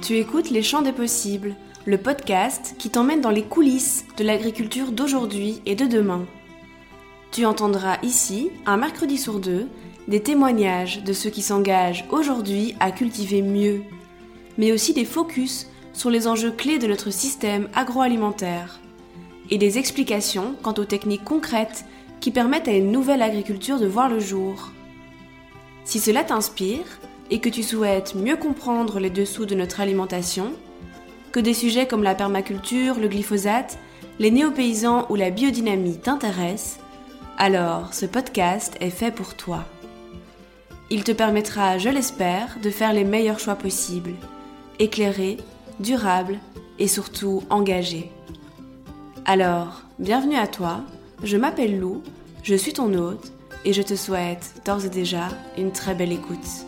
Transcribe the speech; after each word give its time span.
Tu 0.00 0.16
écoutes 0.16 0.50
Les 0.50 0.62
Champs 0.62 0.82
des 0.82 0.92
Possibles, 0.92 1.56
le 1.84 1.98
podcast 1.98 2.76
qui 2.78 2.88
t'emmène 2.88 3.20
dans 3.20 3.30
les 3.30 3.42
coulisses 3.42 4.04
de 4.16 4.24
l'agriculture 4.24 4.92
d'aujourd'hui 4.92 5.60
et 5.66 5.74
de 5.74 5.86
demain. 5.86 6.24
Tu 7.32 7.44
entendras 7.44 7.98
ici, 8.02 8.50
un 8.64 8.76
mercredi 8.76 9.18
sur 9.18 9.40
deux, 9.40 9.66
des 10.06 10.22
témoignages 10.22 11.02
de 11.02 11.12
ceux 11.12 11.30
qui 11.30 11.42
s'engagent 11.42 12.06
aujourd'hui 12.10 12.74
à 12.80 12.92
cultiver 12.92 13.42
mieux, 13.42 13.82
mais 14.56 14.72
aussi 14.72 14.94
des 14.94 15.04
focus 15.04 15.66
sur 15.92 16.10
les 16.10 16.28
enjeux 16.28 16.52
clés 16.52 16.78
de 16.78 16.86
notre 16.86 17.10
système 17.10 17.68
agroalimentaire 17.74 18.80
et 19.50 19.58
des 19.58 19.78
explications 19.78 20.54
quant 20.62 20.74
aux 20.78 20.84
techniques 20.84 21.24
concrètes 21.24 21.84
qui 22.20 22.30
permettent 22.30 22.68
à 22.68 22.72
une 22.72 22.92
nouvelle 22.92 23.22
agriculture 23.22 23.80
de 23.80 23.86
voir 23.86 24.08
le 24.08 24.20
jour. 24.20 24.70
Si 25.84 25.98
cela 25.98 26.22
t'inspire 26.22 26.86
et 27.30 27.40
que 27.40 27.48
tu 27.48 27.62
souhaites 27.62 28.14
mieux 28.14 28.36
comprendre 28.36 29.00
les 29.00 29.10
dessous 29.10 29.46
de 29.46 29.54
notre 29.54 29.80
alimentation, 29.80 30.52
que 31.32 31.40
des 31.40 31.54
sujets 31.54 31.86
comme 31.86 32.02
la 32.02 32.14
permaculture, 32.14 32.98
le 32.98 33.08
glyphosate, 33.08 33.78
les 34.18 34.30
néopaysans 34.30 35.06
ou 35.10 35.14
la 35.14 35.30
biodynamie 35.30 35.98
t'intéressent, 35.98 36.80
alors 37.36 37.94
ce 37.94 38.06
podcast 38.06 38.76
est 38.80 38.90
fait 38.90 39.12
pour 39.12 39.34
toi. 39.34 39.64
Il 40.90 41.04
te 41.04 41.12
permettra, 41.12 41.78
je 41.78 41.90
l'espère, 41.90 42.58
de 42.62 42.70
faire 42.70 42.92
les 42.92 43.04
meilleurs 43.04 43.38
choix 43.38 43.56
possibles, 43.56 44.14
éclairés, 44.78 45.36
durables 45.80 46.38
et 46.78 46.88
surtout 46.88 47.42
engagés. 47.50 48.10
Alors, 49.26 49.82
bienvenue 49.98 50.36
à 50.36 50.46
toi, 50.46 50.80
je 51.22 51.36
m'appelle 51.36 51.78
Lou, 51.78 52.02
je 52.42 52.54
suis 52.54 52.72
ton 52.72 52.94
hôte 52.94 53.32
et 53.64 53.74
je 53.74 53.82
te 53.82 53.94
souhaite 53.94 54.54
d'ores 54.64 54.86
et 54.86 54.88
déjà 54.90 55.28
une 55.58 55.72
très 55.72 55.94
belle 55.94 56.12
écoute. 56.12 56.64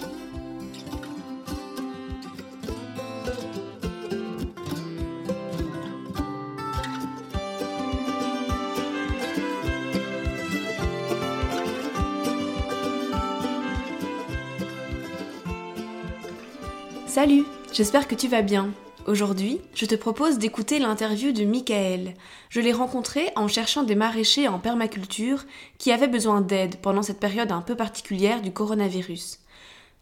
Salut, 17.20 17.44
j'espère 17.70 18.08
que 18.08 18.14
tu 18.14 18.28
vas 18.28 18.40
bien. 18.40 18.70
Aujourd'hui, 19.06 19.60
je 19.74 19.84
te 19.84 19.94
propose 19.94 20.38
d'écouter 20.38 20.78
l'interview 20.78 21.32
de 21.32 21.44
Michael. 21.44 22.14
Je 22.48 22.62
l'ai 22.62 22.72
rencontré 22.72 23.28
en 23.36 23.46
cherchant 23.46 23.82
des 23.82 23.94
maraîchers 23.94 24.48
en 24.48 24.58
permaculture 24.58 25.44
qui 25.76 25.92
avaient 25.92 26.08
besoin 26.08 26.41
d'aide 26.41 26.76
pendant 26.76 27.02
cette 27.02 27.20
période 27.20 27.52
un 27.52 27.60
peu 27.60 27.76
particulière 27.76 28.41
du 28.41 28.52
coronavirus. 28.52 29.41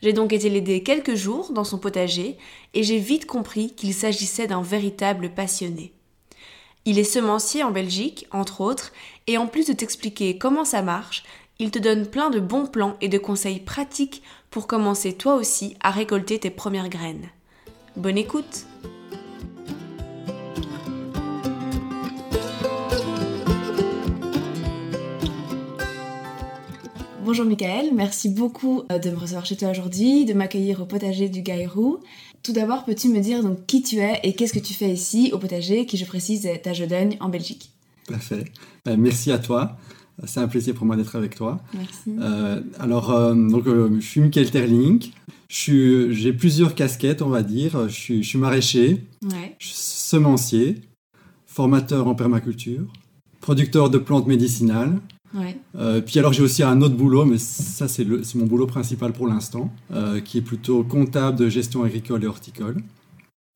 J'ai 0.00 0.12
donc 0.12 0.32
été 0.32 0.48
l'aider 0.48 0.84
quelques 0.84 1.16
jours 1.16 1.50
dans 1.50 1.64
son 1.64 1.78
potager 1.78 2.38
et 2.72 2.84
j'ai 2.84 2.98
vite 2.98 3.26
compris 3.26 3.74
qu'il 3.74 3.94
s'agissait 3.94 4.46
d'un 4.46 4.62
véritable 4.62 5.30
passionné. 5.30 5.92
Il 6.84 7.00
est 7.00 7.02
semencier 7.02 7.64
en 7.64 7.72
Belgique, 7.72 8.28
entre 8.30 8.60
autres, 8.60 8.92
et 9.26 9.38
en 9.38 9.48
plus 9.48 9.66
de 9.66 9.72
t'expliquer 9.72 10.38
comment 10.38 10.64
ça 10.64 10.82
marche, 10.82 11.24
il 11.60 11.72
te 11.72 11.78
donne 11.78 12.06
plein 12.06 12.30
de 12.30 12.38
bons 12.38 12.66
plans 12.66 12.96
et 13.00 13.08
de 13.08 13.18
conseils 13.18 13.58
pratiques 13.58 14.22
pour 14.50 14.68
commencer 14.68 15.14
toi 15.14 15.34
aussi 15.34 15.74
à 15.80 15.90
récolter 15.90 16.38
tes 16.38 16.50
premières 16.50 16.88
graines. 16.88 17.28
Bonne 17.96 18.18
écoute 18.18 18.66
Bonjour 27.24 27.44
Michael, 27.44 27.90
merci 27.92 28.30
beaucoup 28.30 28.84
euh, 28.90 28.98
de 28.98 29.10
me 29.10 29.16
recevoir 29.16 29.44
chez 29.44 29.56
toi 29.56 29.68
aujourd'hui, 29.68 30.24
de 30.24 30.32
m'accueillir 30.32 30.80
au 30.80 30.86
potager 30.86 31.28
du 31.28 31.42
Gaïrou. 31.42 31.98
Tout 32.42 32.52
d'abord, 32.52 32.86
peux-tu 32.86 33.08
me 33.08 33.20
dire 33.20 33.42
donc 33.42 33.66
qui 33.66 33.82
tu 33.82 33.98
es 33.98 34.18
et 34.22 34.32
qu'est-ce 34.34 34.54
que 34.54 34.58
tu 34.58 34.72
fais 34.72 34.88
ici 34.88 35.30
au 35.34 35.38
potager 35.38 35.84
qui, 35.84 35.98
je 35.98 36.06
précise, 36.06 36.46
est 36.46 36.66
à 36.66 36.72
Jodogne 36.72 37.18
en 37.20 37.28
Belgique? 37.28 37.70
Parfait. 38.06 38.44
Euh, 38.86 38.96
merci 38.96 39.30
à 39.30 39.38
toi. 39.38 39.76
C'est 40.24 40.40
un 40.40 40.48
plaisir 40.48 40.74
pour 40.74 40.84
moi 40.86 40.96
d'être 40.96 41.14
avec 41.16 41.34
toi. 41.36 41.60
Merci. 41.74 42.16
Euh, 42.20 42.60
alors, 42.78 43.10
euh, 43.10 43.34
donc, 43.34 43.66
euh, 43.66 43.88
je 44.00 44.06
suis 44.06 44.20
Michael 44.20 44.50
Terling. 44.50 45.10
J'ai 45.48 46.32
plusieurs 46.32 46.74
casquettes, 46.74 47.22
on 47.22 47.28
va 47.28 47.42
dire. 47.42 47.88
Je 47.88 47.94
suis, 47.94 48.22
je 48.22 48.28
suis 48.28 48.38
maraîcher, 48.38 49.04
Ouais. 49.24 49.56
je 49.58 49.66
suis 49.68 49.76
semencier, 49.76 50.82
formateur 51.46 52.08
en 52.08 52.14
permaculture, 52.14 52.84
producteur 53.40 53.90
de 53.90 53.98
plantes 53.98 54.26
médicinales. 54.26 54.98
Ouais. 55.34 55.56
Puis 56.06 56.18
alors 56.18 56.32
j'ai 56.32 56.42
aussi 56.42 56.62
un 56.62 56.80
autre 56.80 56.94
boulot, 56.96 57.24
mais 57.26 57.36
ça 57.38 57.86
c'est 57.86 58.06
mon 58.34 58.46
boulot 58.46 58.66
principal 58.66 59.12
pour 59.12 59.26
l'instant, 59.28 59.70
qui 60.24 60.38
est 60.38 60.42
plutôt 60.42 60.82
comptable 60.84 61.38
de 61.38 61.48
gestion 61.48 61.82
agricole 61.84 62.24
et 62.24 62.26
horticole. 62.26 62.82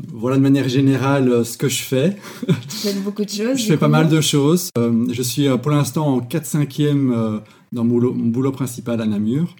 Voilà 0.08 0.36
de 0.36 0.42
manière 0.42 0.68
générale 0.68 1.28
euh, 1.28 1.44
ce 1.44 1.56
que 1.58 1.68
je 1.68 1.82
fais. 1.82 2.16
Tu 2.46 2.76
fais 2.76 2.94
beaucoup 3.00 3.24
de 3.24 3.30
choses. 3.30 3.56
Je 3.58 3.64
fais 3.64 3.76
pas 3.76 3.88
mal 3.88 4.08
de 4.08 4.20
choses. 4.20 4.70
Euh, 4.78 5.06
je 5.12 5.22
suis 5.22 5.46
euh, 5.48 5.56
pour 5.56 5.70
l'instant 5.70 6.06
en 6.06 6.20
4-5e 6.20 7.12
euh, 7.12 7.38
dans 7.72 7.84
mon 7.84 7.90
boulot, 7.94 8.12
mon 8.14 8.26
boulot 8.28 8.52
principal 8.52 9.00
à 9.00 9.06
Namur. 9.06 9.54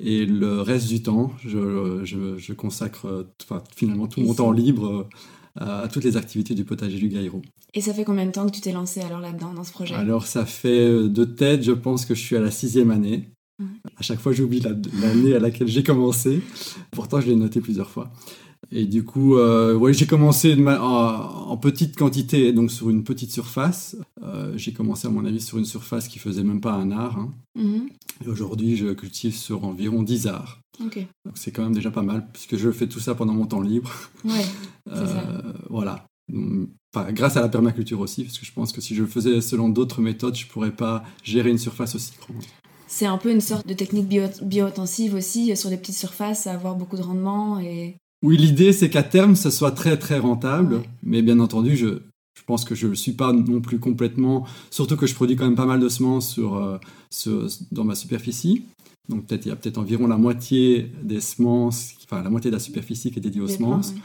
Et 0.00 0.26
le 0.26 0.60
reste 0.60 0.88
du 0.88 1.02
temps, 1.02 1.30
je, 1.44 2.00
je- 2.04 2.36
je 2.36 2.52
consacre 2.52 3.26
enfin, 3.44 3.62
finalement 3.76 4.06
tout 4.08 4.20
mon 4.20 4.34
temps 4.34 4.50
libre 4.50 5.08
à, 5.56 5.86
toutes 5.92 6.02
les 6.04 6.16
activités 6.16 6.54
du 6.54 6.64
potager 6.64 6.98
du 6.98 7.08
Gaïro. 7.08 7.42
Et 7.74 7.80
ça 7.80 7.94
fait 7.94 8.04
combien 8.04 8.26
de 8.26 8.32
temps 8.32 8.46
que 8.46 8.50
tu 8.52 8.60
t'es 8.60 8.72
lancé 8.72 9.00
alors 9.02 9.20
là-dedans, 9.20 9.52
dans 9.54 9.62
ce 9.62 9.70
projet? 9.70 9.94
Alors 9.94 10.26
ça 10.26 10.46
fait 10.46 11.08
de 11.08 11.24
tête, 11.24 11.62
je 11.62 11.70
pense 11.72 12.06
que 12.06 12.14
je 12.16 12.20
suis 12.20 12.36
à 12.36 12.40
la 12.40 12.50
sixième 12.50 12.90
année. 12.90 13.30
À 13.96 14.02
chaque 14.02 14.18
fois, 14.18 14.32
j'oublie 14.32 14.58
la- 14.58 14.70
l'année 15.00 15.34
à 15.36 15.38
laquelle 15.38 15.68
j'ai 15.68 15.84
commencé. 15.84 16.40
Pourtant, 16.90 17.20
je 17.20 17.28
l'ai 17.28 17.36
noté 17.36 17.60
plusieurs 17.60 17.88
fois. 17.88 18.12
Et 18.76 18.86
du 18.86 19.04
coup, 19.04 19.36
euh, 19.36 19.76
ouais, 19.76 19.94
j'ai 19.94 20.06
commencé 20.06 20.56
ma- 20.56 20.82
en, 20.82 21.50
en 21.52 21.56
petite 21.56 21.96
quantité, 21.96 22.52
donc 22.52 22.72
sur 22.72 22.90
une 22.90 23.04
petite 23.04 23.30
surface. 23.30 23.94
Euh, 24.24 24.52
j'ai 24.56 24.72
commencé, 24.72 25.06
à 25.06 25.10
mon 25.10 25.24
avis, 25.24 25.40
sur 25.40 25.58
une 25.58 25.64
surface 25.64 26.08
qui 26.08 26.18
faisait 26.18 26.42
même 26.42 26.60
pas 26.60 26.72
un 26.72 26.90
art. 26.90 27.16
hein. 27.18 27.32
Mhm. 27.54 27.88
Et 28.24 28.28
aujourd'hui, 28.28 28.76
je 28.76 28.88
cultive 28.92 29.34
sur 29.36 29.64
environ 29.64 30.02
10 30.02 30.26
arts. 30.26 30.58
Donc 30.80 31.36
c'est 31.36 31.52
quand 31.52 31.62
même 31.62 31.72
déjà 31.74 31.92
pas 31.92 32.02
mal, 32.02 32.26
puisque 32.32 32.56
je 32.56 32.70
fais 32.72 32.88
tout 32.88 32.98
ça 32.98 33.14
pendant 33.14 33.32
mon 33.32 33.46
temps 33.46 33.60
libre. 33.60 33.90
Ouais. 34.24 34.44
Euh, 34.92 35.06
ça. 35.06 35.42
voilà. 35.70 36.04
Enfin, 36.94 37.10
grâce 37.12 37.38
à 37.38 37.40
la 37.40 37.48
permaculture 37.48 38.00
aussi, 38.00 38.22
parce 38.24 38.38
que 38.38 38.44
je 38.44 38.52
pense 38.52 38.70
que 38.70 38.82
si 38.82 38.94
je 38.94 39.00
le 39.00 39.08
faisais 39.08 39.40
selon 39.40 39.70
d'autres 39.70 40.02
méthodes, 40.02 40.34
je 40.36 40.46
pourrais 40.46 40.72
pas 40.72 41.04
gérer 41.22 41.48
une 41.50 41.56
surface 41.58 41.94
aussi 41.94 42.12
grande. 42.20 42.42
C'est 42.86 43.06
un 43.06 43.16
peu 43.16 43.30
une 43.32 43.40
sorte 43.40 43.66
de 43.66 43.72
technique 43.72 44.06
bio- 44.08 44.28
bio-intensive 44.42 45.14
aussi, 45.14 45.56
sur 45.56 45.70
des 45.70 45.78
petites 45.78 45.94
surfaces, 45.96 46.46
à 46.46 46.52
avoir 46.52 46.74
beaucoup 46.76 46.96
de 46.98 47.02
rendement 47.02 47.58
et... 47.60 47.96
Oui, 48.24 48.36
l'idée 48.38 48.72
c'est 48.72 48.88
qu'à 48.90 49.02
terme, 49.02 49.36
ça 49.36 49.50
soit 49.50 49.70
très 49.72 49.96
très 49.98 50.18
rentable, 50.18 50.76
Ouais. 50.76 50.82
mais 51.02 51.20
bien 51.22 51.38
entendu, 51.40 51.76
je, 51.76 51.86
je 52.34 52.42
pense 52.46 52.64
que 52.64 52.74
je 52.74 52.86
ne 52.86 52.90
le 52.90 52.96
suis 52.96 53.12
pas 53.12 53.32
non 53.32 53.60
plus 53.60 53.78
complètement, 53.78 54.46
surtout 54.70 54.96
que 54.96 55.06
je 55.06 55.14
produis 55.14 55.36
quand 55.36 55.44
même 55.44 55.54
pas 55.56 55.66
mal 55.66 55.78
de 55.80 55.88
semences 55.88 56.32
sur, 56.32 56.56
euh, 56.56 56.78
sur- 57.10 57.46
dans 57.70 57.84
ma 57.84 57.94
superficie. 57.94 58.64
Donc 59.10 59.26
peut-être 59.26 59.44
il 59.44 59.50
y 59.50 59.52
a 59.52 59.56
peut-être 59.56 59.76
environ 59.78 60.06
la 60.06 60.16
moitié 60.16 60.90
des 61.02 61.20
semences, 61.20 61.92
enfin 62.04 62.22
la 62.22 62.30
moitié 62.30 62.50
de 62.50 62.56
la 62.56 62.60
superficie 62.60 63.10
qui 63.10 63.18
est 63.18 63.22
dédiée 63.22 63.42
aux 63.42 63.48
semences. 63.48 63.90
ouais. 63.90 64.00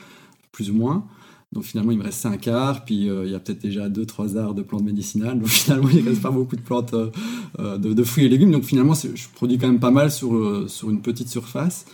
plus 0.52 0.70
ou 0.72 0.74
moins. 0.74 1.06
Donc 1.54 1.64
finalement, 1.64 1.92
il 1.92 1.98
me 1.98 2.04
reste 2.04 2.20
5 2.20 2.48
arts, 2.50 2.84
puis 2.86 3.10
euh, 3.10 3.26
il 3.26 3.32
y 3.32 3.36
a 3.36 3.40
peut-être 3.40 3.62
déjà 3.62 3.88
2-3 3.90 4.36
arts 4.38 4.54
de 4.54 4.62
plantes 4.62 4.84
médicinales. 4.84 5.40
Donc 5.40 5.48
finalement, 5.60 5.90
il 5.90 6.04
ne 6.04 6.10
reste 6.10 6.22
pas 6.22 6.30
beaucoup 6.32 6.56
de 6.58 6.62
plantes 6.62 6.94
euh, 6.94 7.78
de, 7.78 7.94
de 7.94 8.04
fruits 8.04 8.26
et 8.26 8.30
légumes. 8.30 8.52
Donc 8.52 8.64
finalement, 8.66 8.94
je 8.94 9.24
produis 9.34 9.58
quand 9.58 9.68
même 9.68 9.80
pas 9.80 9.90
mal 9.92 10.12
sur, 10.12 10.70
sur 10.70 10.90
une 10.90 11.02
petite 11.02 11.30
surface. 11.30 11.86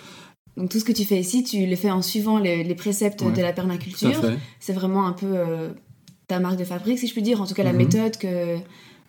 Donc 0.58 0.70
tout 0.70 0.80
ce 0.80 0.86
que 0.86 0.92
tu 0.94 1.04
fais 1.04 1.20
ici, 1.20 1.44
tu 1.44 1.66
le 1.66 1.76
fais 1.76 1.92
en 1.92 2.02
suivant 2.02 2.40
les, 2.40 2.64
les 2.64 2.76
préceptes 2.76 3.22
Ouais, 3.22 3.32
de 3.34 3.42
la 3.42 3.52
permaculture. 3.54 4.22
C'est 4.60 4.74
vraiment 4.74 5.06
un 5.06 5.12
peu 5.14 5.28
euh, 5.34 5.70
ta 6.28 6.40
marque 6.40 6.58
de 6.58 6.64
fabrique, 6.64 7.00
si 7.00 7.08
je 7.08 7.14
puis 7.14 7.22
dire, 7.22 7.42
en 7.42 7.46
tout 7.46 7.54
cas 7.54 7.64
la 7.64 7.72
Mhm. 7.74 7.78
méthode 7.78 8.18
que, 8.18 8.58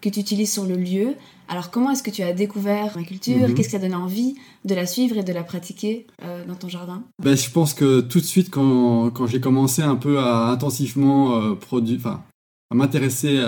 que 0.01 0.09
tu 0.09 0.21
utilises 0.21 0.53
sur 0.53 0.65
le 0.65 0.75
lieu. 0.77 1.15
Alors 1.49 1.71
comment 1.71 1.93
est-ce 1.93 2.03
que 2.03 2.11
tu 2.11 2.23
as 2.23 2.33
découvert 2.33 2.83
la 2.83 2.89
permaculture? 2.91 3.49
Mhm. 3.49 3.55
Qu'est-ce 3.55 3.69
qui 3.69 3.75
t'a 3.77 3.79
donné 3.81 3.95
envie 3.95 4.35
de 4.65 4.75
la 4.75 4.87
suivre 4.87 5.17
et 5.19 5.23
de 5.23 5.33
la 5.33 5.45
pratiquer 5.45 6.07
euh, 6.25 6.45
dans 6.45 6.57
ton 6.57 6.69
jardin? 6.69 7.05
Ben, 7.23 7.37
je 7.37 7.49
pense 7.51 7.73
que 7.75 8.01
tout 8.01 8.19
de 8.19 8.25
suite, 8.25 8.51
quand, 8.51 9.11
quand 9.11 9.27
j'ai 9.29 9.41
commencé 9.41 9.83
un 9.83 9.95
peu 9.97 10.19
à 10.19 10.49
intensivement 10.49 11.37
euh, 11.41 11.55
produire, 11.55 12.07
à 12.09 12.75
m'intéresser 12.75 13.41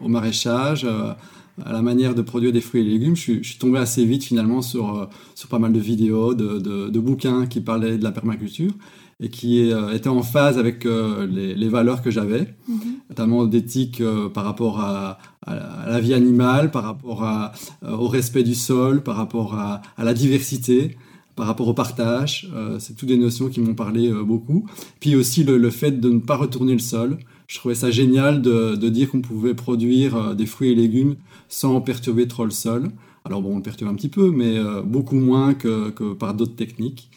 au 0.00 0.06
maraîchage, 0.06 0.86
à 1.64 1.72
la 1.72 1.82
manière 1.82 2.14
de 2.14 2.22
produire 2.22 2.52
des 2.52 2.60
fruits 2.60 2.80
et 2.80 2.84
légumes, 2.84 3.16
je 3.16 3.20
suis, 3.20 3.42
je 3.44 3.50
suis 3.50 3.58
tombé 3.58 3.78
assez 3.78 4.04
vite 4.04 4.24
finalement 4.24 4.62
sur, 4.62 4.96
euh, 4.98 5.06
sur 5.34 5.48
pas 5.48 5.58
mal 5.58 5.72
de 5.72 5.80
vidéos, 5.80 6.34
de, 6.34 6.58
de- 6.58 6.88
de 6.88 6.98
bouquins 7.00 7.46
qui 7.46 7.60
parlaient 7.60 7.98
de 7.98 8.04
la 8.04 8.12
permaculture 8.12 8.72
et 9.22 9.28
qui 9.28 9.70
euh, 9.70 9.92
étaient 9.92 10.08
en 10.08 10.22
phase 10.22 10.56
avec 10.58 10.86
euh, 10.86 11.26
les, 11.26 11.54
les 11.54 11.68
valeurs 11.68 12.00
que 12.02 12.10
j'avais. 12.10 12.54
notamment 13.10 13.44
d'éthique 13.44 14.00
euh, 14.00 14.28
par 14.30 14.44
rapport 14.44 14.80
à, 14.80 15.18
à- 15.46 15.52
à 15.84 15.90
la 15.90 16.00
vie 16.00 16.14
animale, 16.14 16.70
par 16.70 16.84
rapport 16.84 17.24
à- 17.24 17.52
au 17.86 18.08
respect 18.08 18.42
du 18.42 18.54
sol, 18.54 19.02
par 19.02 19.16
rapport 19.16 19.54
à, 19.54 19.82
la 19.98 20.14
diversité, 20.14 20.96
par 21.36 21.46
rapport 21.46 21.68
au 21.68 21.74
partage. 21.74 22.50
C'est 22.78 22.96
toutes 22.96 23.08
des 23.08 23.16
notions 23.16 23.48
qui 23.48 23.60
m'ont 23.60 23.74
parlé 23.74 24.10
beaucoup. 24.12 24.66
Puis 25.00 25.16
aussi 25.16 25.42
le, 25.44 25.56
le 25.58 25.70
fait 25.70 25.92
de 25.92 26.10
ne 26.10 26.18
pas 26.18 26.36
retourner 26.36 26.72
le 26.74 26.78
sol. 26.80 27.18
Je 27.50 27.58
trouvais 27.58 27.74
ça 27.74 27.90
génial 27.90 28.42
de, 28.42 28.76
de 28.76 28.88
dire 28.88 29.10
qu'on 29.10 29.22
pouvait 29.22 29.54
produire 29.54 30.14
euh, 30.14 30.34
des 30.34 30.46
fruits 30.46 30.70
et 30.70 30.74
légumes 30.76 31.16
sans 31.48 31.80
perturber 31.80 32.28
trop 32.28 32.44
le 32.44 32.52
sol. 32.52 32.90
Alors 33.24 33.42
bon, 33.42 33.54
on 33.54 33.56
le 33.56 33.62
perturbe 33.62 33.90
un 33.90 33.96
petit 33.96 34.08
peu, 34.08 34.30
mais 34.30 34.56
euh, 34.56 34.82
beaucoup 34.82 35.16
moins 35.16 35.54
que, 35.54 35.90
que 35.90 36.12
par 36.12 36.34
d'autres 36.34 36.54
techniques. 36.54 37.10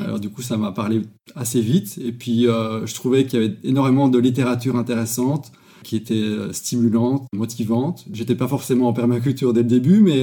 Alors 0.00 0.20
du 0.20 0.30
coup, 0.30 0.40
ça 0.40 0.56
m'a 0.56 0.70
parlé 0.70 1.02
assez 1.34 1.60
vite. 1.60 1.98
Et 1.98 2.12
puis, 2.12 2.44
je 2.44 2.94
trouvais 2.94 3.26
qu'il 3.26 3.42
y 3.42 3.44
avait 3.44 3.56
énormément 3.64 4.08
de 4.08 4.16
littérature 4.16 4.76
intéressante 4.76 5.50
qui 5.82 5.96
était 5.96 6.22
stimulante, 6.52 7.26
motivante. 7.34 8.04
J'étais 8.12 8.36
pas 8.36 8.46
forcément 8.46 8.86
en 8.86 8.92
permaculture 8.92 9.52
dès 9.52 9.62
le 9.62 9.68
début, 9.68 10.00
mais 10.00 10.22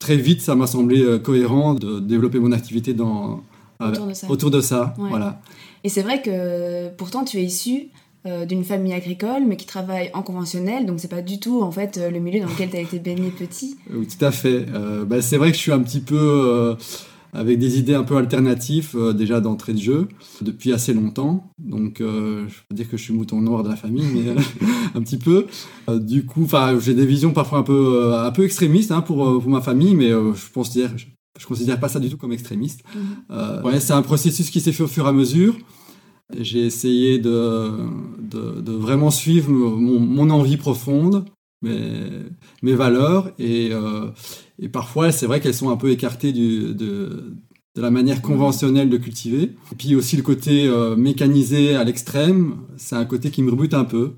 très 0.00 0.16
vite, 0.16 0.40
ça 0.40 0.56
m'a 0.56 0.66
semblé 0.66 1.20
cohérent 1.22 1.74
de 1.74 2.00
développer 2.00 2.40
mon 2.40 2.50
activité 2.50 2.92
dans, 2.92 3.44
autour 3.78 4.06
de 4.08 4.14
ça. 4.14 4.30
Autour 4.30 4.50
de 4.50 4.60
ça 4.60 4.94
voilà. 4.98 5.40
Et 5.84 5.88
c'est 5.88 6.02
vrai 6.02 6.20
que 6.20 6.88
pourtant, 6.96 7.24
tu 7.24 7.36
es 7.38 7.44
issu 7.44 7.82
euh, 7.82 8.05
d'une 8.46 8.64
famille 8.64 8.92
agricole, 8.92 9.44
mais 9.46 9.56
qui 9.56 9.66
travaille 9.66 10.10
en 10.14 10.22
conventionnel, 10.22 10.86
donc 10.86 11.00
c'est 11.00 11.08
pas 11.08 11.22
du 11.22 11.38
tout 11.38 11.62
en 11.62 11.70
fait 11.70 11.98
euh, 11.98 12.10
le 12.10 12.18
milieu 12.18 12.40
dans 12.40 12.48
lequel 12.48 12.70
tu 12.70 12.76
as 12.76 12.80
été 12.80 12.98
baigné 12.98 13.30
petit. 13.30 13.76
Oui, 13.92 14.06
tout 14.06 14.24
à 14.24 14.30
fait. 14.30 14.66
Euh, 14.74 15.04
bah, 15.04 15.22
c'est 15.22 15.36
vrai 15.36 15.50
que 15.50 15.56
je 15.56 15.62
suis 15.62 15.72
un 15.72 15.80
petit 15.80 16.00
peu 16.00 16.76
avec 17.32 17.58
des 17.58 17.78
idées 17.78 17.94
un 17.94 18.02
peu 18.02 18.16
alternatives 18.16 18.96
déjà 19.14 19.40
d'entrée 19.40 19.74
de 19.74 19.78
jeu 19.78 20.08
depuis 20.40 20.72
assez 20.72 20.94
longtemps. 20.94 21.50
Donc 21.58 21.96
je 22.00 22.54
peux 22.68 22.74
dire 22.74 22.88
que 22.88 22.96
je 22.96 23.02
suis 23.02 23.12
mouton 23.12 23.40
noir 23.40 23.62
de 23.62 23.68
la 23.68 23.76
famille, 23.76 24.06
mais 24.12 24.30
un 24.94 25.02
petit 25.02 25.18
peu. 25.18 25.46
du 25.88 26.24
coup, 26.24 26.46
j'ai 26.80 26.94
des 26.94 27.06
visions 27.06 27.32
parfois 27.32 27.58
un 27.58 27.62
peu 27.62 28.14
un 28.14 28.30
peu 28.30 28.44
extrémistes 28.44 28.90
hein, 28.90 29.02
pour, 29.02 29.40
pour 29.40 29.50
ma 29.50 29.60
famille, 29.60 29.94
mais 29.94 30.10
je 30.10 30.50
pense 30.52 30.70
dire 30.70 30.90
je 31.38 31.46
considère 31.46 31.78
pas 31.78 31.88
ça 31.88 32.00
du 32.00 32.08
tout 32.08 32.16
comme 32.16 32.32
extrémiste. 32.32 32.82
Mhm. 32.94 33.64
ouais, 33.64 33.80
c'est 33.80 33.92
un 33.92 34.02
processus 34.02 34.50
qui 34.50 34.60
s'est 34.60 34.72
fait 34.72 34.82
au 34.82 34.88
fur 34.88 35.04
et 35.06 35.08
à 35.08 35.12
mesure. 35.12 35.56
J'ai 36.34 36.66
essayé 36.66 37.18
de, 37.18 37.70
de, 38.20 38.72
vraiment 38.72 39.10
suivre 39.10 39.50
mon, 39.50 40.30
envie 40.30 40.56
profonde, 40.56 41.24
mes, 41.62 42.10
mes 42.62 42.74
valeurs, 42.74 43.30
et, 43.38 43.68
euh, 43.70 44.10
et 44.58 44.68
parfois 44.68 45.12
c'est 45.12 45.26
vrai 45.26 45.40
qu'elles 45.40 45.54
sont 45.54 45.70
un 45.70 45.76
peu 45.76 45.90
écartées 45.90 46.32
du, 46.32 46.74
de, 46.74 47.36
de, 47.76 47.80
la 47.80 47.92
manière 47.92 48.22
conventionnelle 48.22 48.90
de 48.90 48.96
cultiver. 48.96 49.54
Et 49.70 49.74
puis 49.78 49.94
aussi 49.94 50.16
le 50.16 50.22
côté 50.22 50.66
euh, 50.66 50.96
mécanisé 50.96 51.76
à 51.76 51.84
l'extrême, 51.84 52.56
c'est 52.76 52.96
un 52.96 53.04
côté 53.04 53.30
qui 53.30 53.42
me 53.42 53.50
rebute 53.52 53.74
un 53.74 53.84
peu. 53.84 54.14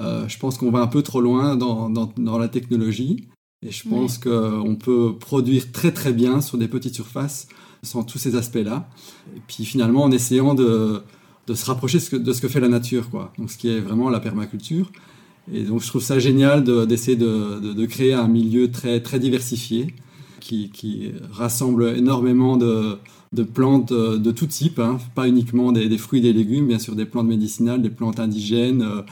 Euh, 0.00 0.26
je 0.26 0.38
pense 0.38 0.58
qu'on 0.58 0.72
va 0.72 0.80
un 0.80 0.88
peu 0.88 1.02
trop 1.02 1.20
loin 1.20 1.54
dans, 1.54 1.88
dans, 1.88 2.12
dans 2.16 2.38
la 2.38 2.48
technologie. 2.48 3.28
Et 3.64 3.70
je 3.70 3.88
pense 3.88 4.18
qu'on 4.18 4.76
peut 4.76 5.14
produire 5.18 5.70
très 5.72 5.92
très 5.92 6.12
bien 6.12 6.40
sur 6.40 6.58
des 6.58 6.68
petites 6.68 6.94
surfaces 6.94 7.48
sans 7.82 8.02
tous 8.02 8.18
ces 8.18 8.34
aspects-là. 8.34 8.88
Et 9.36 9.40
puis 9.46 9.64
finalement 9.64 10.02
en 10.02 10.10
essayant 10.10 10.54
de, 10.54 11.02
de 11.46 11.54
se 11.54 11.66
rapprocher 11.66 11.98
de 11.98 12.32
ce, 12.32 12.40
que, 12.40 12.48
fait 12.48 12.60
la 12.60 12.68
nature, 12.68 13.10
quoi. 13.10 13.32
Donc, 13.38 13.50
ce 13.50 13.58
qui 13.58 13.68
est 13.68 13.80
vraiment 13.80 14.08
la 14.10 14.20
permaculture. 14.20 14.90
Et 15.52 15.62
donc, 15.64 15.82
je 15.82 15.88
trouve 15.88 16.02
ça 16.02 16.18
génial 16.18 16.64
d'essayer 16.86 17.16
de, 17.16 17.86
créer 17.86 18.14
un 18.14 18.28
milieu 18.28 18.70
très, 18.70 19.00
très 19.00 19.18
diversifié 19.18 19.94
qui, 20.40 21.12
rassemble 21.30 21.96
énormément 21.96 22.56
de, 22.56 22.98
plantes 23.42 23.92
de, 23.92 24.30
tout 24.30 24.46
type, 24.46 24.78
hein. 24.78 24.98
pas 25.14 25.28
uniquement 25.28 25.72
des, 25.72 25.98
fruits 25.98 26.20
et 26.20 26.22
des 26.22 26.32
légumes, 26.32 26.66
bien 26.66 26.78
sûr 26.78 26.94
des 26.94 27.06
plantes 27.06 27.26
médicinales, 27.26 27.82
des 27.82 27.90
plantes 27.90 28.20
indigènes, 28.20 28.82
euh, 28.82 29.02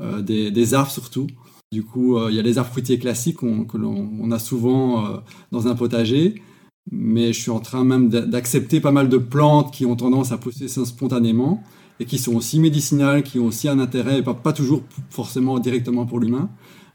euh, 0.00 0.22
des, 0.22 0.74
arbres 0.74 0.90
surtout. 0.90 1.26
Du 1.72 1.84
coup, 1.84 2.16
euh, 2.16 2.28
il 2.30 2.36
y 2.36 2.40
a 2.40 2.42
les 2.42 2.58
arbres 2.58 2.70
fruitiers 2.70 2.98
classiques 2.98 3.38
que 3.38 3.76
l'on 3.76 4.30
a 4.30 4.38
souvent 4.38 5.22
dans 5.52 5.68
un 5.68 5.74
potager, 5.74 6.42
mais 6.90 7.32
je 7.32 7.40
suis 7.40 7.50
en 7.50 7.60
train 7.60 7.84
même 7.84 8.08
d'accepter 8.08 8.80
pas 8.80 8.92
mal 8.92 9.08
de 9.08 9.18
plantes 9.18 9.72
qui 9.72 9.86
ont 9.86 9.96
tendance 9.96 10.32
à 10.32 10.38
pousser 10.38 10.68
spontanément 10.68 11.62
et 12.00 12.06
qui 12.06 12.18
sont 12.18 12.34
aussi 12.34 12.58
médicinales, 12.58 13.22
qui 13.22 13.38
ont 13.38 13.46
aussi 13.46 13.68
un 13.68 13.78
intérêt, 13.78 14.22
pas, 14.22 14.34
pas 14.34 14.54
toujours 14.54 14.82
forcément 15.10 15.58
directement 15.58 16.06
pour 16.06 16.18
l'humain, 16.18 16.48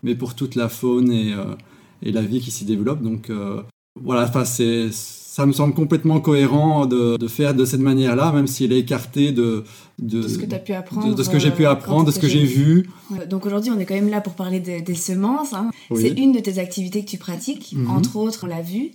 mais 0.04 0.16
pour 0.16 0.34
toute 0.34 0.56
la 0.56 0.68
faune 0.68 1.12
et, 1.12 1.32
euh, 1.32 1.54
et 2.02 2.12
la 2.12 2.24
vie 2.24 2.42
qui 2.42 2.52
s'y 2.52 2.66
développe. 2.66 3.02
Donc 3.02 3.30
euh, 3.30 3.62
voilà, 4.02 4.30
ça 4.32 5.46
me 5.46 5.52
semble 5.52 5.74
complètement 5.76 6.20
cohérent 6.20 6.88
de, 6.88 7.18
de 7.18 7.28
faire 7.28 7.54
de 7.54 7.66
cette 7.66 7.82
manière-là, 7.82 8.32
même 8.32 8.48
s'il 8.48 8.74
est 8.74 8.80
écarté 8.80 9.32
de, 9.32 9.64
de, 10.00 10.28
ce 10.28 10.40
que 10.40 10.46
tu 10.46 10.56
as 10.56 10.60
pu 10.60 10.74
apprendre. 10.74 11.14
De, 11.14 11.24
ce 11.24 11.30
que 11.30 11.40
j'ai 11.40 11.52
pu 11.52 11.68
euh, 11.68 11.72
apprendre, 11.72 12.06
de 12.06 12.12
ce 12.12 12.20
que 12.20 12.28
j'ai 12.28 12.44
vu. 12.44 12.90
Donc 13.30 13.46
aujourd'hui, 13.46 13.72
on 13.72 13.80
est 13.80 13.86
quand 13.86 13.96
même 13.96 14.10
là 14.10 14.22
pour 14.22 14.34
parler 14.34 14.60
des 14.60 14.96
semences. 14.96 15.54
Hein. 15.54 15.70
C'est 15.96 16.18
une 16.18 16.32
de 16.32 16.40
tes 16.40 16.58
activités 16.58 17.06
que 17.06 17.10
tu 17.10 17.20
pratiques, 17.20 17.74
mhm. 17.78 17.92
entre 17.92 18.16
autres, 18.16 18.40
on 18.44 18.48
l'a 18.48 18.62
vu. 18.64 18.92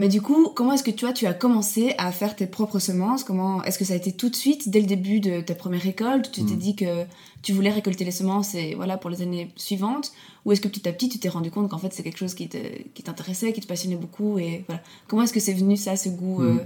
Mais 0.00 0.08
du 0.08 0.22
coup, 0.22 0.50
comment 0.54 0.74
est-ce 0.74 0.84
que 0.84 0.92
toi, 0.92 1.12
tu 1.12 1.26
as 1.26 1.34
commencé 1.34 1.92
à 1.98 2.12
faire 2.12 2.36
tes 2.36 2.46
propres 2.46 2.78
semences? 2.78 3.24
Comment 3.24 3.64
Est-ce 3.64 3.80
que 3.80 3.84
ça 3.84 3.94
a 3.94 3.96
été 3.96 4.12
tout 4.12 4.28
de 4.28 4.36
suite, 4.36 4.68
dès 4.68 4.80
le 4.80 4.86
début 4.86 5.18
de 5.18 5.40
ta 5.40 5.56
première 5.56 5.82
récolte? 5.82 6.30
Tu 6.30 6.44
t'es 6.44 6.54
mm. 6.54 6.58
dit 6.58 6.76
que 6.76 7.04
tu 7.42 7.52
voulais 7.52 7.70
récolter 7.70 8.04
les 8.04 8.12
semences 8.12 8.54
et 8.54 8.74
voilà 8.76 8.96
pour 8.96 9.10
les 9.10 9.22
années 9.22 9.50
suivantes? 9.56 10.12
Ou 10.44 10.52
est-ce 10.52 10.60
que 10.60 10.68
petit 10.68 10.88
à 10.88 10.92
petit, 10.92 11.08
tu 11.08 11.18
t'es 11.18 11.28
rendu 11.28 11.50
compte 11.50 11.68
qu'en 11.68 11.78
fait, 11.78 11.92
c'est 11.92 12.04
quelque 12.04 12.18
chose 12.18 12.34
qui 12.34 12.48
t'intéressait, 12.48 13.52
qui 13.52 13.60
te 13.60 13.66
passionnait 13.66 13.96
beaucoup 13.96 14.38
et 14.38 14.64
voilà. 14.68 14.80
Comment 15.08 15.22
est-ce 15.22 15.32
que 15.32 15.40
c'est 15.40 15.52
venu 15.52 15.76
ça, 15.76 15.96
ce 15.96 16.10
goût 16.10 16.42
mm. 16.42 16.46
euh, 16.46 16.64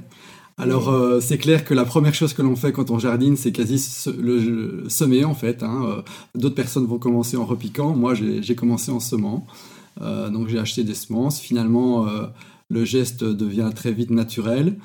alors 0.59 0.91
euh, 0.91 1.19
c'est 1.19 1.39
clair 1.39 1.65
que 1.65 1.73
la 1.73 1.87
première 1.87 2.13
chose 2.13 2.35
que 2.35 2.43
l'on 2.43 2.57
fait 2.57 2.73
quand 2.73 2.91
on 2.91 2.99
jardine, 2.99 3.39
c'est 3.39 3.53
quasi 3.53 3.83
le, 4.15 4.85
semer 4.89 5.25
en 5.25 5.35
fait. 5.35 5.63
Hein. 5.63 5.83
Euh, 5.87 6.03
d'autres 6.35 6.55
personnes 6.55 6.85
vont 6.85 6.99
commencer 6.99 7.39
en 7.39 7.47
repiquant. 7.47 7.97
Moi, 7.97 8.13
j'ai 8.15 8.55
commencé 8.55 8.93
en 8.93 9.01
semant. 9.01 9.47
donc 9.99 10.49
j'ai 10.49 10.59
acheté 10.59 10.85
des 10.85 10.95
semences. 10.95 11.41
Finalement, 11.41 12.07
le 12.73 12.87
geste 12.87 13.23
devient 13.23 13.71
très 13.75 13.93
vite 13.93 14.11
naturel. 14.11 14.79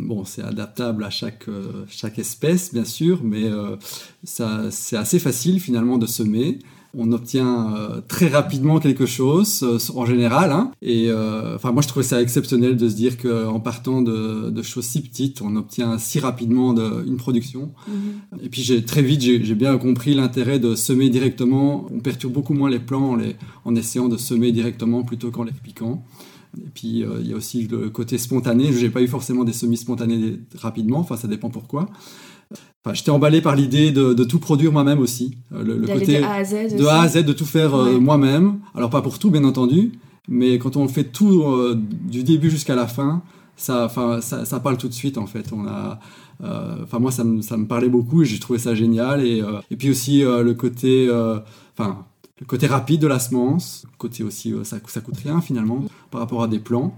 Bon, 0.00 0.24
c'est 0.24 0.42
adaptable 0.42 1.04
à 1.04 1.10
chaque, 1.10 1.46
euh, 1.48 1.84
chaque 1.88 2.18
espèce, 2.18 2.72
bien 2.72 2.86
sûr, 2.86 3.20
mais 3.22 3.44
euh, 3.44 3.76
c'est 4.24 4.96
assez 4.96 5.18
facile 5.18 5.60
finalement 5.60 5.98
de 5.98 6.06
semer. 6.06 6.58
On 6.96 7.12
obtient 7.12 7.74
euh, 7.76 8.00
très 8.08 8.28
rapidement 8.28 8.78
quelque 8.78 9.04
chose, 9.04 9.62
en 9.94 10.06
général. 10.06 10.52
Hein. 10.52 10.70
et 10.80 11.12
enfin, 11.54 11.72
moi, 11.72 11.82
je 11.82 11.88
trouvais 11.88 12.04
ça 12.04 12.22
exceptionnel 12.22 12.76
de 12.76 12.88
se 12.88 12.94
dire 12.94 13.18
qu'en 13.18 13.60
partant 13.60 14.00
de, 14.00 14.62
choses 14.62 14.86
si 14.86 15.02
petites, 15.02 15.42
on 15.42 15.54
obtient 15.56 15.98
si 15.98 16.20
rapidement 16.20 16.74
une 17.04 17.16
production. 17.16 17.72
Mm-hmm. 17.88 18.44
Et 18.44 18.48
puis, 18.48 18.84
très 18.84 19.02
vite, 19.02 19.20
j'ai 19.20 19.54
bien 19.54 19.76
compris 19.76 20.14
l'intérêt 20.14 20.58
de 20.58 20.74
semer 20.76 21.10
directement. 21.10 21.86
On 21.92 22.00
perturbe 22.00 22.32
beaucoup 22.32 22.54
moins 22.54 22.70
les 22.70 22.80
plants 22.80 23.10
en, 23.10 23.16
les, 23.16 23.36
en 23.64 23.74
essayant 23.74 24.08
de 24.08 24.16
semer 24.16 24.50
directement 24.50 25.02
plutôt 25.02 25.30
qu'en 25.30 25.44
les 25.44 25.52
piquant. 25.52 26.04
Et 26.58 26.70
puis 26.72 27.02
euh, 27.02 27.18
il 27.20 27.28
y 27.28 27.32
a 27.32 27.36
aussi 27.36 27.66
le 27.66 27.90
côté 27.90 28.18
spontané. 28.18 28.72
Je 28.72 28.84
n'ai 28.84 28.90
pas 28.90 29.02
eu 29.02 29.08
forcément 29.08 29.44
des 29.44 29.52
semis 29.52 29.76
spontanés 29.76 30.38
rapidement, 30.56 30.98
enfin 30.98 31.16
ça 31.16 31.28
dépend 31.28 31.50
pourquoi. 31.50 31.88
Enfin, 32.84 32.94
j'étais 32.94 33.10
emballé 33.10 33.40
par 33.40 33.56
l'idée 33.56 33.90
de, 33.92 34.24
tout 34.24 34.38
produire 34.38 34.70
moi-même 34.70 34.98
aussi. 34.98 35.38
Euh, 35.52 35.64
le, 35.64 35.86
côté 35.86 36.18
de 36.18 36.22
A 36.22 36.34
à 36.34 36.44
Z, 36.44 36.76
de, 36.76 36.84
A 36.84 37.00
à 37.00 37.08
Z, 37.08 37.24
de 37.24 37.32
tout 37.32 37.46
faire 37.46 37.74
euh, 37.74 37.98
moi-même. 37.98 38.58
Alors 38.74 38.90
pas 38.90 39.00
pour 39.00 39.18
tout, 39.18 39.30
bien 39.30 39.44
entendu, 39.44 39.92
mais 40.28 40.58
quand 40.58 40.76
on 40.76 40.86
fait 40.86 41.04
tout 41.04 41.44
du 41.74 42.22
début 42.22 42.50
jusqu'à 42.50 42.74
la 42.74 42.86
fin, 42.86 43.22
ça, 43.56 43.88
ça, 44.20 44.44
ça, 44.44 44.60
parle 44.60 44.76
tout 44.76 44.88
de 44.88 44.94
suite 44.94 45.16
en 45.16 45.26
fait. 45.26 45.52
On 45.52 45.66
a, 45.66 45.98
enfin 46.82 46.98
moi 46.98 47.10
ça 47.10 47.24
me, 47.24 47.40
ça 47.40 47.56
me, 47.56 47.66
parlait 47.66 47.88
beaucoup 47.88 48.22
et 48.22 48.26
j'ai 48.26 48.38
trouvé 48.38 48.58
ça 48.58 48.74
génial. 48.74 49.24
Et, 49.24 49.42
et 49.70 49.76
puis 49.76 49.90
aussi 49.90 50.20
le 50.20 50.52
côté, 50.52 51.10
enfin 51.76 52.04
le 52.44 52.46
côté 52.46 52.66
rapide 52.66 53.00
de 53.00 53.06
la 53.06 53.18
semence, 53.18 53.86
côté 53.96 54.22
aussi 54.22 54.52
euh, 54.52 54.64
ça, 54.64 54.76
ça 54.86 55.00
coûte 55.00 55.16
rien 55.16 55.40
finalement 55.40 55.82
par 56.10 56.20
rapport 56.20 56.42
à 56.42 56.46
des 56.46 56.58
plants. 56.58 56.94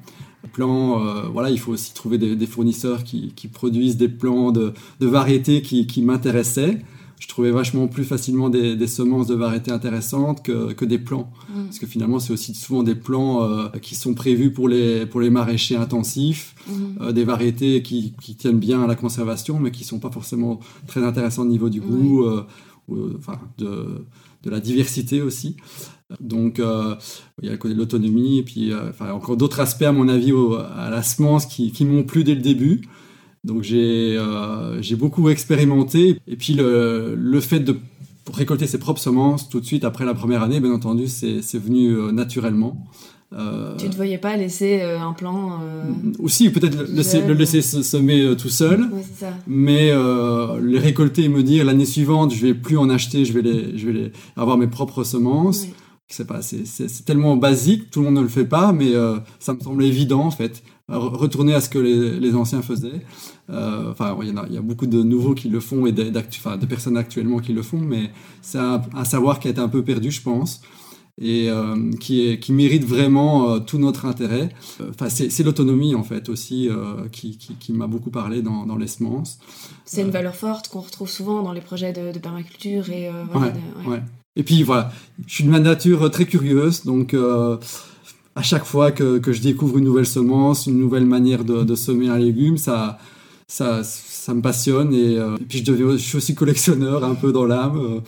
Plans, 0.53 1.07
euh, 1.07 1.23
voilà, 1.33 1.51
il 1.51 1.59
faut 1.61 1.71
aussi 1.71 1.95
trouver 1.95 2.19
des, 2.19 2.47
fournisseurs 2.47 3.05
qui, 3.05 3.33
produisent 3.53 3.97
des 3.97 4.09
plants 4.09 4.51
de, 4.51 4.73
variétés 5.01 5.63
qui, 5.63 6.03
m'intéressaient. 6.03 6.83
Je 7.21 7.29
trouvais 7.29 7.53
vachement 7.53 7.87
plus 7.87 8.03
facilement 8.05 8.49
des, 8.49 8.87
semences 8.89 9.29
de 9.29 9.37
variétés 9.37 9.71
intéressantes 9.71 10.43
que, 10.43 10.85
des 10.85 10.99
plants. 10.99 11.31
Mm. 11.49 11.65
Parce 11.67 11.79
que 11.79 11.87
finalement, 11.87 12.19
c'est 12.19 12.33
aussi 12.33 12.53
souvent 12.55 12.83
des 12.83 12.97
plants 12.97 13.45
euh, 13.45 13.69
qui 13.81 13.95
sont 13.95 14.15
prévus 14.15 14.53
pour 14.53 14.69
les, 14.69 15.07
pour 15.07 15.21
les 15.21 15.31
maraîchers 15.31 15.77
intensifs, 15.77 16.57
mm. 16.69 17.13
des 17.13 17.25
variétés 17.25 17.83
qui, 17.83 18.15
tiennent 18.37 18.59
bien 18.59 18.83
à 18.83 18.89
la 18.89 18.97
conservation, 18.97 19.61
mais 19.61 19.71
qui 19.71 19.83
ne 19.83 19.89
sont 19.89 20.01
pas 20.01 20.11
forcément 20.11 20.59
très 20.89 21.05
intéressantes 21.05 21.47
au 21.47 21.51
niveau 21.51 21.69
du 21.69 21.81
goût, 21.81 22.25
enfin, 23.19 23.39
de, 23.59 24.05
de 24.43 24.51
la 24.51 24.61
diversité 24.61 25.23
aussi. 25.23 25.57
Donc, 26.21 26.61
euh, 26.61 26.95
il 27.43 27.47
y 27.47 27.49
a 27.49 27.53
le 27.53 27.59
côté 27.59 27.75
de 27.75 27.79
l'autonomie, 27.79 28.39
et 28.39 28.43
puis 28.43 28.73
euh, 28.73 28.93
encore 29.01 29.37
d'autres 29.37 29.61
aspects, 29.61 29.83
à 29.83 29.93
mon 29.93 30.09
avis, 30.09 30.33
à 30.77 30.89
la 30.91 31.03
semence 31.03 31.47
qui, 31.47 31.73
m'ont 31.85 32.05
plu 32.05 32.25
dès 32.25 32.35
le 32.35 32.43
début. 32.43 32.83
Donc, 33.45 33.63
j'ai 33.63 34.17
euh, 34.17 34.81
j'ai 34.83 34.97
beaucoup 34.97 35.29
expérimenté. 35.29 36.19
Et 36.27 36.37
puis, 36.37 36.55
le, 36.55 37.15
le 37.17 37.41
fait 37.41 37.61
de 37.61 37.77
récolter 38.33 38.67
ses 38.67 38.79
propres 38.79 39.01
semences 39.01 39.49
tout 39.49 39.61
de 39.61 39.67
suite 39.67 39.85
après 39.85 40.05
la 40.05 40.15
première 40.15 40.43
année, 40.43 40.61
bien 40.61 40.73
entendu, 40.73 41.07
c'est 41.09 41.59
venu 41.59 42.13
naturellement. 42.13 42.85
Euh, 43.33 43.75
tu 43.77 43.87
ne 43.87 43.91
te 43.91 43.97
voyais 43.97 44.19
pas 44.19 44.37
laisser 44.37 44.81
euh, 44.83 45.01
un 45.01 45.13
plan 45.13 45.59
euh, 45.61 45.83
Aussi, 46.21 46.49
peut-être 46.51 46.77
le, 46.77 47.27
le, 47.27 47.35
laisser 47.35 47.61
semer 47.61 48.37
tout 48.37 48.49
seul, 48.49 48.89
mais 49.47 49.91
les 50.61 50.79
récolter 50.79 51.25
et 51.25 51.29
me 51.29 51.43
dire 51.43 51.65
l'année 51.65 51.87
suivante, 51.87 52.33
je 52.33 52.47
vais 52.47 52.55
plus 52.55 52.79
en 52.79 52.89
acheter, 52.89 53.25
je 53.25 53.33
vais, 53.33 53.43
les, 53.43 53.77
je 53.77 53.87
vais 53.87 53.93
les, 53.93 54.13
avoir 54.37 54.57
mes 54.59 54.69
propres 54.69 55.05
semences. 55.05 55.67
C'est 56.09 56.27
pas, 56.27 56.41
c'est 56.41 57.05
tellement 57.05 57.37
basique, 57.37 57.91
tout 57.91 57.99
le 57.99 58.07
monde 58.07 58.15
ne 58.15 58.21
le 58.23 58.29
fait 58.29 58.45
pas, 58.45 58.73
mais 58.73 58.93
ça 59.41 59.55
me 59.55 59.61
semble 59.61 59.83
évident 59.83 60.21
en 60.21 60.31
fait. 60.31 60.63
Retourner 60.89 61.53
à 61.53 61.61
ce 61.61 61.69
que 61.69 61.81
les, 61.81 62.21
les 62.21 62.35
anciens 62.37 62.63
faisaient. 62.63 63.03
Enfin, 63.49 64.17
il 64.23 64.29
y, 64.29 64.55
y, 64.55 64.57
a 64.57 64.61
beaucoup 64.61 64.87
de 64.87 65.03
nouveaux 65.03 65.35
qui 65.35 65.49
le 65.49 65.59
font 65.59 65.85
et 65.87 65.91
de, 65.91 66.05
de 66.05 66.67
personnes 66.67 66.97
actuellement 66.97 67.41
qui 67.41 67.53
le 67.53 67.63
font, 67.63 67.81
mais 67.81 68.13
c'est 68.41 68.59
un, 68.59 68.81
un, 68.95 69.05
savoir 69.05 69.41
qui 69.41 69.49
a 69.49 69.51
été 69.51 69.61
un 69.61 69.69
peu 69.69 69.83
perdu, 69.83 70.13
je 70.13 70.23
pense. 70.23 70.63
Et 71.21 71.49
qui, 71.99 72.39
qui 72.39 72.53
mérite 72.53 72.85
vraiment 72.85 73.59
tout 73.61 73.79
notre 73.79 74.05
intérêt. 74.05 74.51
Enfin, 74.91 75.09
c'est 75.09 75.43
l'autonomie 75.43 75.95
en 75.95 76.03
fait 76.03 76.29
aussi 76.29 76.69
qui, 77.11 77.39
qui, 77.39 77.73
m'a 77.73 77.87
beaucoup 77.87 78.11
parlé 78.11 78.43
dans, 78.43 78.67
dans 78.67 78.77
les 78.77 78.87
semences. 78.87 79.39
C'est 79.87 80.03
une 80.03 80.11
valeur 80.11 80.37
forte 80.37 80.69
qu'on 80.69 80.81
retrouve 80.81 81.09
souvent 81.09 81.43
dans 81.43 81.53
les 81.53 81.63
projets 81.63 81.93
de, 81.95 82.19
permaculture 82.19 82.91
et 82.91 83.09
ouais, 83.87 84.03
Et 84.37 84.43
puis 84.43 84.63
voilà, 84.63 84.93
je 85.27 85.35
suis 85.37 85.45
de 85.45 85.51
ma 85.51 85.61
nature 85.61 86.11
très 86.11 86.27
curieuse, 86.27 86.85
donc 86.85 87.15
à 88.37 88.43
chaque 88.43 88.65
fois 88.65 88.93
que, 88.93 89.19
que, 89.19 89.33
je 89.33 89.41
découvre 89.41 89.79
une 89.79 89.85
nouvelle 89.85 90.07
semence, 90.07 90.67
une 90.67 90.79
nouvelle 90.79 91.07
manière 91.07 91.45
de, 91.45 91.65
de 91.65 91.75
semer 91.75 92.09
un 92.09 92.19
légume, 92.19 92.59
ça, 92.59 92.99
ça, 93.49 93.83
ça 94.27 94.35
me 94.35 94.43
passionne. 94.43 94.93
Et, 94.93 95.17
euh, 95.17 95.37
puis 95.49 95.65
je, 95.65 95.97
suis 95.99 96.17
aussi 96.17 96.35
collectionneur 96.35 97.05
un 97.05 97.15
peu 97.15 97.31
dans 97.31 97.45
l'âme. 97.45 97.79
Euh, 97.79 98.01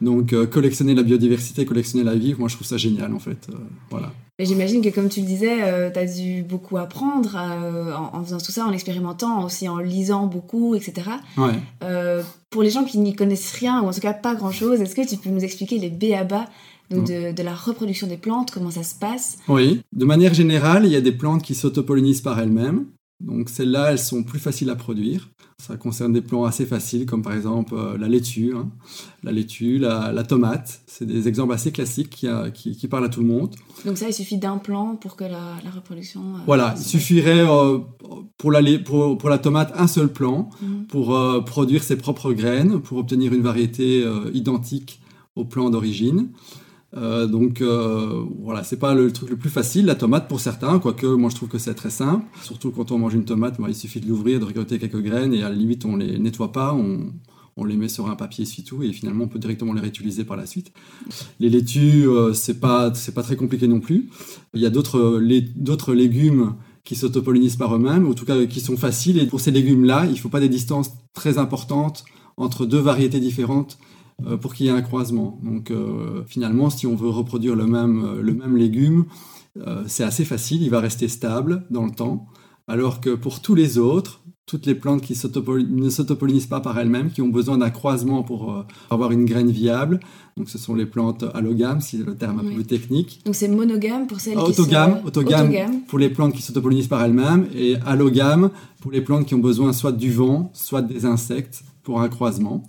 donc 0.00 0.32
euh, 0.32 0.46
collectionner 0.46 0.94
la 0.94 1.02
biodiversité, 1.02 1.66
collectionner 1.66 2.04
la 2.04 2.14
vie, 2.14 2.34
moi 2.38 2.48
je 2.48 2.54
trouve 2.54 2.66
ça 2.66 2.78
génial 2.78 3.12
en 3.14 3.18
fait. 3.18 3.48
voilà. 3.90 4.10
J'imagine 4.38 4.82
que 4.82 4.90
comme 4.90 5.08
tu 5.08 5.20
le 5.20 5.26
disais, 5.26 5.92
tu 5.92 5.98
as 5.98 6.06
dû 6.06 6.42
beaucoup 6.42 6.76
apprendre 6.76 7.36
en, 7.36 8.22
faisant 8.22 8.36
tout 8.36 8.52
ça, 8.52 8.66
en 8.66 8.72
expérimentant, 8.72 9.42
aussi 9.42 9.66
en 9.66 9.78
lisant 9.78 10.26
beaucoup, 10.26 10.74
etc. 10.74 11.08
Ouais. 11.38 12.22
pour 12.50 12.62
les 12.62 12.68
gens 12.68 12.84
qui 12.84 12.98
n'y 12.98 13.14
connaissent 13.14 13.52
rien, 13.52 13.80
ou 13.80 13.86
en 13.86 13.92
tout 13.92 14.00
cas 14.00 14.12
pas 14.12 14.34
grand-chose, 14.34 14.82
est-ce 14.82 14.94
que 14.94 15.08
tu 15.08 15.16
peux 15.16 15.30
nous 15.30 15.42
expliquer 15.42 15.78
les 15.78 15.88
B 15.88 16.12
à 16.14 16.24
bas 16.24 16.44
donc 16.90 17.08
mm. 17.08 17.32
de, 17.32 17.42
la 17.42 17.54
reproduction 17.54 18.06
des 18.06 18.18
plantes, 18.18 18.50
comment 18.50 18.70
ça 18.70 18.82
se 18.82 18.94
passe? 18.94 19.38
Oui, 19.48 19.80
de 19.94 20.04
manière 20.04 20.34
générale, 20.34 20.84
il 20.84 20.92
y 20.92 20.96
a 20.96 21.00
des 21.00 21.12
plantes 21.12 21.42
qui 21.42 21.54
s'autopollinisent 21.54 22.20
par 22.20 22.38
elles-mêmes. 22.38 22.84
Donc 23.20 23.48
celles-là, 23.48 23.92
elles 23.92 23.98
sont 23.98 24.22
plus 24.22 24.38
faciles 24.38 24.68
à 24.68 24.76
produire. 24.76 25.30
Ça 25.58 25.76
concerne 25.76 26.12
des 26.12 26.20
plants 26.20 26.44
assez 26.44 26.66
faciles, 26.66 27.06
comme 27.06 27.22
par 27.22 27.32
exemple 27.32 27.74
euh, 27.74 27.96
la 27.96 28.08
laitue, 28.08 28.52
hein. 28.54 28.68
la 29.24 29.32
laitue, 29.32 29.78
la, 29.78 30.22
tomate. 30.22 30.82
C'est 30.86 31.06
des 31.06 31.28
exemples 31.28 31.54
assez 31.54 31.72
classiques 31.72 32.10
qui, 32.10 32.28
qui, 32.52 32.76
qui, 32.76 32.88
parlent 32.88 33.06
à 33.06 33.08
tout 33.08 33.20
le 33.20 33.26
monde. 33.26 33.54
Donc 33.86 33.96
ça, 33.96 34.06
il 34.06 34.12
suffit 34.12 34.36
d'un 34.36 34.58
plant 34.58 34.96
pour 34.96 35.16
que 35.16 35.24
la, 35.24 35.56
reproduction... 35.74 36.20
Euh, 36.20 36.38
voilà, 36.46 36.74
il 36.76 36.84
suffirait 36.84 37.40
euh, 37.48 37.78
pour, 38.36 38.52
la, 38.52 38.60
pour, 38.78 39.16
pour, 39.16 39.30
la 39.30 39.38
tomate 39.38 39.72
un 39.76 39.86
seul 39.86 40.08
plant 40.08 40.50
mm. 40.60 40.84
pour 40.88 41.18
produire 41.46 41.82
ses 41.82 41.96
propres 41.96 42.32
graines, 42.32 42.80
pour 42.80 42.98
obtenir 42.98 43.32
une 43.32 43.42
variété 43.42 44.04
identique 44.34 45.00
au 45.36 45.44
plant 45.46 45.70
d'origine. 45.70 46.28
Euh, 46.94 47.26
donc 47.26 47.60
euh, 47.60 48.24
voilà, 48.40 48.62
c'est 48.62 48.78
pas 48.78 48.94
le 48.94 49.12
truc 49.12 49.30
le 49.30 49.36
plus 49.36 49.50
facile, 49.50 49.86
la 49.86 49.96
tomate 49.96 50.28
pour 50.28 50.40
certains, 50.40 50.78
quoique 50.78 51.06
moi 51.06 51.30
je 51.30 51.36
trouve 51.36 51.48
que 51.48 51.58
c'est 51.58 51.74
très 51.74 51.90
simple. 51.90 52.24
Surtout 52.42 52.70
quand 52.70 52.92
on 52.92 52.98
mange 52.98 53.14
une 53.14 53.24
tomate, 53.24 53.56
il 53.66 53.74
suffit 53.74 54.00
de 54.00 54.06
l'ouvrir, 54.08 54.40
de 54.40 54.44
récolter 54.44 54.78
quelques 54.78 55.02
graines 55.02 55.34
et 55.34 55.42
à 55.42 55.48
la 55.48 55.54
limite 55.54 55.84
on 55.84 55.96
les 55.96 56.18
nettoie 56.18 56.52
pas, 56.52 56.74
on, 56.74 57.12
les 57.64 57.76
met 57.76 57.88
sur 57.88 58.08
un 58.10 58.16
papier 58.16 58.44
tout 58.66 58.82
et 58.82 58.92
finalement 58.92 59.24
on 59.24 59.28
peut 59.28 59.38
directement 59.38 59.72
les 59.72 59.80
réutiliser 59.80 60.24
par 60.24 60.36
la 60.36 60.46
suite. 60.46 60.72
Les 61.40 61.48
laitues, 61.48 62.06
euh, 62.06 62.32
c'est 62.34 62.60
pas 62.60 62.92
pas 63.14 63.22
très 63.22 63.36
compliqué 63.36 63.66
non 63.66 63.80
plus. 63.80 64.10
Il 64.54 64.60
y 64.60 64.66
a 64.66 64.70
d'autres 64.70 65.94
légumes 65.94 66.54
qui 66.84 66.94
s'autopollinisent 66.94 67.56
par 67.56 67.74
eux-mêmes, 67.74 68.06
en 68.06 68.14
tout 68.14 68.26
cas 68.26 68.44
qui 68.46 68.60
sont 68.60 68.76
faciles. 68.76 69.18
Et 69.18 69.26
pour 69.26 69.40
ces 69.40 69.50
légumes-là, 69.50 70.06
il 70.06 70.18
faut 70.18 70.28
pas 70.28 70.38
des 70.38 70.48
distances 70.48 70.92
très 71.14 71.38
importantes 71.38 72.04
entre 72.36 72.66
deux 72.66 72.78
variétés 72.78 73.20
différentes 73.20 73.78
pour 74.40 74.54
qu'il 74.54 74.66
y 74.66 74.68
ait 74.68 74.72
un 74.72 74.82
croisement. 74.82 75.38
Donc 75.42 75.70
euh, 75.70 76.22
finalement, 76.26 76.70
si 76.70 76.86
on 76.86 76.96
veut 76.96 77.08
reproduire 77.08 77.54
le 77.54 77.66
même, 77.66 78.04
euh, 78.04 78.22
le 78.22 78.34
même 78.34 78.56
légume, 78.56 79.06
c'est 79.86 80.04
assez 80.04 80.26
facile, 80.26 80.62
il 80.62 80.68
va 80.68 80.80
rester 80.80 81.08
stable 81.08 81.64
dans 81.70 81.86
le 81.86 81.90
temps. 81.90 82.26
Alors 82.68 83.00
que 83.00 83.14
pour 83.14 83.40
tous 83.40 83.54
les 83.54 83.78
autres, 83.78 84.20
toutes 84.44 84.66
les 84.66 84.74
plantes 84.74 85.00
qui 85.00 85.14
ne 85.14 85.88
s'autopollinisent 85.88 86.46
pas 86.46 86.60
par 86.60 86.78
elles-mêmes, 86.78 87.10
qui 87.10 87.22
ont 87.22 87.28
besoin 87.28 87.56
d'un 87.56 87.70
croisement 87.70 88.22
pour 88.22 88.66
avoir 88.90 89.12
une 89.12 89.24
graine 89.24 89.50
viable. 89.50 89.98
Donc 90.36 90.50
ce 90.50 90.58
sont 90.58 90.74
les 90.74 90.84
plantes 90.84 91.24
allogames, 91.32 91.80
si 91.80 91.96
le 91.96 92.14
terme 92.14 92.40
un 92.40 92.42
peu 92.42 92.50
plus 92.50 92.66
technique. 92.66 93.22
Donc 93.24 93.34
c'est 93.34 93.48
monogame 93.48 94.06
pour 94.06 94.20
celles 94.20 94.34
qui 94.34 94.40
autogame, 94.40 95.00
sont... 95.00 95.06
autogame, 95.06 95.46
autogame 95.46 95.80
pour 95.88 95.98
les 95.98 96.10
plantes 96.10 96.34
qui 96.34 96.42
s'autopollinisent 96.42 96.88
par 96.88 97.02
elles-mêmes 97.02 97.46
et 97.54 97.76
allogame 97.86 98.50
pour 98.82 98.92
les 98.92 99.00
plantes 99.00 99.24
qui 99.24 99.34
ont 99.34 99.38
besoin 99.38 99.72
soit 99.72 99.92
du 99.92 100.12
vent, 100.12 100.50
soit 100.52 100.82
des 100.82 101.06
insectes 101.06 101.64
pour 101.86 102.00
un 102.00 102.08
croisement. 102.08 102.64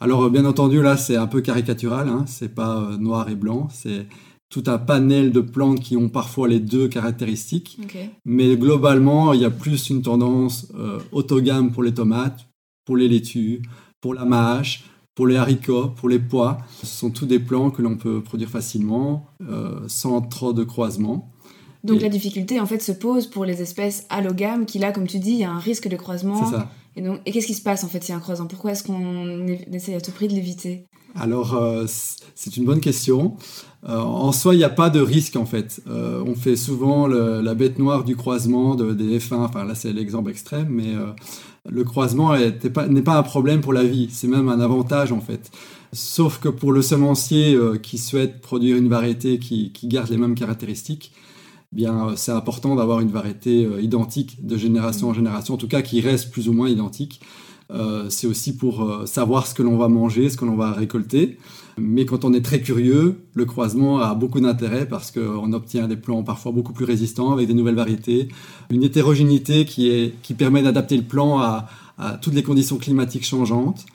Alors 0.00 0.22
euh, 0.22 0.30
bien 0.30 0.44
entendu 0.44 0.80
là 0.80 0.96
c'est 0.96 1.16
un 1.16 1.26
peu 1.26 1.40
caricatural, 1.40 2.08
hein, 2.08 2.24
c'est 2.28 2.54
pas 2.54 2.78
euh, 2.78 2.96
noir 2.96 3.28
et 3.28 3.34
blanc, 3.34 3.66
c'est 3.72 4.06
tout 4.48 4.62
un 4.68 4.78
panel 4.78 5.32
de 5.32 5.40
plantes 5.40 5.80
qui 5.80 5.96
ont 5.96 6.08
parfois 6.08 6.46
les 6.46 6.60
deux 6.60 6.86
caractéristiques. 6.86 7.80
Mais 8.24 8.56
globalement 8.56 9.32
il 9.32 9.40
y 9.40 9.44
a 9.44 9.50
plus 9.50 9.90
une 9.90 10.02
tendance 10.02 10.68
euh, 10.78 11.00
autogame 11.10 11.72
pour 11.72 11.82
les 11.82 11.92
tomates, 11.92 12.46
pour 12.84 12.96
les 12.96 13.08
laitues, 13.08 13.60
pour 14.00 14.14
la 14.14 14.24
mâche, 14.24 14.84
pour 15.16 15.26
les 15.26 15.36
haricots, 15.36 15.88
pour 15.88 16.08
les 16.08 16.20
pois. 16.20 16.58
Ce 16.84 16.86
sont 16.86 17.10
tous 17.10 17.26
des 17.26 17.40
plants 17.40 17.72
que 17.72 17.82
l'on 17.82 17.96
peut 17.96 18.22
produire 18.22 18.48
facilement 18.48 19.26
sans 19.88 20.20
trop 20.20 20.52
de 20.52 20.62
croisement. 20.62 21.32
Donc 21.82 22.02
la 22.02 22.08
difficulté 22.08 22.60
en 22.60 22.66
fait 22.66 22.80
se 22.80 22.92
pose 22.92 23.26
pour 23.26 23.44
les 23.44 23.62
espèces 23.62 24.06
allogames 24.10 24.64
qui 24.64 24.78
là, 24.78 24.92
comme 24.92 25.08
tu 25.08 25.18
dis, 25.18 25.32
il 25.32 25.38
y 25.38 25.44
a 25.44 25.50
un 25.50 25.58
risque 25.58 25.88
de 25.88 25.96
croisement. 25.96 26.52
Et, 26.96 27.02
donc, 27.02 27.20
et 27.24 27.32
qu'est-ce 27.32 27.46
qui 27.46 27.54
se 27.54 27.62
passe 27.62 27.84
en 27.84 27.88
fait 27.88 28.02
s'il 28.02 28.12
y 28.12 28.14
a 28.14 28.16
un 28.16 28.20
croisement 28.20 28.46
Pourquoi 28.46 28.72
est-ce 28.72 28.82
qu'on 28.82 29.46
essaye 29.72 29.94
à 29.94 30.00
tout 30.00 30.10
prix 30.10 30.28
de 30.28 30.34
l'éviter? 30.34 30.86
Alors 31.14 31.54
euh, 31.54 31.86
c'est 32.34 32.56
une 32.56 32.64
bonne 32.64 32.80
question. 32.80 33.36
Euh, 33.88 33.98
en 33.98 34.32
soi, 34.32 34.54
il 34.54 34.58
n'y 34.58 34.64
a 34.64 34.70
pas 34.70 34.90
de 34.90 35.00
risque 35.00 35.36
en 35.36 35.46
fait. 35.46 35.80
Euh, 35.88 36.22
on 36.26 36.34
fait 36.34 36.56
souvent 36.56 37.06
la 37.06 37.54
bête 37.54 37.78
noire 37.78 38.04
du 38.04 38.16
croisement 38.16 38.74
de, 38.74 38.92
des 38.92 39.18
F1. 39.18 39.36
Enfin 39.36 39.64
là 39.64 39.74
c'est 39.74 39.92
l'exemple 39.92 40.30
extrême, 40.30 40.68
mais 40.70 40.94
le 41.68 41.84
croisement 41.84 42.36
n'est 42.36 43.02
pas, 43.02 43.16
un 43.16 43.22
problème 43.22 43.60
pour 43.60 43.72
la 43.72 43.84
vie. 43.84 44.08
C'est 44.10 44.28
même 44.28 44.48
un 44.48 44.60
avantage 44.60 45.12
en 45.12 45.20
fait. 45.20 45.50
Sauf 45.92 46.38
que 46.38 46.48
pour 46.48 46.72
le 46.72 46.82
semencier 46.82 47.58
qui 47.82 47.98
souhaite 47.98 48.40
produire 48.40 48.76
une 48.76 48.88
variété 48.88 49.38
qui 49.38 49.72
garde 49.84 50.10
les 50.10 50.18
mêmes 50.18 50.34
caractéristiques, 50.34 51.12
bien 51.72 52.08
euh, 52.08 52.12
c'est 52.16 52.32
important 52.32 52.74
d'avoir 52.74 53.00
une 53.00 53.10
variété 53.10 53.64
euh, 53.64 53.80
identique 53.80 54.44
de 54.44 54.56
génération 54.56 55.08
en 55.08 55.14
génération, 55.14 55.54
en 55.54 55.56
tout 55.56 55.68
cas 55.68 55.82
qui 55.82 56.00
reste 56.00 56.30
plus 56.30 56.48
ou 56.48 56.52
moins 56.52 56.68
identique. 56.68 57.20
Euh, 57.70 58.10
c'est 58.10 58.26
aussi 58.26 58.56
pour 58.56 59.02
savoir 59.04 59.46
ce 59.46 59.54
que 59.54 59.62
l'on 59.62 59.76
va 59.76 59.86
manger, 59.86 60.28
ce 60.28 60.36
que 60.36 60.44
l'on 60.44 60.56
va 60.56 60.72
récolter. 60.72 61.38
Mais 61.78 62.04
quand 62.04 62.24
on 62.24 62.32
est 62.34 62.44
très 62.44 62.60
curieux, 62.60 63.20
le 63.34 63.44
croisement 63.44 64.00
a 64.00 64.12
beaucoup 64.16 64.40
d'intérêt 64.40 64.88
parce 64.88 65.12
qu'on 65.12 65.52
obtient 65.52 65.86
des 65.86 65.96
plants 65.96 66.24
parfois 66.24 66.50
beaucoup 66.50 66.72
plus 66.72 66.84
résistants 66.84 67.32
avec 67.32 67.46
des 67.46 67.54
nouvelles 67.54 67.76
variétés, 67.76 68.28
une 68.70 68.82
hétérogénéité 68.82 69.64
qui, 69.66 69.88
est, 69.88 70.14
qui 70.22 70.34
permet 70.34 70.62
d'adapter 70.62 70.96
le 70.96 71.04
plan 71.04 71.38
à, 71.38 71.68
à, 71.96 72.14
toutes 72.14 72.34
les 72.34 72.42
conditions 72.42 72.76
climatiques 72.76 73.24
changeantes. 73.24 73.86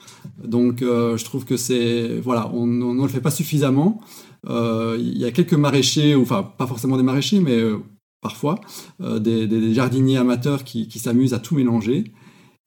Donc 0.42 0.78
je 0.80 1.24
trouve 1.26 1.44
que 1.44 1.58
c'est 1.58 2.22
voilà, 2.24 2.50
on 2.54 2.66
ne 2.66 3.02
le 3.02 3.10
fait 3.10 3.20
pas 3.20 3.30
suffisamment. 3.30 4.00
Euh, 4.48 4.98
il 5.00 5.18
y 5.18 5.26
a 5.26 5.32
quelques 5.32 5.54
maraîchers, 5.54 6.16
enfin 6.16 6.44
pas 6.44 6.68
forcément 6.68 6.98
des 6.98 7.04
maraîchers, 7.04 7.40
mais 7.40 7.58
euh, 7.58 7.78
parfois 8.22 8.60
euh, 9.02 9.20
des, 9.20 9.74
jardiniers 9.74 10.18
amateurs 10.18 10.64
qui, 10.64 10.90
s'amusent 11.00 11.34
à 11.34 11.40
tout 11.40 11.56
mélanger 11.56 12.06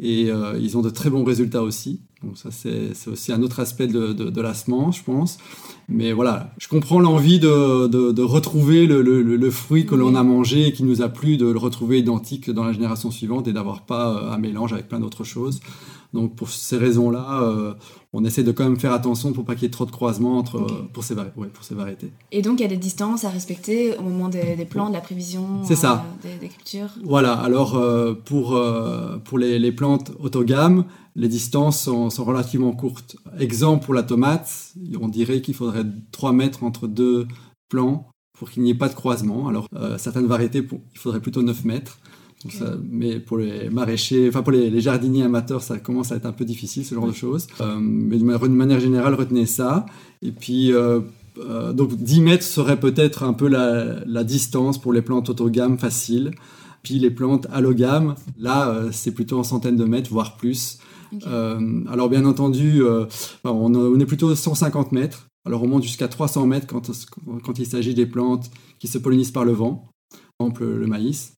et 0.00 0.30
ils 0.60 0.78
ont 0.78 0.82
de 0.82 0.90
très 0.90 1.10
bons 1.10 1.24
résultats 1.24 1.62
aussi. 1.62 2.02
Donc 2.22 2.38
ça 2.38 2.50
c'est 2.52 2.92
aussi 3.08 3.32
un 3.32 3.42
autre 3.42 3.58
aspect 3.58 3.88
de, 3.88 4.40
la 4.40 4.54
semence, 4.54 4.98
je 4.98 5.02
pense. 5.02 5.38
Mais 5.88 6.12
voilà, 6.12 6.52
je 6.58 6.68
comprends 6.68 7.00
l'envie 7.00 7.40
de, 7.40 8.22
retrouver 8.22 8.86
le, 8.86 9.50
fruit 9.50 9.86
que 9.86 9.96
l'on 9.96 10.14
a 10.14 10.22
mangé 10.22 10.68
et 10.68 10.72
qui 10.72 10.84
nous 10.84 11.02
a 11.02 11.08
plu, 11.08 11.36
de 11.36 11.46
le 11.46 11.58
retrouver 11.58 11.98
identique 11.98 12.48
dans 12.50 12.64
la 12.64 12.72
génération 12.72 13.10
suivante 13.10 13.48
et 13.48 13.52
d'avoir 13.52 13.86
pas 13.86 14.32
un 14.32 14.38
mélange 14.38 14.72
avec 14.72 14.88
plein 14.88 15.00
d'autres 15.00 15.24
choses. 15.24 15.58
Donc 16.14 16.36
pour 16.36 16.48
ces 16.48 16.78
raisons-là, 16.78 17.42
euh, 17.42 17.74
on 18.12 18.24
essaie 18.24 18.42
de 18.42 18.52
quand 18.52 18.64
même 18.64 18.78
faire 18.78 18.92
attention 18.92 19.32
pour 19.32 19.44
pas 19.44 19.54
qu'il 19.54 19.64
y 19.64 19.66
ait 19.66 19.70
trop 19.70 19.84
de 19.84 19.90
croisements 19.90 20.38
entre, 20.38 20.88
pour, 20.92 21.04
ces 21.04 21.14
pour 21.14 21.64
ces 21.64 21.74
variétés. 21.74 22.12
Et 22.32 22.40
donc 22.40 22.60
il 22.60 22.62
y 22.62 22.66
a 22.66 22.68
des 22.68 22.78
distances 22.78 23.24
à 23.24 23.28
respecter 23.28 23.94
au 23.96 24.02
moment 24.02 24.28
des, 24.28 24.64
plants, 24.64 24.88
de 24.88 24.94
la 24.94 25.02
prévision 25.02 25.62
C'est 25.64 25.76
ça. 25.76 26.06
Euh, 26.24 26.38
des, 26.40 26.48
cultures? 26.48 26.88
Voilà, 27.04 27.34
alors 27.34 27.76
euh, 27.76 28.14
pour, 28.14 28.58
pour 29.24 29.38
les, 29.38 29.72
plantes 29.72 30.12
autogames, 30.18 30.84
les 31.14 31.28
distances 31.28 31.82
sont, 31.82 32.08
relativement 32.24 32.72
courtes. 32.72 33.16
Exemple 33.38 33.84
pour 33.84 33.94
la 33.94 34.02
tomate, 34.02 34.72
on 34.98 35.08
dirait 35.08 35.42
qu'il 35.42 35.54
faudrait 35.54 35.84
3 36.12 36.32
mètres 36.32 36.64
entre 36.64 36.86
deux 36.86 37.26
plants 37.68 38.08
pour 38.38 38.50
qu'il 38.50 38.62
n'y 38.62 38.70
ait 38.70 38.74
pas 38.74 38.88
de 38.88 38.94
croisement. 38.94 39.48
Alors 39.48 39.68
certaines 39.98 40.26
variétés, 40.26 40.66
il 40.92 40.98
faudrait 40.98 41.20
plutôt 41.20 41.42
9 41.42 41.64
mètres 41.64 41.98
mais 42.88 43.18
pour 43.18 43.38
les 43.38 43.68
maraîchers, 43.70 44.28
enfin 44.28 44.42
pour 44.42 44.52
les, 44.52 44.80
jardiniers 44.80 45.24
amateurs, 45.24 45.62
ça 45.62 45.78
commence 45.78 46.12
à 46.12 46.16
être 46.16 46.26
un 46.26 46.32
peu 46.32 46.44
difficile 46.44 46.84
ce 46.84 46.94
genre 46.94 47.06
de 47.06 47.12
choses. 47.12 47.46
Euh, 47.60 47.76
mais 47.80 48.18
de 48.18 48.24
manière 48.24 48.80
générale, 48.80 49.14
retenez 49.14 49.46
ça. 49.46 49.86
Et 50.22 50.30
puis, 50.30 50.72
euh, 50.72 51.00
euh, 51.38 51.72
donc 51.72 51.96
10 51.96 52.20
mètres 52.20 52.44
serait 52.44 52.78
peut-être 52.78 53.24
un 53.24 53.32
peu 53.32 53.48
la, 53.48 54.24
distance 54.24 54.78
pour 54.78 54.92
les 54.92 55.02
plantes 55.02 55.30
autogames 55.30 55.78
faciles. 55.78 56.30
Puis 56.82 56.98
les 56.98 57.10
plantes 57.10 57.46
allogames, 57.52 58.14
là, 58.38 58.84
c'est 58.92 59.12
plutôt 59.12 59.38
en 59.38 59.42
centaines 59.42 59.76
de 59.76 59.84
mètres, 59.84 60.10
voire 60.10 60.36
plus. 60.36 60.78
alors 61.26 62.08
bien 62.08 62.24
entendu, 62.24 62.82
on, 63.44 64.00
est 64.00 64.06
plutôt 64.06 64.34
150 64.34 64.92
mètres. 64.92 65.26
Alors 65.44 65.62
on 65.62 65.68
monte 65.68 65.82
jusqu'à 65.82 66.08
300 66.08 66.46
mètres 66.46 66.66
quand, 66.66 66.90
quand 67.42 67.58
il 67.58 67.66
s'agit 67.66 67.94
des 67.94 68.06
plantes 68.06 68.50
qui 68.78 68.86
se 68.86 68.98
pollinisent 68.98 69.32
par 69.32 69.44
le 69.44 69.52
vent. 69.52 69.88
Par 70.38 70.46
exemple, 70.46 70.64
le 70.64 70.86
maïs. 70.86 71.32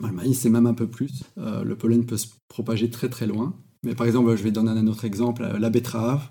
Le 0.00 0.12
maïs, 0.12 0.38
c'est 0.40 0.50
même 0.50 0.66
un 0.66 0.74
peu 0.74 0.86
plus. 0.86 1.22
Euh, 1.38 1.64
le 1.64 1.76
pollen 1.76 2.04
peut 2.04 2.16
se 2.16 2.26
propager 2.48 2.90
très 2.90 3.08
très 3.08 3.26
loin. 3.26 3.54
Mais 3.82 3.94
par 3.94 4.06
exemple, 4.06 4.34
je 4.36 4.42
vais 4.42 4.50
donner 4.50 4.70
un 4.70 4.86
autre 4.88 5.04
exemple, 5.04 5.42
euh, 5.42 5.58
la 5.58 5.70
betterave. 5.70 6.28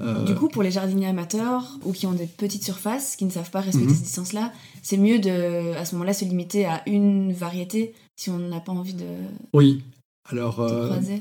Euh, 0.00 0.24
Du 0.24 0.34
coup, 0.34 0.48
pour 0.48 0.62
les 0.62 0.70
jardiniers 0.70 1.06
amateurs 1.08 1.78
ou 1.84 1.92
qui 1.92 2.06
ont 2.06 2.12
des 2.12 2.26
petites 2.26 2.62
surfaces, 2.62 3.16
qui 3.16 3.24
ne 3.24 3.30
savent 3.30 3.50
pas 3.50 3.60
respecter 3.60 3.88
Mhm. 3.88 3.94
ces 3.96 4.02
distances-là, 4.04 4.52
c'est 4.82 4.96
mieux 4.96 5.18
de, 5.18 5.74
à 5.76 5.84
ce 5.84 5.94
moment-là, 5.96 6.12
se 6.12 6.24
limiter 6.24 6.66
à 6.66 6.82
une 6.88 7.32
variété 7.32 7.94
si 8.14 8.30
on 8.30 8.38
n'a 8.38 8.60
pas 8.60 8.72
envie 8.72 8.94
de, 8.94 9.06
oui. 9.52 9.82
Alors, 10.30 10.64
de 10.64 10.86
croiser. 10.86 11.18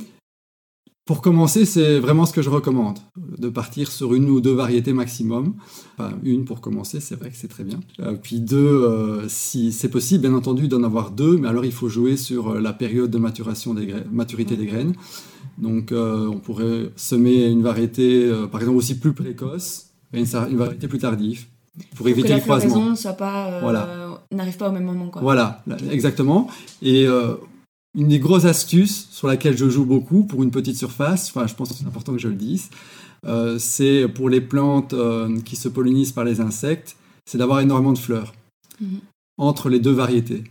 Pour 1.08 1.22
commencer, 1.22 1.64
c'est 1.66 2.00
vraiment 2.00 2.26
ce 2.26 2.34
que 2.34 2.42
je 2.42 2.50
recommande, 2.50 3.00
de 3.38 3.48
partir 3.48 3.90
sur 3.92 4.14
une 4.14 4.30
ou 4.30 4.42
deux 4.42 4.54
variétés 4.54 4.92
maximum. 4.92 5.56
Enfin, 5.98 6.12
une 6.22 6.44
pour 6.44 6.60
commencer, 6.60 7.00
c'est 7.00 7.16
vrai 7.16 7.30
que 7.30 7.38
c'est 7.38 7.48
très 7.48 7.64
bien. 7.64 7.80
Euh, 8.02 8.14
puis 8.22 8.42
deux, 8.42 8.58
euh, 8.58 9.26
si 9.30 9.72
c'est 9.72 9.88
possible, 9.90 10.22
bien 10.28 10.34
entendu, 10.36 10.68
d'en 10.68 10.84
avoir 10.84 11.12
deux, 11.12 11.38
mais 11.38 11.48
alors 11.48 11.64
il 11.64 11.72
faut 11.72 11.88
jouer 11.88 12.18
sur 12.18 12.50
euh, 12.56 12.60
la 12.60 12.74
période 12.74 13.10
de 13.10 13.18
maturation 13.18 13.74
des 13.74 13.88
gra- 13.88 14.04
maturité 14.12 14.58
des 14.58 14.66
graines. 14.66 14.94
Donc, 15.58 15.92
euh, 15.94 16.28
on 16.28 16.40
pourrait 16.40 16.92
semer 16.98 17.48
une 17.48 17.64
variété, 17.64 18.30
par 18.52 18.60
exemple, 18.60 18.78
aussi 18.78 19.00
plus 19.00 19.14
précoce, 19.14 19.86
et 20.14 20.20
une, 20.20 20.26
variété 20.58 20.88
plus 20.90 21.00
tardive, 21.00 21.46
pour 21.92 21.98
Pour 22.00 22.10
éviter 22.10 22.28
que 22.28 22.34
la 22.34 22.38
le 22.38 22.42
croisement. 22.44 22.96
soit 22.96 23.14
pas, 23.14 23.60
Voilà. 23.62 24.20
n'arrive 24.32 24.58
pas 24.58 24.70
au 24.70 24.72
même 24.74 24.84
moment. 24.84 25.08
Quoi. 25.08 25.22
Voilà, 25.22 25.64
là, 25.68 25.78
exactement. 25.90 26.48
Et 26.82 27.08
euh, 27.08 27.36
une 27.98 28.08
des 28.08 28.20
grosses 28.20 28.46
astuces 28.46 29.10
sur 29.12 29.28
laquelle 29.28 29.58
je 29.58 29.68
joue 29.70 29.84
beaucoup 29.86 30.24
pour 30.24 30.44
une 30.44 30.52
petite 30.52 30.78
surface, 30.78 31.30
enfin 31.30 31.48
je 31.48 31.56
pense 31.56 31.70
que 31.70 31.76
c'est 31.76 31.88
important 31.88 32.14
que 32.14 32.20
je 32.20 32.28
le 32.30 32.36
dise, 32.36 32.70
euh, 33.26 33.58
c'est 33.60 34.08
pour 34.08 34.30
les 34.30 34.40
plantes 34.40 34.94
euh, 34.94 35.40
qui 35.42 35.56
se 35.56 35.68
pollinisent 35.68 36.12
par 36.14 36.24
les 36.24 36.40
insectes, 36.40 36.96
c'est 37.26 37.40
d'avoir 37.40 37.60
énormément 37.60 37.94
de 37.94 37.98
fleurs 37.98 38.34
Mhm. 38.80 39.00
entre 39.40 39.70
les 39.70 39.80
deux 39.80 39.92
variétés. 39.92 40.44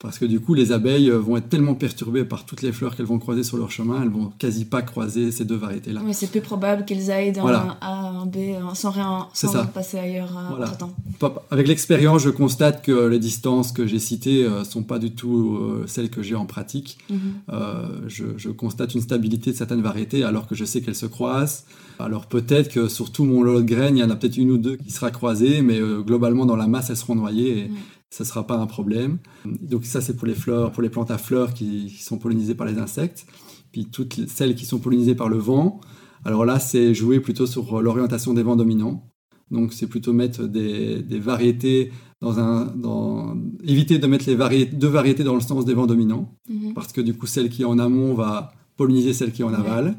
Parce 0.00 0.20
que 0.20 0.24
du 0.24 0.38
coup, 0.38 0.54
les 0.54 0.70
abeilles 0.70 1.10
euh, 1.10 1.18
vont 1.18 1.36
être 1.36 1.48
tellement 1.48 1.74
perturbées 1.74 2.24
par 2.24 2.46
toutes 2.46 2.62
les 2.62 2.70
fleurs 2.70 2.94
qu'elles 2.94 3.04
vont 3.06 3.18
croiser 3.18 3.42
sur 3.42 3.56
leur 3.56 3.72
chemin, 3.72 4.00
elles 4.00 4.08
vont 4.10 4.30
quasi 4.38 4.64
pas 4.64 4.80
croiser 4.80 5.32
ces 5.32 5.44
deux 5.44 5.56
variétés-là. 5.56 6.02
Ouais, 6.04 6.12
c'est 6.12 6.30
plus 6.30 6.40
probable 6.40 6.84
qu'elles 6.84 7.10
aillent 7.10 7.32
d'un 7.32 7.40
Voilà. 7.40 7.76
A 7.80 8.06
à 8.06 8.08
un 8.10 8.24
B 8.26 8.36
euh, 8.36 8.60
sans 8.74 8.90
rien, 8.90 9.26
sans 9.34 9.50
ça. 9.50 9.64
passer 9.64 9.98
ailleurs 9.98 10.38
euh, 10.38 10.50
Voilà. 10.50 10.72
Pas- 11.18 11.44
Avec 11.50 11.66
l'expérience, 11.66 12.22
je 12.22 12.30
constate 12.30 12.84
que 12.84 13.06
les 13.08 13.18
distances 13.18 13.72
que 13.72 13.88
j'ai 13.88 13.98
citées 13.98 14.48
ne 14.48 14.62
sont 14.62 14.84
pas 14.84 15.00
du 15.00 15.10
tout 15.10 15.58
euh, 15.60 15.84
celles 15.88 16.10
que 16.10 16.22
j'ai 16.22 16.36
en 16.36 16.46
pratique. 16.46 16.98
Mhm. 17.10 17.18
Euh, 17.52 17.88
je, 18.06 18.24
je 18.36 18.50
constate 18.50 18.94
une 18.94 19.00
stabilité 19.00 19.50
de 19.50 19.56
certaines 19.56 19.82
variétés 19.82 20.22
alors 20.22 20.46
que 20.46 20.54
je 20.54 20.64
sais 20.64 20.80
qu'elles 20.80 20.94
se 20.94 21.06
croisent. 21.06 21.64
Alors 21.98 22.26
peut-être 22.26 22.68
que 22.72 22.86
sur 22.86 23.10
tout 23.10 23.24
mon 23.24 23.42
lot 23.42 23.60
de 23.62 23.66
graines, 23.66 23.96
il 23.96 24.00
y 24.00 24.04
en 24.04 24.10
a 24.10 24.14
peut-être 24.14 24.36
une 24.36 24.52
ou 24.52 24.58
deux 24.58 24.76
qui 24.76 24.92
sera 24.92 25.10
croisée, 25.10 25.60
mais 25.62 25.80
euh, 25.80 26.02
globalement 26.02 26.46
dans 26.46 26.54
la 26.54 26.68
masse, 26.68 26.88
elles 26.90 26.96
seront 26.96 27.16
noyées 27.16 27.58
et 27.58 27.68
Mm. 27.68 27.74
Ce 28.10 28.22
ne 28.22 28.26
sera 28.26 28.46
pas 28.46 28.56
un 28.56 28.66
problème. 28.66 29.18
Donc 29.44 29.84
ça, 29.84 30.00
c'est 30.00 30.16
pour 30.16 30.26
les 30.26 30.34
fleurs, 30.34 30.72
pour 30.72 30.82
les 30.82 30.88
plantes 30.90 31.10
à 31.10 31.18
fleurs 31.18 31.52
qui, 31.54 31.86
qui 31.86 32.02
sont 32.02 32.18
pollinisées 32.18 32.54
par 32.54 32.66
les 32.66 32.78
insectes. 32.78 33.26
Puis 33.72 33.86
toutes 33.86 34.16
les- 34.16 34.26
celles 34.26 34.54
qui 34.54 34.64
sont 34.64 34.78
pollinisées 34.78 35.14
par 35.14 35.28
le 35.28 35.36
vent. 35.38 35.80
Alors 36.24 36.44
là, 36.44 36.58
c'est 36.58 36.94
jouer 36.94 37.20
plutôt 37.20 37.46
sur 37.46 37.80
l'orientation 37.82 38.32
des 38.34 38.42
vents 38.42 38.56
dominants. 38.56 39.08
Donc 39.50 39.72
c'est 39.72 39.86
plutôt 39.86 40.12
mettre 40.12 40.44
des, 40.46 41.02
des 41.02 41.18
variétés 41.20 41.90
dans 42.20 42.38
un... 42.40 42.66
Dans, 42.66 43.36
éviter 43.62 43.98
de 43.98 44.06
mettre 44.06 44.28
les 44.28 44.64
deux 44.66 44.88
variétés 44.88 45.22
dans 45.24 45.34
le 45.34 45.40
sens 45.40 45.64
des 45.64 45.74
vents 45.74 45.86
dominants 45.86 46.34
Mhm. 46.50 46.72
parce 46.74 46.92
que 46.92 47.00
du 47.02 47.14
coup 47.14 47.26
celle 47.26 47.48
qui 47.50 47.62
est 47.62 47.66
en 47.66 47.78
amont 47.78 48.14
va 48.14 48.52
polliniser 48.76 49.12
celle 49.12 49.32
qui 49.32 49.42
est 49.42 49.44
en 49.44 49.52
aval. 49.54 49.96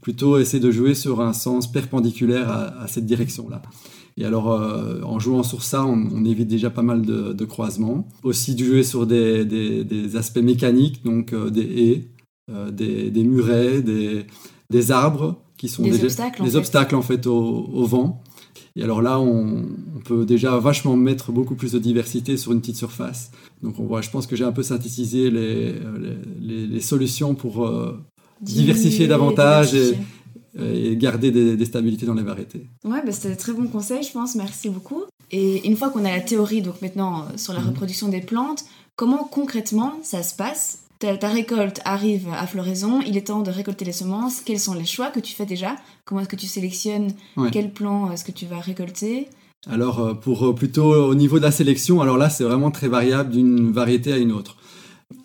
Plutôt 0.00 0.36
essayer 0.38 0.62
de 0.62 0.70
jouer 0.70 0.94
sur 0.94 1.20
un 1.22 1.32
sens 1.32 1.70
perpendiculaire 1.70 2.50
à, 2.50 2.82
à 2.82 2.86
cette 2.88 3.06
direction-là. 3.06 3.62
Et 4.16 4.24
alors 4.24 4.52
euh, 4.52 5.00
en 5.02 5.18
jouant 5.18 5.42
sur 5.42 5.62
ça, 5.62 5.84
on, 5.84 6.08
on 6.12 6.24
évite 6.24 6.48
déjà 6.48 6.70
pas 6.70 6.82
mal 6.82 7.02
de, 7.02 7.32
de 7.32 7.44
croisements. 7.44 8.06
Aussi 8.22 8.54
de 8.54 8.64
jouer 8.64 8.82
sur 8.84 9.06
des, 9.06 9.44
des- 9.44 9.84
des 9.84 10.16
aspects 10.16 10.38
mécaniques, 10.42 11.02
donc 11.04 11.32
euh, 11.32 11.50
des 11.50 11.62
haies, 11.62 12.08
euh, 12.50 12.70
des, 12.70 13.10
des 13.10 13.24
murets, 13.24 13.82
des, 13.82 14.26
arbres 14.90 15.40
qui 15.56 15.68
sont 15.68 15.82
Des 15.82 16.02
obstacles, 16.04 16.42
en 16.42 16.46
fait. 16.46 16.56
obstacles 16.56 16.94
en 16.96 17.02
fait 17.02 17.26
au, 17.26 17.34
au 17.72 17.86
vent. 17.86 18.22
Et 18.76 18.82
alors 18.82 19.02
là, 19.02 19.20
on, 19.20 19.64
on 19.96 20.00
peut 20.00 20.24
déjà 20.26 20.58
vachement 20.58 20.96
mettre 20.96 21.30
beaucoup 21.30 21.54
plus 21.54 21.72
de 21.72 21.78
diversité 21.78 22.36
sur 22.36 22.50
une 22.52 22.60
petite 22.60 22.76
surface. 22.76 23.30
Donc 23.62 23.78
on 23.78 23.84
voit, 23.84 24.00
je 24.00 24.10
pense 24.10 24.26
que 24.26 24.34
j'ai 24.36 24.44
un 24.44 24.50
peu 24.52 24.62
synthétisé 24.64 25.30
les, 25.30 25.72
les, 25.72 26.16
les- 26.40 26.66
les 26.66 26.80
solutions 26.80 27.34
pour 27.34 27.64
euh, 27.66 27.98
Diversifier 28.40 29.06
davantage 29.06 29.74
et-. 29.74 29.96
Et 30.58 30.96
garder 30.96 31.30
des, 31.30 31.56
des 31.56 31.64
stabilités 31.64 32.06
dans 32.06 32.14
les 32.14 32.22
variétés. 32.22 32.66
Ouais, 32.84 33.02
bah, 33.04 33.12
c'était 33.12 33.30
de 33.30 33.38
très 33.38 33.52
bons 33.52 33.66
conseils, 33.66 34.02
je 34.02 34.12
pense. 34.12 34.34
Merci 34.36 34.68
beaucoup. 34.68 35.02
Et 35.30 35.66
une 35.66 35.76
fois 35.76 35.90
qu'on 35.90 36.04
a 36.04 36.10
la 36.10 36.20
théorie, 36.20 36.62
donc 36.62 36.80
maintenant 36.82 37.22
euh, 37.22 37.36
sur 37.36 37.52
la 37.52 37.60
Mhm. 37.60 37.68
reproduction 37.68 38.08
des 38.08 38.20
plantes, 38.20 38.64
comment 38.96 39.24
concrètement 39.24 39.94
ça 40.02 40.22
se 40.22 40.34
passe? 40.36 40.80
Ta, 41.00 41.16
ta 41.16 41.28
récolte 41.28 41.80
arrive 41.84 42.28
à 42.38 42.46
floraison, 42.46 43.00
il 43.04 43.16
est 43.16 43.26
temps 43.26 43.42
de 43.42 43.50
récolter 43.50 43.84
les 43.84 43.92
semences. 43.92 44.40
Quels 44.42 44.60
sont 44.60 44.74
les 44.74 44.84
choix 44.84 45.08
que 45.10 45.18
tu 45.20 45.34
fais 45.34 45.44
déjà? 45.46 45.74
Comment 46.04 46.20
est-ce 46.20 46.28
que 46.28 46.36
tu 46.36 46.46
sélectionnes 46.46 47.10
Ouais. 47.36 47.48
Quel 47.52 47.72
plan 47.72 48.12
est-ce 48.12 48.24
que 48.24 48.30
tu 48.32 48.46
vas 48.46 48.60
récolter? 48.60 49.26
Alors 49.68 49.98
euh, 50.00 50.14
pour 50.14 50.46
euh, 50.46 50.54
plutôt 50.54 50.94
au 50.94 51.14
niveau 51.16 51.38
de 51.38 51.42
la 51.44 51.50
sélection, 51.50 52.00
alors 52.00 52.16
là 52.16 52.30
c'est 52.30 52.44
vraiment 52.44 52.70
très 52.70 52.86
variable 52.88 53.30
d'une 53.30 53.72
variété 53.72 54.12
à 54.12 54.18
une 54.18 54.30
autre. 54.30 54.56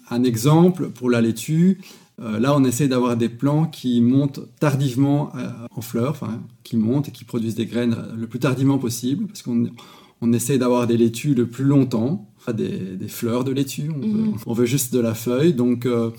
Un 0.09 0.23
exemple 0.23 0.89
pour 0.89 1.09
la 1.11 1.21
laitue, 1.21 1.77
euh, 1.77 2.08
là 2.19 2.55
on 2.55 2.63
essaie 2.63 2.87
d'avoir 2.87 3.15
des 3.17 3.29
plants 3.29 3.65
qui 3.65 4.01
montent 4.01 4.41
tardivement 4.59 5.31
euh, 5.35 5.49
en 5.75 5.81
fleurs, 5.81 6.11
enfin 6.11 6.41
qui 6.63 6.75
montent 6.77 7.09
et 7.09 7.11
qui 7.11 7.23
produisent 7.25 7.55
des 7.55 7.65
graines 7.65 7.93
euh, 7.97 8.15
le 8.15 8.27
plus 8.27 8.39
tardivement 8.39 8.77
possible, 8.77 9.27
parce 9.27 9.41
qu'on 9.41 9.67
on 10.21 10.33
essaie 10.33 10.57
d'avoir 10.57 10.85
des 10.85 10.97
laitues 10.97 11.33
le 11.33 11.47
plus 11.47 11.63
longtemps, 11.63 12.25
des, 12.53 12.97
des 12.97 13.07
fleurs 13.07 13.43
de 13.43 13.51
laitue, 13.51 13.89
on, 13.95 13.99
veut, 13.99 14.07
Mhm. 14.07 14.33
on 14.45 14.53
veut 14.53 14.65
juste 14.65 14.91
de 14.93 14.99
la 14.99 15.13
feuille, 15.13 15.53
donc 15.53 15.85
euh, 15.85 16.09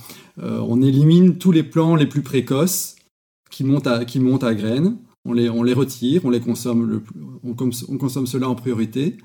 euh, 0.43 0.61
on 0.67 0.81
élimine 0.81 1.37
tous 1.37 1.53
les 1.53 1.63
plants 1.65 1.97
les 1.97 2.07
plus 2.07 2.23
précoces 2.23 2.95
qui 3.51 3.65
montent 3.65 3.87
à, 3.89 4.05
qui 4.05 4.21
montent 4.21 4.45
à 4.45 4.55
graines, 4.55 4.97
on 5.27 5.33
les, 5.35 5.51
on 5.51 5.63
les 5.63 5.73
retire, 5.75 6.23
on 6.25 6.31
les 6.31 6.41
consomme, 6.41 6.89
le 6.89 7.03
on, 7.43 7.53
cons- 7.55 7.71
on 7.89 7.99
consomme 7.99 8.27
cela 8.27 8.49
en 8.49 8.55
priorité, 8.55 9.19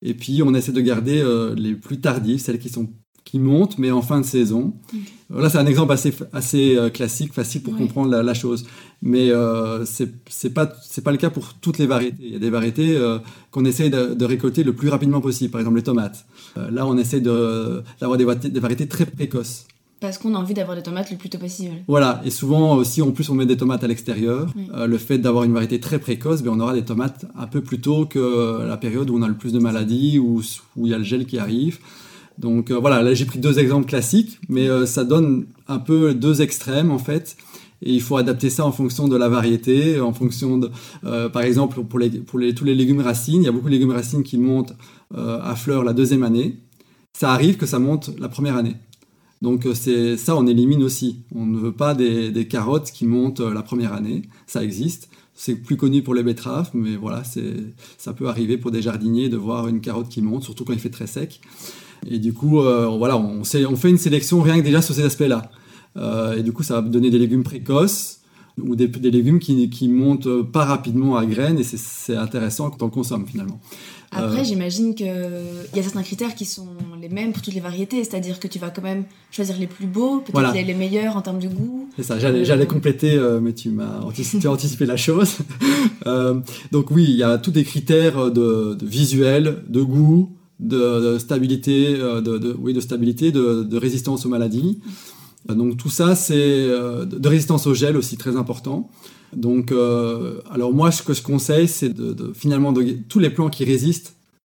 et 0.00 0.14
puis 0.14 0.42
on 0.42 0.54
essaie 0.54 0.72
de 0.72 0.80
garder 0.80 1.20
euh, 1.20 1.54
les 1.54 1.74
plus 1.74 2.00
tardives, 2.00 2.38
celles 2.38 2.58
qui 2.60 2.68
sont 2.70 2.88
qui 3.24 3.38
montent, 3.38 3.78
mais 3.78 3.90
en 3.90 4.02
fin 4.02 4.20
de 4.20 4.26
saison. 4.26 4.74
Euh, 4.94 4.98
Là, 5.30 5.48
c'est 5.48 5.58
un 5.58 5.66
exemple 5.66 5.92
assez, 5.92 6.12
assez 6.32 6.76
euh, 6.76 6.90
classique, 6.90 7.32
facile 7.32 7.62
pour 7.62 7.72
Ouais. 7.72 7.78
comprendre 7.80 8.10
la, 8.10 8.22
la 8.22 8.34
chose. 8.34 8.66
Mais 9.02 9.30
euh, 9.30 9.84
c'est 9.84 10.12
c'est 10.28 10.50
pas, 10.50 10.70
le 11.06 11.16
cas 11.16 11.30
pour 11.30 11.54
toutes 11.54 11.78
les 11.78 11.86
variétés. 11.86 12.16
Il 12.22 12.32
y 12.32 12.36
a 12.36 12.38
des 12.38 12.50
variétés 12.50 12.96
euh, 12.96 13.18
qu'on 13.50 13.64
essaie 13.64 13.88
de, 13.90 14.14
de 14.14 14.24
récolter 14.24 14.62
le 14.64 14.74
plus 14.74 14.88
rapidement 14.90 15.20
possible. 15.20 15.50
Par 15.50 15.60
exemple, 15.60 15.76
les 15.76 15.82
tomates. 15.82 16.26
Euh, 16.58 16.70
là, 16.70 16.86
on 16.86 16.96
essaie 16.98 17.20
de- 17.20 17.82
d'avoir 18.00 18.18
des, 18.18 18.24
variétés- 18.24 18.50
des 18.50 18.60
variétés 18.60 18.86
très 18.86 19.06
précoces. 19.06 19.66
Parce 20.00 20.18
qu'on 20.18 20.34
a 20.34 20.38
envie 20.38 20.52
d'avoir 20.52 20.76
des 20.76 20.82
tomates 20.82 21.10
le 21.10 21.16
plus 21.16 21.30
tôt 21.30 21.38
possible. 21.38 21.76
Voilà, 21.88 22.20
et 22.26 22.30
souvent 22.30 22.74
aussi, 22.76 23.00
en 23.00 23.10
plus, 23.12 23.30
on 23.30 23.34
met 23.34 23.46
des 23.46 23.56
tomates 23.56 23.82
à 23.84 23.86
l'extérieur. 23.86 24.52
Le 24.76 24.98
fait 24.98 25.16
d'avoir 25.16 25.44
une 25.44 25.54
variété 25.54 25.80
très 25.80 25.98
précoce, 25.98 26.42
ben, 26.42 26.50
on 26.52 26.60
aura 26.60 26.74
des 26.74 26.84
tomates 26.84 27.24
un 27.38 27.46
peu 27.46 27.62
plus 27.62 27.80
tôt 27.80 28.04
que 28.04 28.66
la 28.66 28.76
période 28.76 29.08
où 29.08 29.16
on 29.16 29.22
a 29.22 29.28
le 29.28 29.34
plus 29.34 29.52
de 29.54 29.58
maladies, 29.58 30.18
où, 30.18 30.42
où 30.76 30.86
il 30.86 30.90
y 30.90 30.94
a 30.94 30.98
le 30.98 31.04
gel 31.04 31.24
qui 31.24 31.38
arrive. 31.38 31.78
Donc 32.38 32.70
euh, 32.70 32.78
voilà, 32.78 33.02
là 33.02 33.14
j'ai 33.14 33.24
pris 33.26 33.38
deux 33.38 33.58
exemples 33.58 33.86
classiques, 33.86 34.38
mais 34.48 34.68
euh, 34.68 34.86
ça 34.86 35.04
donne 35.04 35.46
un 35.68 35.78
peu 35.78 36.14
deux 36.14 36.42
extrêmes 36.42 36.90
en 36.90 36.98
fait. 36.98 37.36
Et 37.82 37.92
il 37.92 38.00
faut 38.00 38.16
adapter 38.16 38.48
ça 38.50 38.64
en 38.64 38.72
fonction 38.72 39.08
de 39.08 39.16
la 39.16 39.28
variété, 39.28 40.00
en 40.00 40.12
fonction 40.14 40.56
de, 40.56 40.70
euh, 41.04 41.28
par 41.28 41.42
exemple, 41.42 41.82
pour, 41.84 41.98
les, 41.98 42.08
pour 42.08 42.38
les- 42.38 42.54
tous 42.54 42.64
les 42.64 42.74
légumes 42.74 43.00
racines, 43.02 43.42
il 43.42 43.44
y 43.44 43.48
a 43.48 43.52
beaucoup 43.52 43.66
de 43.66 43.72
légumes 43.72 43.90
racines 43.90 44.22
qui 44.22 44.38
montent 44.38 44.74
à 45.14 45.54
fleurs 45.54 45.84
la 45.84 45.92
deuxième 45.92 46.22
année. 46.24 46.56
Ça 47.12 47.30
arrive 47.30 47.56
que 47.56 47.66
ça 47.66 47.78
monte 47.78 48.10
la 48.18 48.28
première 48.28 48.56
année. 48.56 48.74
Donc 49.42 49.68
c'est 49.74 50.16
ça, 50.16 50.34
on 50.34 50.46
élimine 50.46 50.82
aussi. 50.82 51.18
On 51.34 51.44
ne 51.46 51.58
veut 51.58 51.72
pas 51.72 51.94
des, 51.94 52.30
des 52.30 52.48
carottes 52.48 52.90
qui 52.90 53.06
montent 53.06 53.40
la 53.40 53.62
première 53.62 53.92
année. 53.92 54.22
Ça 54.46 54.64
existe. 54.64 55.08
C'est 55.34 55.56
plus 55.56 55.76
connu 55.76 56.02
pour 56.02 56.14
les 56.14 56.22
betteraves, 56.22 56.70
mais 56.74 56.96
voilà, 56.96 57.22
ça 57.98 58.12
peut 58.14 58.28
arriver 58.28 58.56
pour 58.56 58.70
des 58.70 58.80
jardiniers 58.82 59.28
de 59.28 59.36
voir 59.36 59.68
une 59.68 59.80
carotte 59.80 60.08
qui 60.08 60.22
monte, 60.22 60.42
surtout 60.44 60.64
quand 60.64 60.72
il 60.72 60.78
fait 60.78 60.90
très 60.90 61.06
sec. 61.06 61.40
Et 62.10 62.18
du 62.18 62.32
coup, 62.32 62.60
euh, 62.60 62.86
voilà, 62.98 63.16
on, 63.16 63.44
fait 63.44 63.62
une 63.90 63.98
sélection 63.98 64.40
rien 64.42 64.58
que 64.60 64.64
déjà 64.64 64.82
sur 64.82 64.94
ces 64.94 65.04
aspects-là. 65.04 65.50
Euh, 65.96 66.36
et 66.36 66.42
du 66.42 66.52
coup, 66.52 66.62
ça 66.62 66.80
va 66.80 66.88
donner 66.88 67.10
des 67.10 67.18
légumes 67.18 67.44
précoces 67.44 68.20
ou 68.60 68.76
des, 68.76 68.86
des 68.86 69.10
légumes 69.10 69.40
qui, 69.40 69.68
qui 69.68 69.88
montent 69.88 70.42
pas 70.42 70.64
rapidement 70.64 71.16
à 71.16 71.26
graines, 71.26 71.58
et 71.58 71.64
c'est- 71.64 72.16
intéressant 72.16 72.70
quand 72.70 72.82
on 72.82 72.86
le 72.86 72.90
consomme 72.92 73.26
finalement. 73.26 73.60
Après, 74.12 74.42
Euh, 74.42 74.44
j'imagine 74.44 74.94
qu'il 74.94 75.06
y 75.08 75.78
a 75.80 75.82
certains 75.82 76.04
critères 76.04 76.36
qui 76.36 76.44
sont 76.44 76.68
les 77.00 77.08
mêmes 77.08 77.32
pour 77.32 77.42
toutes 77.42 77.54
les 77.54 77.60
variétés, 77.60 78.04
c'est-à-dire 78.04 78.38
que 78.38 78.46
tu 78.46 78.60
vas 78.60 78.70
quand 78.70 78.82
même 78.82 79.06
choisir 79.32 79.56
les 79.58 79.66
plus 79.66 79.86
beaux, 79.88 80.18
peut-être 80.20 80.32
Voilà. 80.34 80.52
les, 80.52 80.62
les 80.62 80.74
meilleurs 80.74 81.16
en 81.16 81.22
termes 81.22 81.40
de 81.40 81.48
goût. 81.48 81.88
C'est 81.96 82.04
ça, 82.04 82.16
j'allais, 82.20 82.66
compléter, 82.66 83.16
euh, 83.16 83.40
mais 83.40 83.54
tu 83.54 83.70
m'as 83.70 84.02
anticipé, 84.02 84.38
tu 84.42 84.46
as 84.46 84.52
anticipé 84.52 84.86
la 84.86 84.96
chose. 84.96 85.38
Donc 86.72 86.90
oui, 86.92 87.06
il 87.08 87.16
y 87.16 87.22
a 87.24 87.38
tous 87.38 87.50
des 87.50 87.64
critères 87.64 88.30
de, 88.30 88.74
de 88.74 88.86
visuel, 88.86 89.64
de 89.68 89.82
goût, 89.82 90.30
de, 90.64 91.18
stabilité, 91.18 91.94
euh, 91.98 92.20
de, 92.20 92.56
oui, 92.58 92.72
de 92.72 92.80
stabilité, 92.80 93.32
de, 93.32 93.76
résistance 93.76 94.26
aux 94.26 94.28
maladies. 94.28 94.80
Euh, 95.50 95.54
Donc 95.54 95.76
tout 95.76 95.90
ça, 95.90 96.14
c'est 96.14 96.34
euh, 96.36 97.04
de 97.04 97.28
résistance 97.28 97.66
au 97.66 97.74
gel 97.74 97.96
aussi 97.96 98.16
très 98.16 98.36
important. 98.36 98.90
Donc, 99.34 99.72
alors 100.48 100.72
moi, 100.72 100.92
ce 100.92 101.02
que 101.02 101.12
je 101.12 101.20
conseille, 101.20 101.66
c'est 101.66 101.92
finalement 102.34 102.72
tous 103.08 103.18
les 103.18 103.30
plants 103.30 103.50
qui 103.50 103.64
résistent 103.64 104.14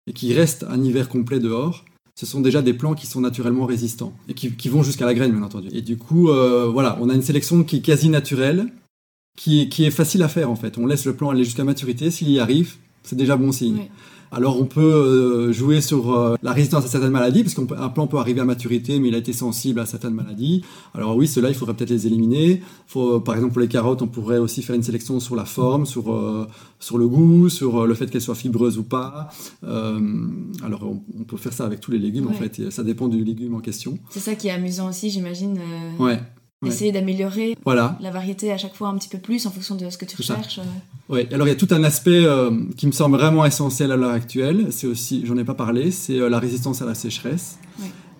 et 0.08 0.12
qui 0.12 0.34
restent 0.34 0.66
un 0.68 0.82
hiver 0.82 1.08
complet 1.08 1.38
dehors. 1.38 1.84
Ce 2.16 2.26
sont 2.26 2.40
déjà 2.40 2.60
des 2.60 2.74
plants 2.74 2.94
qui 2.94 3.06
sont 3.06 3.20
naturellement 3.20 3.66
résistants 3.66 4.14
et 4.28 4.34
qui, 4.34 4.68
vont 4.68 4.82
jusqu'à 4.82 5.06
la 5.06 5.14
graine, 5.14 5.30
bien 5.30 5.44
entendu. 5.44 5.68
Et 5.70 5.80
du 5.80 5.96
coup, 5.96 6.26
voilà, 6.26 6.98
on 7.00 7.08
a 7.08 7.14
une 7.14 7.22
sélection 7.22 7.62
qui 7.62 7.76
est 7.76 7.82
quasi 7.82 8.08
naturelle 8.08 8.66
qui, 9.36 9.68
qui 9.68 9.84
est 9.84 9.92
facile 9.92 10.24
à 10.24 10.28
faire 10.28 10.50
en 10.50 10.56
fait. 10.56 10.76
On 10.76 10.86
laisse 10.86 11.04
le 11.06 11.14
plant 11.14 11.30
aller 11.30 11.44
jusqu'à 11.44 11.62
maturité. 11.62 12.10
S'il 12.10 12.30
y 12.32 12.40
arrive, 12.40 12.74
c'est 13.04 13.16
déjà 13.16 13.36
bon 13.36 13.52
signe. 13.52 13.76
Oui. 13.78 13.88
Alors 14.34 14.60
on 14.60 14.64
peut 14.64 14.80
euh, 14.80 15.52
jouer 15.52 15.80
sur 15.80 16.12
euh, 16.12 16.36
la 16.42 16.52
résistance 16.52 16.84
à 16.84 16.88
certaines 16.88 17.10
maladies, 17.12 17.44
parce 17.44 17.54
qu'un 17.54 17.88
plant 17.88 18.06
peut 18.06 18.18
arriver 18.18 18.40
à 18.40 18.44
maturité, 18.44 18.98
mais 18.98 19.08
il 19.08 19.14
a 19.14 19.18
été 19.18 19.32
sensible 19.32 19.80
à 19.80 19.86
certaines 19.86 20.14
maladies. 20.14 20.62
Alors 20.92 21.16
oui, 21.16 21.28
ceux-là, 21.28 21.50
il 21.50 21.54
faudrait 21.54 21.74
peut-être 21.74 21.90
les 21.90 22.06
éliminer. 22.06 22.60
Faut, 22.86 23.20
par 23.20 23.36
exemple, 23.36 23.52
pour 23.52 23.60
les 23.60 23.68
carottes, 23.68 24.02
on 24.02 24.08
pourrait 24.08 24.38
aussi 24.38 24.62
faire 24.62 24.74
une 24.74 24.82
sélection 24.82 25.20
sur 25.20 25.36
la 25.36 25.44
forme, 25.44 25.86
sur, 25.86 26.12
euh, 26.12 26.46
sur 26.80 26.98
le 26.98 27.06
goût, 27.06 27.48
sur 27.48 27.86
le 27.86 27.94
fait 27.94 28.10
qu'elles 28.10 28.20
soient 28.20 28.34
fibreuses 28.34 28.78
ou 28.78 28.84
pas. 28.84 29.28
alors 29.62 30.82
on, 30.82 31.02
on, 31.20 31.24
peut 31.24 31.36
faire 31.36 31.52
ça 31.52 31.64
avec 31.64 31.80
tous 31.80 31.90
les 31.90 31.98
légumes, 31.98 32.26
en 32.28 32.32
fait. 32.32 32.70
Ça 32.70 32.82
dépend 32.82 33.08
du 33.08 33.22
légume 33.24 33.54
en 33.54 33.60
question. 33.60 33.98
C'est 34.10 34.20
ça 34.20 34.34
qui 34.34 34.48
est 34.48 34.52
amusant 34.52 34.88
aussi, 34.88 35.10
j'imagine. 35.10 35.58
euh, 35.58 36.02
Ouais. 36.02 36.20
Ouais. 36.64 36.68
Essayer 36.70 36.92
d'améliorer 36.92 37.56
Voilà. 37.64 37.96
la 38.00 38.10
variété 38.10 38.52
à 38.52 38.56
chaque 38.58 38.74
fois 38.74 38.88
un 38.88 38.96
petit 38.98 39.08
peu 39.08 39.18
plus 39.18 39.46
en 39.46 39.50
fonction 39.50 39.74
de 39.76 39.88
ce 39.90 39.96
que 39.98 40.04
tu 40.04 40.16
recherches. 40.16 40.58
euh. 40.58 40.62
Oui, 41.08 41.26
alors 41.32 41.46
il 41.46 41.50
y 41.50 41.52
a 41.52 41.56
tout 41.56 41.68
un 41.70 41.84
aspect 41.84 42.24
euh, 42.24 42.50
qui 42.76 42.86
me 42.86 42.92
semble 42.92 43.16
vraiment 43.18 43.44
essentiel 43.44 43.92
à 43.92 43.96
l'heure 43.96 44.10
actuelle. 44.12 44.68
C'est 44.70 44.86
aussi, 44.86 45.24
j'en 45.26 45.36
ai 45.36 45.44
pas 45.44 45.54
parlé, 45.54 45.90
c'est 45.90 46.18
euh, 46.18 46.28
la 46.28 46.38
résistance 46.38 46.82
à 46.82 46.86
la 46.86 46.94
sécheresse. 46.94 47.58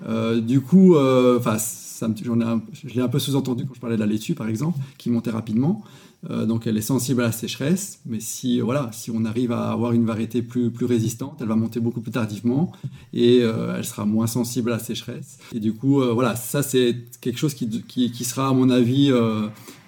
Euh, 0.07 0.41
du 0.41 0.61
coup, 0.61 0.97
enfin, 0.99 1.57
ça 1.59 2.09
me- 2.09 2.15
j'en 2.23 2.39
ai 2.41 2.45
un- 2.45 2.61
je 2.73 2.93
l'ai 2.95 3.01
un 3.01 3.09
peu 3.09 3.19
sous-entendu 3.19 3.65
quand 3.67 3.75
je 3.75 3.81
parlais 3.81 3.97
de 3.97 4.01
la 4.01 4.07
laitue, 4.07 4.35
par 4.35 4.49
exemple, 4.49 4.79
qui 4.99 5.09
montait 5.11 5.31
rapidement. 5.31 5.83
Euh, 6.31 6.47
donc 6.47 6.67
elle 6.67 6.77
est 6.77 6.83
sensible 6.83 7.21
à 7.23 7.27
la 7.27 7.33
sécheresse, 7.33 8.01
mais 8.07 8.21
si 8.21 8.61
voilà, 8.61 8.91
si 8.93 9.11
on 9.11 9.25
arrive 9.25 9.53
à 9.53 9.71
avoir 9.71 9.93
une 9.93 10.07
variété 10.07 10.41
plus 10.43 10.71
plus 10.71 10.87
résistante, 10.87 11.39
elle 11.41 11.49
va 11.49 11.57
monter 11.57 11.81
beaucoup 11.81 12.01
plus 12.01 12.13
tardivement 12.13 12.73
et 13.13 13.41
euh, 13.43 13.75
elle 13.77 13.85
sera 13.85 14.07
moins 14.07 14.27
sensible 14.27 14.71
à 14.71 14.75
la 14.75 14.79
sécheresse. 14.79 15.39
Et 15.55 15.61
du 15.61 15.75
coup, 15.75 16.01
euh, 16.01 16.13
voilà, 16.13 16.35
ça 16.35 16.63
c'est 16.63 16.97
quelque 17.21 17.39
chose 17.39 17.55
qui, 17.55 17.69
qui, 17.83 18.25
sera 18.25 18.49
à 18.49 18.53
mon 18.53 18.71
avis 18.71 19.13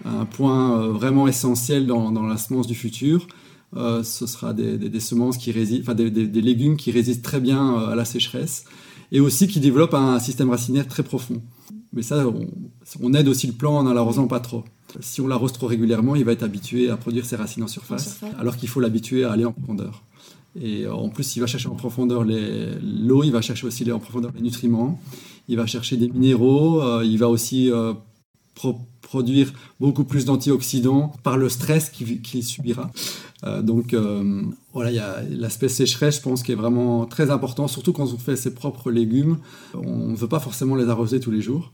un 0.04 0.24
point 0.26 0.88
vraiment 0.88 1.26
essentiel 1.26 1.86
dans, 1.86 2.10
la 2.22 2.36
semence 2.36 2.66
du 2.66 2.74
futur. 2.74 3.26
Ce 3.74 4.26
sera 4.26 4.52
des, 4.52 5.00
semences 5.00 5.38
qui 5.38 5.52
résistent, 5.52 5.82
enfin 5.82 5.94
des, 5.94 6.10
légumes 6.10 6.76
qui 6.76 6.90
résistent 6.90 7.22
très 7.22 7.40
bien 7.40 7.76
à 7.76 7.94
la 7.94 8.04
sécheresse 8.04 8.64
et 9.12 9.20
aussi 9.20 9.48
qui 9.48 9.60
développent 9.60 9.94
un 9.94 10.18
système 10.18 10.50
racinaire 10.50 10.86
très 10.86 11.02
profond. 11.02 11.40
Mais 11.96 12.02
ça, 12.02 12.28
on, 12.28 12.46
on 13.00 13.14
aide 13.14 13.26
aussi 13.26 13.46
le 13.48 13.54
plant 13.54 13.76
en 13.78 13.92
l'arrosant 13.92 14.26
pas 14.28 14.38
trop. 14.40 14.62
Si 15.00 15.20
on 15.20 15.26
l'arrose 15.26 15.52
trop 15.52 15.66
régulièrement, 15.66 16.14
il 16.14 16.24
va 16.24 16.32
être 16.32 16.42
habitué 16.44 16.90
à 16.90 16.96
produire 16.96 17.24
ses 17.26 17.36
racines 17.36 17.62
en 17.64 17.68
surface, 17.68 18.06
En 18.06 18.10
surface. 18.10 18.34
alors 18.40 18.56
qu'il 18.56 18.68
faut 18.68 18.80
l'habituer 18.80 19.24
à 19.24 19.32
aller 19.32 19.44
en 19.44 19.52
profondeur. 19.52 20.02
Et 20.60 20.84
euh, 20.84 20.94
en 20.94 21.08
plus, 21.08 21.36
il 21.36 21.40
va 21.40 21.46
chercher 21.46 21.68
en 21.68 21.74
profondeur 21.74 22.24
l'eau, 22.24 23.24
il 23.24 23.30
va 23.32 23.40
chercher 23.42 23.66
aussi 23.66 23.90
en 23.90 23.98
profondeur 23.98 24.30
les 24.34 24.40
nutriments, 24.42 25.00
il 25.48 25.56
va 25.56 25.66
chercher 25.66 25.96
des 25.96 26.08
minéraux, 26.08 26.80
euh, 26.82 27.04
il 27.04 27.18
va 27.18 27.28
aussi 27.28 27.70
euh, 27.70 27.92
pro- 28.54 28.80
produire 29.02 29.52
beaucoup 29.80 30.04
plus 30.04 30.24
d'antioxydants 30.24 31.12
par 31.22 31.36
le 31.36 31.48
stress 31.48 31.90
qu'il 31.90 32.22
qu'il 32.22 32.42
subira. 32.44 32.90
Euh, 33.44 33.60
donc 33.60 33.92
euh, 33.92 34.42
voilà, 34.72 34.90
il 34.90 34.96
y 34.96 34.98
a 34.98 35.22
l'aspect 35.30 35.68
sécheresse, 35.68 36.16
je 36.16 36.22
pense, 36.22 36.42
qui 36.42 36.52
est 36.52 36.56
vraiment 36.56 37.04
très 37.04 37.30
important, 37.30 37.68
surtout 37.68 37.92
quand 37.92 38.04
on 38.14 38.18
fait 38.18 38.34
ses 38.36 38.54
propres 38.54 38.90
légumes. 38.90 39.36
On 39.74 40.08
ne 40.08 40.16
veut 40.16 40.26
pas 40.28 40.40
forcément 40.40 40.74
les 40.74 40.88
arroser 40.88 41.20
tous 41.20 41.30
les 41.30 41.42
jours. 41.42 41.70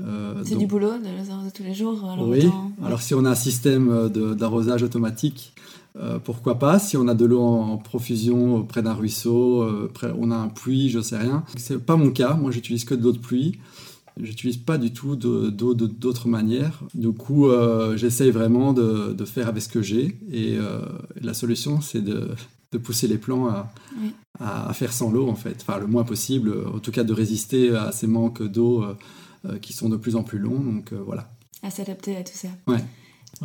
Euh, 0.00 0.34
C'est 0.44 0.52
donc- 0.52 0.60
du 0.60 0.66
boulot 0.66 0.92
de 0.98 1.22
les 1.22 1.30
arroser 1.30 1.50
tous 1.52 1.62
les 1.64 1.74
jours. 1.74 2.02
Alors 2.10 2.26
oui, 2.28 2.46
autant- 2.46 2.72
alors 2.84 3.02
si 3.02 3.14
on 3.14 3.24
a 3.26 3.30
un 3.30 3.34
système 3.34 4.08
d'arrosage 4.08 4.82
automatique, 4.82 5.52
euh, 5.98 6.18
pourquoi 6.18 6.58
pas? 6.58 6.78
Si 6.78 6.96
on 6.96 7.08
a 7.08 7.14
de 7.14 7.24
l'eau 7.26 7.42
en, 7.42 7.76
profusion 7.78 8.62
près 8.64 8.82
d'un 8.82 8.92
ruisseau, 8.94 9.62
euh, 9.62 9.90
près- 9.92 10.12
on 10.18 10.30
a 10.30 10.36
un 10.36 10.48
puits, 10.48 10.88
je 10.90 11.00
sais 11.00 11.16
rien. 11.18 11.44
C'est 11.56 11.78
pas 11.84 11.96
mon 11.96 12.10
cas. 12.10 12.34
Moi, 12.34 12.50
j'utilise 12.50 12.84
que 12.84 12.94
de 12.94 13.02
l'eau 13.02 13.12
de 13.12 13.18
pluie. 13.18 13.58
J'utilise 14.18 14.56
pas 14.56 14.78
du 14.78 14.92
tout 14.92 15.14
de- 15.14 15.50
d'eau 15.50 15.74
de- 15.74 15.86
d'autres 15.86 16.26
manières. 16.28 16.82
Du 16.94 17.12
coup, 17.12 17.48
euh, 17.48 17.96
j'essaye 17.98 18.30
vraiment 18.30 18.72
de, 18.72 19.12
de 19.12 19.24
faire 19.26 19.46
avec 19.48 19.62
ce 19.62 19.68
que 19.68 19.82
j'ai. 19.82 20.18
Et 20.30 20.56
euh, 20.56 20.80
la 21.20 21.34
solution, 21.34 21.80
c'est 21.82 22.00
de, 22.00 22.30
de 22.72 22.78
pousser 22.78 23.08
les 23.08 23.18
plants 23.18 23.46
à, 23.48 23.70
Oui. 24.00 24.12
à, 24.40 24.68
à 24.70 24.72
faire 24.72 24.92
sans 24.92 25.10
l'eau, 25.10 25.28
en 25.28 25.34
fait. 25.34 25.58
Enfin, 25.60 25.78
le 25.78 25.86
moins 25.86 26.04
possible. 26.04 26.54
En 26.74 26.78
tout 26.78 26.92
cas, 26.92 27.04
de 27.04 27.12
résister 27.12 27.76
à 27.76 27.92
ces 27.92 28.06
manques 28.06 28.42
d'eau 28.42 28.84
euh, 28.84 29.58
qui 29.58 29.74
sont 29.74 29.90
de 29.90 29.96
plus 29.98 30.16
en 30.16 30.22
plus 30.22 30.38
longs. 30.38 30.60
Donc 30.60 30.92
voilà. 30.94 31.30
à 31.62 31.70
s'adapter 31.70 32.16
à 32.16 32.22
tout 32.22 32.32
ça. 32.34 32.48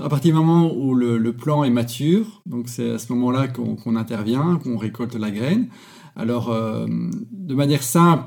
À 0.02 0.08
partir 0.08 0.32
du 0.34 0.40
moment 0.40 0.74
où 0.74 0.96
le, 0.96 1.18
le 1.18 1.34
plant 1.34 1.66
est 1.66 1.70
mature, 1.70 2.42
donc 2.46 2.70
c'est 2.70 2.92
à 2.92 2.98
ce 2.98 3.12
moment-là 3.12 3.50
qu'on 3.50 3.96
intervient, 3.98 4.56
qu'on 4.64 4.78
récolte 4.78 5.16
la 5.16 5.32
graine. 5.32 5.68
Alors, 6.16 6.50
de 6.50 7.56
manière 7.56 7.84
simple, 7.84 8.24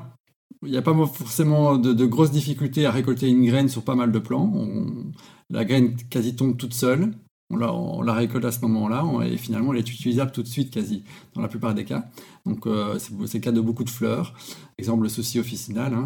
il 0.65 0.71
n'y 0.71 0.77
a 0.77 0.81
pas 0.81 0.93
forcément 1.07 1.77
de, 1.77 2.05
grosses 2.05 2.31
difficultés 2.31 2.85
à 2.85 2.91
récolter 2.91 3.27
une 3.29 3.45
graine 3.45 3.69
sur 3.69 3.83
pas 3.83 3.95
mal 3.95 4.11
de 4.11 4.19
plants. 4.19 4.51
On- 4.55 5.11
la 5.49 5.63
graine 5.63 5.95
quasi 6.09 6.35
tombe 6.35 6.57
toute 6.57 6.73
seule. 6.73 7.13
On 7.51 8.01
la, 8.01 8.13
récolte 8.13 8.45
à 8.45 8.51
ce 8.51 8.59
moment-là 8.61 9.05
et 9.23 9.37
finalement 9.37 9.71
elle 9.71 9.79
est 9.79 9.91
utilisable 9.91 10.31
tout 10.31 10.41
de 10.41 10.47
suite 10.47 10.71
quasi 10.71 11.03
dans 11.35 11.41
la 11.41 11.47
plupart 11.47 11.75
des 11.75 11.85
cas. 11.85 12.05
Donc 12.47 12.65
euh, 12.65 12.97
c'est 12.97 13.35
le 13.35 13.39
cas 13.39 13.51
de 13.51 13.61
beaucoup 13.61 13.83
de 13.83 13.89
fleurs. 13.89 14.33
Exemple 14.79 15.03
le 15.03 15.09
souci 15.09 15.39
officinal, 15.39 15.93
hein, 15.93 16.05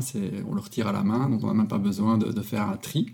on 0.50 0.54
le 0.54 0.60
retire 0.60 0.88
à 0.88 0.92
la 0.92 1.02
main, 1.02 1.30
donc 1.30 1.42
on 1.44 1.48
n'a 1.48 1.54
même 1.54 1.70
pas 1.70 1.78
besoin 1.78 2.18
de, 2.18 2.42
faire 2.42 2.64
un 2.64 2.76
tri, 2.76 3.14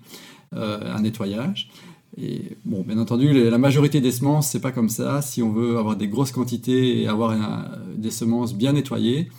euh, 0.55 0.95
un 0.95 1.01
nettoyage. 1.01 1.69
Et 2.17 2.57
bon, 2.65 2.81
bien 2.81 2.97
entendu, 2.97 3.31
la 3.31 3.57
majorité 3.57 4.01
des 4.01 4.11
semences, 4.11 4.49
c'est 4.49 4.61
pas 4.61 4.71
comme 4.71 4.89
ça. 4.89 5.21
Si 5.21 5.43
on 5.43 5.51
veut 5.51 5.77
avoir 5.77 5.95
des 5.95 6.07
grosses 6.07 6.31
quantités 6.31 7.01
et 7.01 7.07
avoir 7.07 7.35
des 7.95 8.11
semences 8.11 8.55
bien 8.55 8.73
nettoyées, 8.73 9.29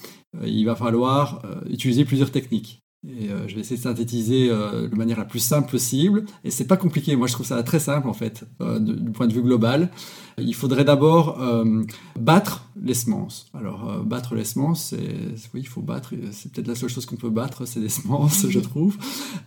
il 0.45 0.65
va 0.65 0.75
falloir 0.77 1.43
euh, 1.45 1.61
utiliser 1.71 2.05
plusieurs 2.05 2.31
techniques. 2.31 2.83
Et 3.09 3.31
euh, 3.31 3.47
je 3.47 3.55
vais 3.55 3.61
essayer 3.61 3.77
de 3.77 3.83
synthétiser 3.83 4.49
euh, 4.51 4.89
de 4.89 4.97
manière 4.97 5.19
la 5.19 5.25
plus 5.25 5.39
simple 5.39 5.71
possible. 5.71 6.25
Et 6.43 6.51
c'est 6.51 6.67
pas 6.67 6.77
compliqué. 6.77 7.15
Moi, 7.15 7.29
je 7.29 7.35
trouve 7.35 7.47
ça 7.47 7.63
très 7.63 7.79
simple 7.79 8.09
en 8.09 8.13
fait, 8.13 8.45
euh, 8.61 8.81
du 8.81 9.13
point 9.13 9.29
de 9.29 9.33
vue 9.33 9.43
global. 9.43 9.91
Il 10.39 10.55
faudrait 10.57 10.85
d'abord 10.85 11.41
euh, 11.41 11.85
battre 12.19 12.65
les 12.81 12.95
semences. 12.95 13.47
Alors, 13.55 13.89
euh, 13.89 14.03
battre 14.03 14.35
les 14.35 14.45
semences, 14.45 14.87
c'est 14.91 15.15
oui, 15.55 15.61
il 15.61 15.69
faut 15.69 15.83
battre. 15.83 16.15
C'est 16.33 16.51
peut-être 16.51 16.67
la 16.67 16.75
seule 16.75 16.89
chose 16.89 17.07
qu'on 17.07 17.15
peut 17.17 17.31
battre, 17.31 17.65
c'est 17.65 17.81
des 17.81 17.89
semences, 17.91 18.47
je 18.51 18.59
trouve. 18.59 18.97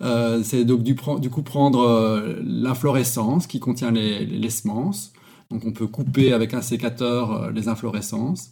Euh, 0.01 0.41
c'est 0.41 0.63
donc 0.63 0.81
du, 0.83 0.95
coup 0.95 1.41
prendre 1.43 1.81
euh, 1.81 2.39
l'inflorescence 2.45 3.45
qui 3.45 3.59
contient 3.59 3.91
les, 3.91 4.25
les- 4.25 4.37
les 4.39 4.49
semences. 4.49 5.11
Donc, 5.51 5.65
on 5.65 5.71
peut 5.73 5.87
couper 5.87 6.31
avec 6.31 6.53
un 6.53 6.61
sécateur 6.61 7.31
euh, 7.33 7.51
les 7.51 7.67
inflorescences 7.67 8.51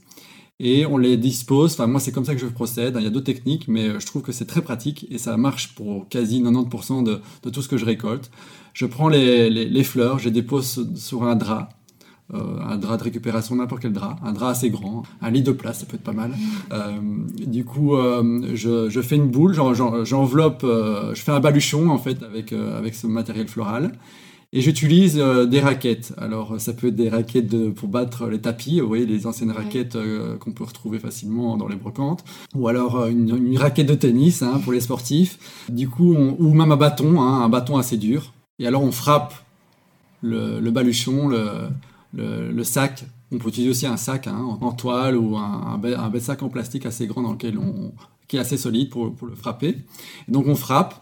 et 0.59 0.85
on 0.85 0.97
les 0.97 1.17
dispose. 1.17 1.73
Enfin, 1.73 1.87
moi, 1.87 1.99
c'est 1.99 2.11
comme 2.11 2.25
ça 2.25 2.33
que 2.33 2.41
je 2.41 2.47
procède. 2.47 2.95
Il 2.97 3.03
y 3.03 3.07
a 3.07 3.09
d'autres 3.09 3.25
techniques, 3.25 3.67
mais 3.67 3.87
euh, 3.89 3.99
je 3.99 4.05
trouve 4.05 4.21
que 4.21 4.31
c'est 4.31 4.45
très 4.45 4.61
pratique 4.61 5.05
et 5.11 5.17
ça 5.17 5.37
marche 5.37 5.75
pour 5.75 6.07
quasi 6.09 6.41
90% 6.41 7.03
de, 7.03 7.21
tout 7.49 7.61
ce 7.61 7.67
que 7.67 7.77
je 7.77 7.85
récolte. 7.85 8.31
Je 8.73 8.85
prends 8.85 9.09
les, 9.09 9.49
les- 9.49 9.83
fleurs, 9.83 10.19
je 10.19 10.25
les 10.25 10.31
dépose 10.31 10.87
sur 10.95 11.23
un 11.23 11.35
drap. 11.35 11.69
euh, 12.33 12.59
un 12.61 12.77
drap 12.77 12.97
de 12.97 13.03
récupération, 13.03 13.55
n'importe 13.55 13.81
quel 13.83 13.93
drap, 13.93 14.17
un 14.23 14.33
drap 14.33 14.49
assez 14.49 14.69
grand, 14.69 15.03
un 15.21 15.29
lit 15.31 15.43
de 15.43 15.51
place, 15.53 15.79
ça 15.79 15.85
peut 15.85 15.95
être 15.95 16.03
pas 16.03 16.11
mal. 16.11 16.35
Euh, 16.73 16.99
du 17.45 17.63
coup, 17.63 17.93
je, 18.53 18.89
je 18.89 19.01
fais 19.01 19.15
une 19.15 19.29
boule, 19.29 19.53
j'en- 19.53 19.73
j'en- 19.73 20.03
j'enveloppe, 20.03 20.63
je 20.63 21.21
fais 21.21 21.31
un 21.31 21.39
baluchon 21.39 21.89
en 21.89 21.97
fait 21.97 22.21
avec, 22.23 22.51
avec 22.53 22.95
ce 22.95 23.07
matériel 23.07 23.47
floral. 23.47 23.93
Et 24.53 24.61
j'utilise 24.61 25.19
euh, 25.19 25.45
des 25.45 25.59
raquettes. 25.59 26.13
Alors, 26.17 26.59
ça 26.59 26.71
peut 26.73 26.87
être 26.87 26.95
des 26.95 27.09
raquettes 27.09 27.49
de- 27.49 27.69
pour 27.69 27.89
battre 27.89 28.27
les 28.27 28.39
tapis, 28.39 28.79
vous 28.79 28.87
voyez, 28.87 29.05
les 29.05 29.27
anciennes 29.27 29.51
raquettes 29.51 29.97
euh, 29.97 30.37
qu'on 30.37 30.51
peut 30.53 30.63
retrouver 30.63 30.99
facilement 30.99 31.57
dans 31.57 31.67
les 31.67 31.75
brocantes. 31.75 32.23
Ou 32.55 32.69
alors 32.69 32.95
euh, 32.95 33.09
une, 33.09 33.35
une 33.35 33.57
raquette 33.57 33.87
de 33.87 33.93
tennis 33.95 34.41
hein, 34.43 34.61
pour 34.63 34.71
les 34.71 34.79
sportifs. 34.79 35.37
Du 35.69 35.89
coup, 35.89 36.13
on- 36.15 36.37
ou 36.39 36.53
même 36.53 36.71
un 36.71 36.77
bâton, 36.77 37.21
hein, 37.21 37.43
un 37.43 37.49
bâton 37.49 37.77
assez 37.77 37.97
dur. 37.97 38.33
Et 38.59 38.65
alors, 38.67 38.83
on 38.83 38.91
frappe 38.93 39.33
le, 40.21 40.61
le 40.61 40.71
baluchon, 40.71 41.27
le, 41.27 41.67
le, 42.13 42.49
le 42.51 42.63
sac. 42.63 43.03
On 43.33 43.39
peut 43.39 43.49
utiliser 43.49 43.69
aussi 43.71 43.85
un 43.85 43.97
sac 43.97 44.27
hein, 44.27 44.57
en, 44.61 44.71
toile 44.71 45.17
ou 45.17 45.35
un, 45.35 45.77
sac 46.21 46.41
en 46.41 46.47
plastique 46.47 46.85
assez 46.85 47.05
grand 47.05 47.21
dans 47.21 47.33
lequel 47.33 47.57
on, 47.57 47.91
qui 48.29 48.37
est 48.37 48.39
assez 48.39 48.55
solide 48.55 48.89
pour, 48.89 49.13
pour 49.13 49.27
le 49.27 49.35
frapper. 49.35 49.75
Et 50.27 50.31
donc, 50.31 50.47
on 50.47 50.55
frappe. 50.55 50.95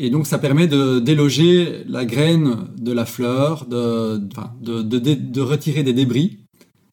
Et 0.00 0.10
donc, 0.10 0.28
ça 0.28 0.38
permet 0.38 0.68
de 0.68 1.00
déloger 1.00 1.84
la 1.88 2.04
graine 2.04 2.68
de 2.78 2.92
la 2.92 3.04
fleur, 3.04 3.66
de, 3.66 5.40
retirer 5.40 5.82
des 5.82 5.92
débris 5.92 6.38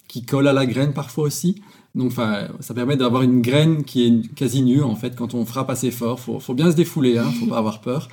qui 0.08 0.26
collent 0.26 0.48
à 0.48 0.54
la 0.54 0.65
graine 0.65 0.94
parfois 0.94 1.26
aussi. 1.26 1.62
Donc, 1.94 2.12
ça 2.12 2.74
permet 2.74 2.98
d'avoir 2.98 3.22
une 3.22 3.41
graine 3.41 3.84
qui 3.86 4.06
est 4.06 4.34
quasi 4.34 4.63
nue, 4.63 4.82
en 4.82 4.96
fait, 4.96 5.15
quand 5.15 5.36
on 5.36 5.46
frappe 5.46 5.70
assez 5.70 5.91
fort. 5.91 6.20
Faut, 6.20 6.39
faut 6.39 6.56
bien 6.56 6.70
se 6.72 6.76
défouler, 6.76 7.20
hein, 7.20 7.32
faut 7.39 7.46
pas 7.46 7.60
avoir 7.60 7.80
peur. 7.80 8.10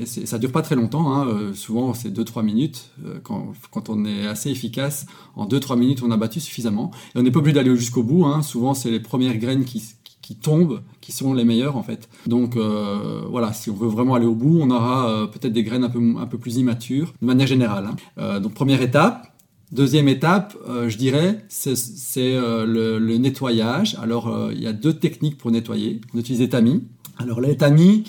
Et 0.00 0.06
ça 0.06 0.38
dure 0.38 0.52
pas 0.52 0.62
très 0.62 0.76
longtemps, 0.76 1.12
hein, 1.12 1.26
euh, 1.28 1.52
souvent 1.52 1.92
c'est 1.92 2.08
2-3 2.08 2.42
minutes. 2.42 2.92
Euh, 3.04 3.18
Quand, 3.22 3.52
quand 3.70 3.90
on 3.90 4.06
est 4.06 4.26
assez 4.26 4.48
efficace, 4.50 5.06
en 5.34 5.46
2-3 5.46 5.76
minutes, 5.76 6.02
on 6.02 6.10
a 6.12 6.16
battu 6.16 6.40
suffisamment. 6.40 6.92
Et 7.14 7.18
on 7.18 7.22
n'est 7.22 7.30
pas 7.30 7.40
obligé 7.40 7.56
d'aller 7.56 7.76
jusqu'au 7.76 8.04
bout, 8.04 8.24
hein. 8.24 8.42
souvent 8.42 8.72
c'est 8.72 8.90
les 8.90 9.00
premières 9.00 9.36
graines 9.36 9.64
qui, 9.64 9.82
qui, 10.30 10.36
tombent 10.36 10.80
qui 11.00 11.10
sont 11.10 11.34
les 11.34 11.44
meilleures, 11.44 11.76
en 11.76 11.82
fait. 11.82 12.08
Donc, 12.26 12.56
euh, 12.56 13.22
voilà, 13.28 13.52
si 13.52 13.68
on 13.68 13.74
veut 13.74 13.88
vraiment 13.88 14.14
aller 14.14 14.26
au 14.26 14.34
bout, 14.36 14.60
on 14.62 14.70
aura 14.70 15.10
euh, 15.10 15.26
peut-être 15.26 15.52
des 15.52 15.64
graines 15.64 15.82
un 15.82 15.90
peu, 15.90 15.98
un 15.98 16.26
peu 16.26 16.38
plus 16.38 16.56
immatures, 16.56 17.12
de 17.20 17.26
manière 17.26 17.48
générale. 17.48 17.86
hein. 17.86 17.96
Euh, 18.18 18.38
donc, 18.38 18.54
première 18.54 18.80
étape, 18.80 19.26
Deuxième 19.72 20.08
étape, 20.08 20.56
je 20.88 20.96
dirais, 20.96 21.44
c'est 21.48 21.76
le, 22.16 23.16
nettoyage. 23.18 23.96
Alors, 24.02 24.50
il 24.50 24.60
y 24.60 24.66
a 24.66 24.72
deux 24.72 24.94
techniques 24.94 25.38
pour 25.38 25.52
nettoyer. 25.52 26.00
On 26.12 26.18
utilise 26.18 26.48
tamis. 26.48 26.82
Alors, 27.18 27.40
les 27.40 27.56
tamis, 27.56 28.02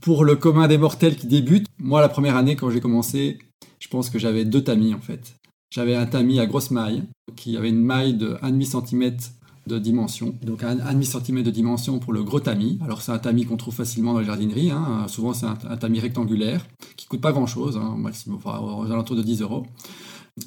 pour 0.00 0.24
le 0.24 0.34
commun 0.34 0.66
des 0.66 0.76
mortels 0.76 1.14
qui 1.14 1.28
débute, 1.28 1.68
moi, 1.78 2.00
la 2.00 2.08
première 2.08 2.34
année, 2.34 2.56
quand 2.56 2.68
j'ai 2.68 2.80
commencé, 2.80 3.38
je 3.78 3.86
pense 3.86 4.10
que 4.10 4.18
j'avais 4.18 4.44
deux 4.44 4.64
tamis 4.64 4.92
en 4.92 4.98
fait. 4.98 5.36
J'avais 5.70 5.94
un 5.94 6.06
tamis 6.06 6.40
à 6.40 6.46
grosse 6.46 6.72
maille 6.72 7.04
qui 7.36 7.56
avait 7.56 7.68
une 7.68 7.84
maille 7.84 8.14
de 8.14 8.34
1,5 8.42 8.88
cm 8.88 9.16
de 9.66 9.78
dimension. 9.78 10.34
Donc 10.42 10.62
un, 10.62 10.74
demi 10.74 11.06
centimètre 11.06 11.46
de 11.46 11.50
dimension 11.50 11.98
pour 11.98 12.12
le 12.12 12.22
gros 12.22 12.40
tamis. 12.40 12.78
Alors 12.82 13.02
c'est 13.02 13.12
un 13.12 13.18
tamis 13.18 13.44
qu'on 13.44 13.56
trouve 13.56 13.74
facilement 13.74 14.12
dans 14.12 14.20
les 14.20 14.26
jardineries. 14.26 14.70
Hein. 14.70 15.06
Souvent 15.08 15.32
c'est 15.32 15.46
un, 15.46 15.76
tamis 15.76 16.00
rectangulaire 16.00 16.66
qui 16.96 17.06
coûte 17.06 17.20
pas 17.20 17.32
grand 17.32 17.46
chose, 17.46 17.76
hein, 17.76 17.94
maximum, 17.98 18.38
enfin, 18.44 18.58
aux 18.58 18.90
alentours 18.90 19.16
de 19.16 19.22
10 19.22 19.42
euros. 19.42 19.66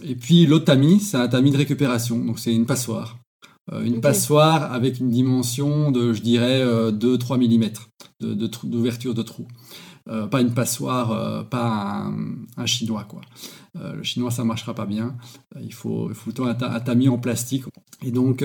Et 0.04 0.16
puis 0.16 0.46
l'autre 0.46 0.66
tamis, 0.66 1.00
c'est 1.00 1.18
un 1.18 1.28
tamis 1.28 1.52
de 1.52 1.58
récupération. 1.58 2.24
Donc 2.24 2.40
c'est 2.40 2.54
une 2.54 2.66
passoire. 2.66 3.18
Euh, 3.74 3.84
une 3.84 4.00
passoire 4.02 4.72
avec 4.72 5.00
une 5.00 5.10
dimension 5.10 5.92
de, 5.92 6.14
je 6.14 6.22
dirais, 6.22 6.64
2-3 6.64 7.34
euh, 7.34 7.38
mm 7.38 7.72
d'ouverture 8.64 9.14
de, 9.14 9.22
de, 9.22 9.28
trou. 9.28 9.48
Euh, 10.08 10.26
pas 10.28 10.42
une 10.42 10.54
passoire, 10.54 11.48
pas 11.50 12.10
un, 12.56 12.66
chinois 12.66 13.04
quoi. 13.04 13.22
le 13.76 14.02
chinois 14.04 14.32
ça 14.32 14.46
marchera 14.46 14.74
pas 14.74 14.86
bien. 14.86 15.18
il 15.62 15.74
faut, 15.74 16.08
il 16.10 16.16
faut 16.16 16.32
plutôt 16.32 16.46
un, 16.46 16.56
tamis 16.56 17.10
en 17.10 17.18
plastique. 17.18 17.66
Et 18.04 18.12
donc 18.12 18.44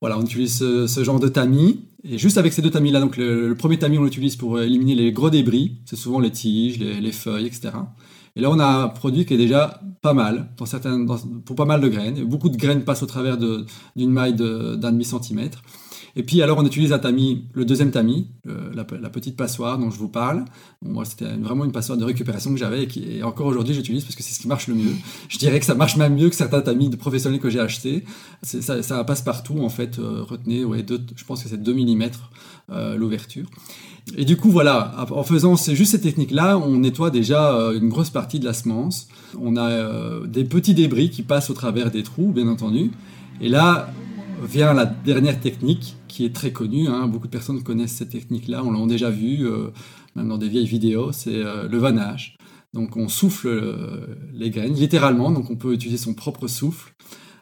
voilà, 0.00 0.18
on 0.18 0.22
utilise 0.22 0.58
ce, 0.58 1.04
genre 1.04 1.20
de 1.20 1.28
tamis. 1.28 1.80
Et 2.08 2.18
juste 2.18 2.38
avec 2.38 2.52
ces 2.52 2.62
deux 2.62 2.70
tamis 2.70 2.92
là, 2.92 3.00
donc 3.00 3.16
le, 3.16 3.54
premier 3.54 3.78
tamis 3.78 3.98
on 3.98 4.04
l'utilise 4.04 4.36
pour 4.36 4.60
éliminer 4.60 4.94
les 4.94 5.12
gros 5.12 5.30
débris. 5.30 5.78
C'est 5.84 5.96
souvent 5.96 6.20
les 6.20 6.30
tiges, 6.30 6.78
les 6.78 7.12
feuilles, 7.12 7.46
etc. 7.46 7.70
Et 8.36 8.42
là, 8.42 8.50
on 8.50 8.58
a 8.58 8.66
un 8.66 8.88
produit 8.88 9.24
qui 9.24 9.32
est 9.32 9.38
déjà 9.38 9.80
pas 10.02 10.12
mal, 10.12 10.50
pour 11.46 11.56
pas 11.56 11.64
mal 11.64 11.80
de 11.80 11.88
graines. 11.88 12.22
Beaucoup 12.24 12.50
de 12.50 12.56
graines 12.56 12.84
passent 12.84 13.02
au 13.02 13.06
travers 13.06 13.38
d'une 13.38 14.10
maille 14.10 14.34
d'un 14.34 14.92
demi-centimètre. 14.92 15.62
Et 16.18 16.22
puis 16.22 16.40
alors 16.40 16.56
on 16.58 16.64
utilise 16.64 16.94
un 16.94 16.98
tamis, 16.98 17.44
le 17.52 17.66
deuxième 17.66 17.90
tamis, 17.90 18.28
la, 18.74 18.84
petite 18.84 19.36
passoire 19.36 19.78
dont 19.78 19.90
je 19.90 19.98
vous 19.98 20.08
parle. 20.08 20.46
moi 20.80 21.04
c'était 21.04 21.26
vraiment 21.26 21.66
une 21.66 21.72
passoire 21.72 21.98
de 21.98 22.04
récupération 22.04 22.50
que 22.52 22.56
j'avais 22.58 22.84
et, 22.84 23.22
encore 23.22 23.46
aujourd'hui 23.46 23.74
j'utilise 23.74 24.02
parce 24.02 24.16
que 24.16 24.22
c'est 24.22 24.32
ce 24.32 24.40
qui 24.40 24.48
marche 24.48 24.66
le 24.66 24.74
mieux. 24.74 24.94
Je 25.28 25.36
dirais 25.36 25.60
que 25.60 25.66
ça 25.66 25.74
marche 25.74 25.96
même 25.96 26.14
mieux 26.14 26.30
que 26.30 26.34
certains 26.34 26.62
tamis 26.62 26.88
de 26.88 26.96
professionnels 26.96 27.38
que 27.38 27.50
j'ai 27.50 27.60
achetés. 27.60 28.04
Ça, 28.42 29.04
passe 29.04 29.20
partout 29.20 29.58
en 29.60 29.68
fait. 29.68 29.98
Euh, 29.98 30.22
retenez, 30.22 30.64
ouais, 30.64 30.84
je 30.88 31.24
pense 31.24 31.42
que 31.42 31.50
c'est 31.50 31.62
2 31.62 31.74
mm 31.74 32.04
euh, 32.70 32.96
l'ouverture. 32.96 33.46
Et 34.16 34.24
du 34.24 34.36
coup, 34.36 34.50
voilà, 34.50 34.94
en 35.10 35.24
faisant 35.24 35.56
juste 35.56 35.92
ces 35.92 36.00
techniques-là, 36.00 36.56
on 36.58 36.78
nettoie 36.78 37.10
déjà 37.10 37.54
euh, 37.54 37.78
une 37.78 37.88
grosse 37.88 38.10
partie 38.10 38.38
de 38.38 38.44
la 38.44 38.54
semence. 38.54 39.08
On 39.38 39.56
a 39.56 40.26
des 40.26 40.44
petits 40.44 40.74
débris 40.74 41.10
qui 41.10 41.22
passent 41.22 41.50
au 41.50 41.54
travers 41.54 41.90
des 41.90 42.02
trous, 42.02 42.32
bien 42.32 42.48
entendu. 42.48 42.92
Et 43.40 43.48
là 43.48 43.90
vient 44.42 44.74
la 44.74 44.86
dernière 44.86 45.40
technique 45.40 45.96
qui 46.08 46.24
est 46.24 46.34
très 46.34 46.52
connue. 46.52 46.88
Hein. 46.88 47.06
Beaucoup 47.06 47.26
de 47.26 47.32
personnes 47.32 47.62
connaissent 47.62 47.94
cette 47.94 48.10
technique-là, 48.10 48.62
on 48.64 48.72
l'a 48.72 48.86
déjà 48.86 49.10
vu, 49.10 49.46
euh, 49.46 49.68
même 50.14 50.28
dans 50.28 50.38
des 50.38 50.48
vieilles 50.48 50.66
vidéos, 50.66 51.12
c'est 51.12 51.42
le 51.42 51.78
vannage. 51.78 52.36
Donc 52.74 52.96
on 52.96 53.08
souffle 53.08 53.48
les 54.32 54.50
graines, 54.50 54.74
littéralement, 54.74 55.30
donc 55.30 55.50
on 55.50 55.56
peut 55.56 55.72
utiliser 55.72 55.98
son 55.98 56.14
propre 56.14 56.46
souffle. 56.46 56.92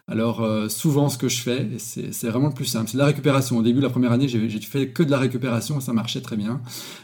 Alors 0.06 0.42
euh, 0.42 0.68
souvent 0.68 1.08
ce 1.08 1.16
que 1.16 1.30
je 1.30 1.40
fais, 1.40 1.66
c'est 1.78 2.28
vraiment 2.28 2.48
le 2.48 2.54
plus 2.54 2.66
simple, 2.66 2.88
c'est 2.88 2.98
de 2.98 2.98
la 2.98 3.06
récupération. 3.06 3.56
Au 3.56 3.62
début, 3.62 3.80
la 3.80 3.88
première 3.88 4.12
année, 4.12 4.28
j'ai 4.28 4.48
fait 4.60 4.88
que 4.88 5.02
de 5.02 5.10
la 5.10 5.18
récupération 5.18 5.78
et 5.78 5.80
ça 5.80 5.94
marchait 5.94 6.20
très 6.20 6.36
bien. 6.36 6.60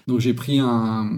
Donc 0.07 0.21
j'ai 0.21 0.35
pris 0.35 0.59
un, 0.59 1.09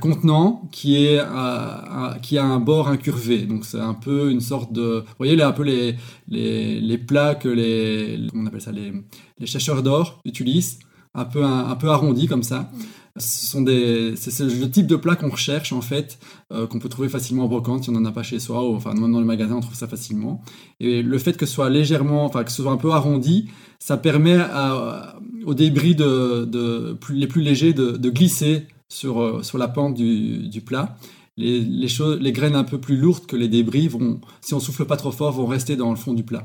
contenant 0.00 0.68
qui, 0.72 1.18
a 1.18 2.18
un 2.34 2.58
bord 2.58 2.88
incurvé. 2.88 3.42
Donc 3.42 3.64
c'est 3.64 3.78
un 3.80 3.94
peu 3.94 4.32
une 4.32 4.40
sorte 4.40 4.72
de... 4.72 5.04
Vous 5.06 5.14
voyez 5.18 5.36
là 5.36 5.46
un 5.46 5.52
peu 5.52 5.62
les, 5.62 5.96
les, 6.26 6.98
plats 6.98 7.36
que 7.36 7.48
les... 7.48 8.18
on 8.34 8.44
appelle 8.46 8.60
ça 8.60 8.72
Les, 8.72 8.92
les 9.38 9.46
chercheurs 9.46 9.84
d'or 9.84 10.20
utilisent, 10.24 10.80
un 11.14 11.26
peu, 11.26 11.44
un, 11.44 11.76
peu 11.76 11.90
arrondi 11.90 12.26
comme 12.26 12.42
ça. 12.42 12.70
Ce 13.16 13.46
sont 13.46 13.62
des, 13.62 14.14
c'est 14.16 14.42
le 14.42 14.68
type 14.68 14.88
de 14.88 14.96
plat 14.96 15.14
qu'on 15.14 15.28
recherche 15.28 15.72
en 15.72 15.80
fait, 15.80 16.18
euh, 16.52 16.66
qu'on 16.66 16.80
peut 16.80 16.88
trouver 16.88 17.08
facilement 17.08 17.44
en 17.44 17.48
brocante 17.48 17.84
si 17.84 17.90
on 17.90 17.92
n'en 17.92 18.04
a 18.06 18.10
pas 18.10 18.24
chez 18.24 18.40
soi, 18.40 18.68
ou 18.68 18.74
enfin 18.74 18.92
même 18.92 19.12
dans 19.12 19.20
les 19.20 19.24
magasins 19.24 19.54
on 19.54 19.60
trouve 19.60 19.76
ça 19.76 19.86
facilement. 19.86 20.42
Et 20.80 21.00
le 21.00 21.18
fait 21.18 21.36
que 21.36 21.46
ce 21.46 21.54
soit 21.54 21.70
légèrement, 21.70 22.24
enfin 22.24 22.42
que 22.42 22.50
ce 22.50 22.60
soit 22.60 22.72
un 22.72 22.76
peu 22.76 22.90
arrondi, 22.90 23.48
ça 23.78 23.96
permet 23.98 24.38
à, 24.38 25.16
aux 25.46 25.54
débris 25.54 25.94
de, 25.94 26.44
de 26.44 26.98
les 27.10 27.28
plus 27.28 27.42
légers 27.42 27.72
de, 27.72 27.92
de 27.92 28.10
glisser 28.10 28.66
sur, 28.88 29.20
euh, 29.20 29.42
sur 29.44 29.58
la 29.58 29.68
pente 29.68 29.94
du, 29.94 30.48
du 30.48 30.60
plat. 30.60 30.96
Les, 31.36 31.60
les, 31.60 31.88
choses, 31.88 32.18
les 32.20 32.32
graines 32.32 32.56
un 32.56 32.64
peu 32.64 32.78
plus 32.78 32.96
lourdes 32.96 33.26
que 33.26 33.36
les 33.36 33.48
débris 33.48 33.86
vont, 33.86 34.20
si 34.40 34.54
on 34.54 34.60
souffle 34.60 34.86
pas 34.86 34.96
trop 34.96 35.12
fort, 35.12 35.30
vont 35.30 35.46
rester 35.46 35.76
dans 35.76 35.90
le 35.90 35.96
fond 35.96 36.14
du 36.14 36.24
plat. 36.24 36.44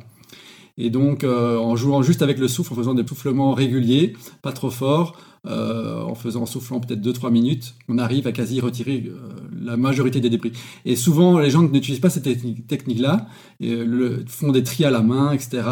Et 0.81 0.89
donc, 0.89 1.25
euh, 1.25 1.57
en 1.57 1.75
jouant 1.75 2.01
juste 2.01 2.21
avec 2.21 2.39
le 2.39 2.47
souffle, 2.47 2.71
en 2.71 2.75
faisant 2.77 2.93
des 2.93 3.05
soufflements 3.05 3.53
réguliers, 3.53 4.13
pas 4.41 4.53
trop 4.53 4.69
forts, 4.69 5.17
euh, 5.45 6.01
en 6.01 6.15
faisant 6.15 6.43
en 6.43 6.45
soufflant 6.45 6.79
peut-être 6.79 7.01
2-3 7.01 7.31
minutes, 7.31 7.75
on 7.89 7.97
arrive 7.97 8.27
à 8.27 8.31
quasi 8.31 8.61
retirer 8.61 9.03
euh, 9.07 9.19
la 9.61 9.75
majorité 9.75 10.21
des 10.21 10.29
débris. 10.29 10.53
Et 10.85 10.95
souvent, 10.95 11.37
les 11.37 11.49
gens 11.49 11.63
n'utilisent 11.63 11.99
pas 11.99 12.09
cette 12.09 12.23
technique-là, 12.67 13.27
le, 13.59 14.23
font 14.25 14.53
des 14.53 14.63
tris 14.63 14.85
à 14.85 14.89
la 14.89 15.01
main, 15.01 15.33
etc. 15.33 15.63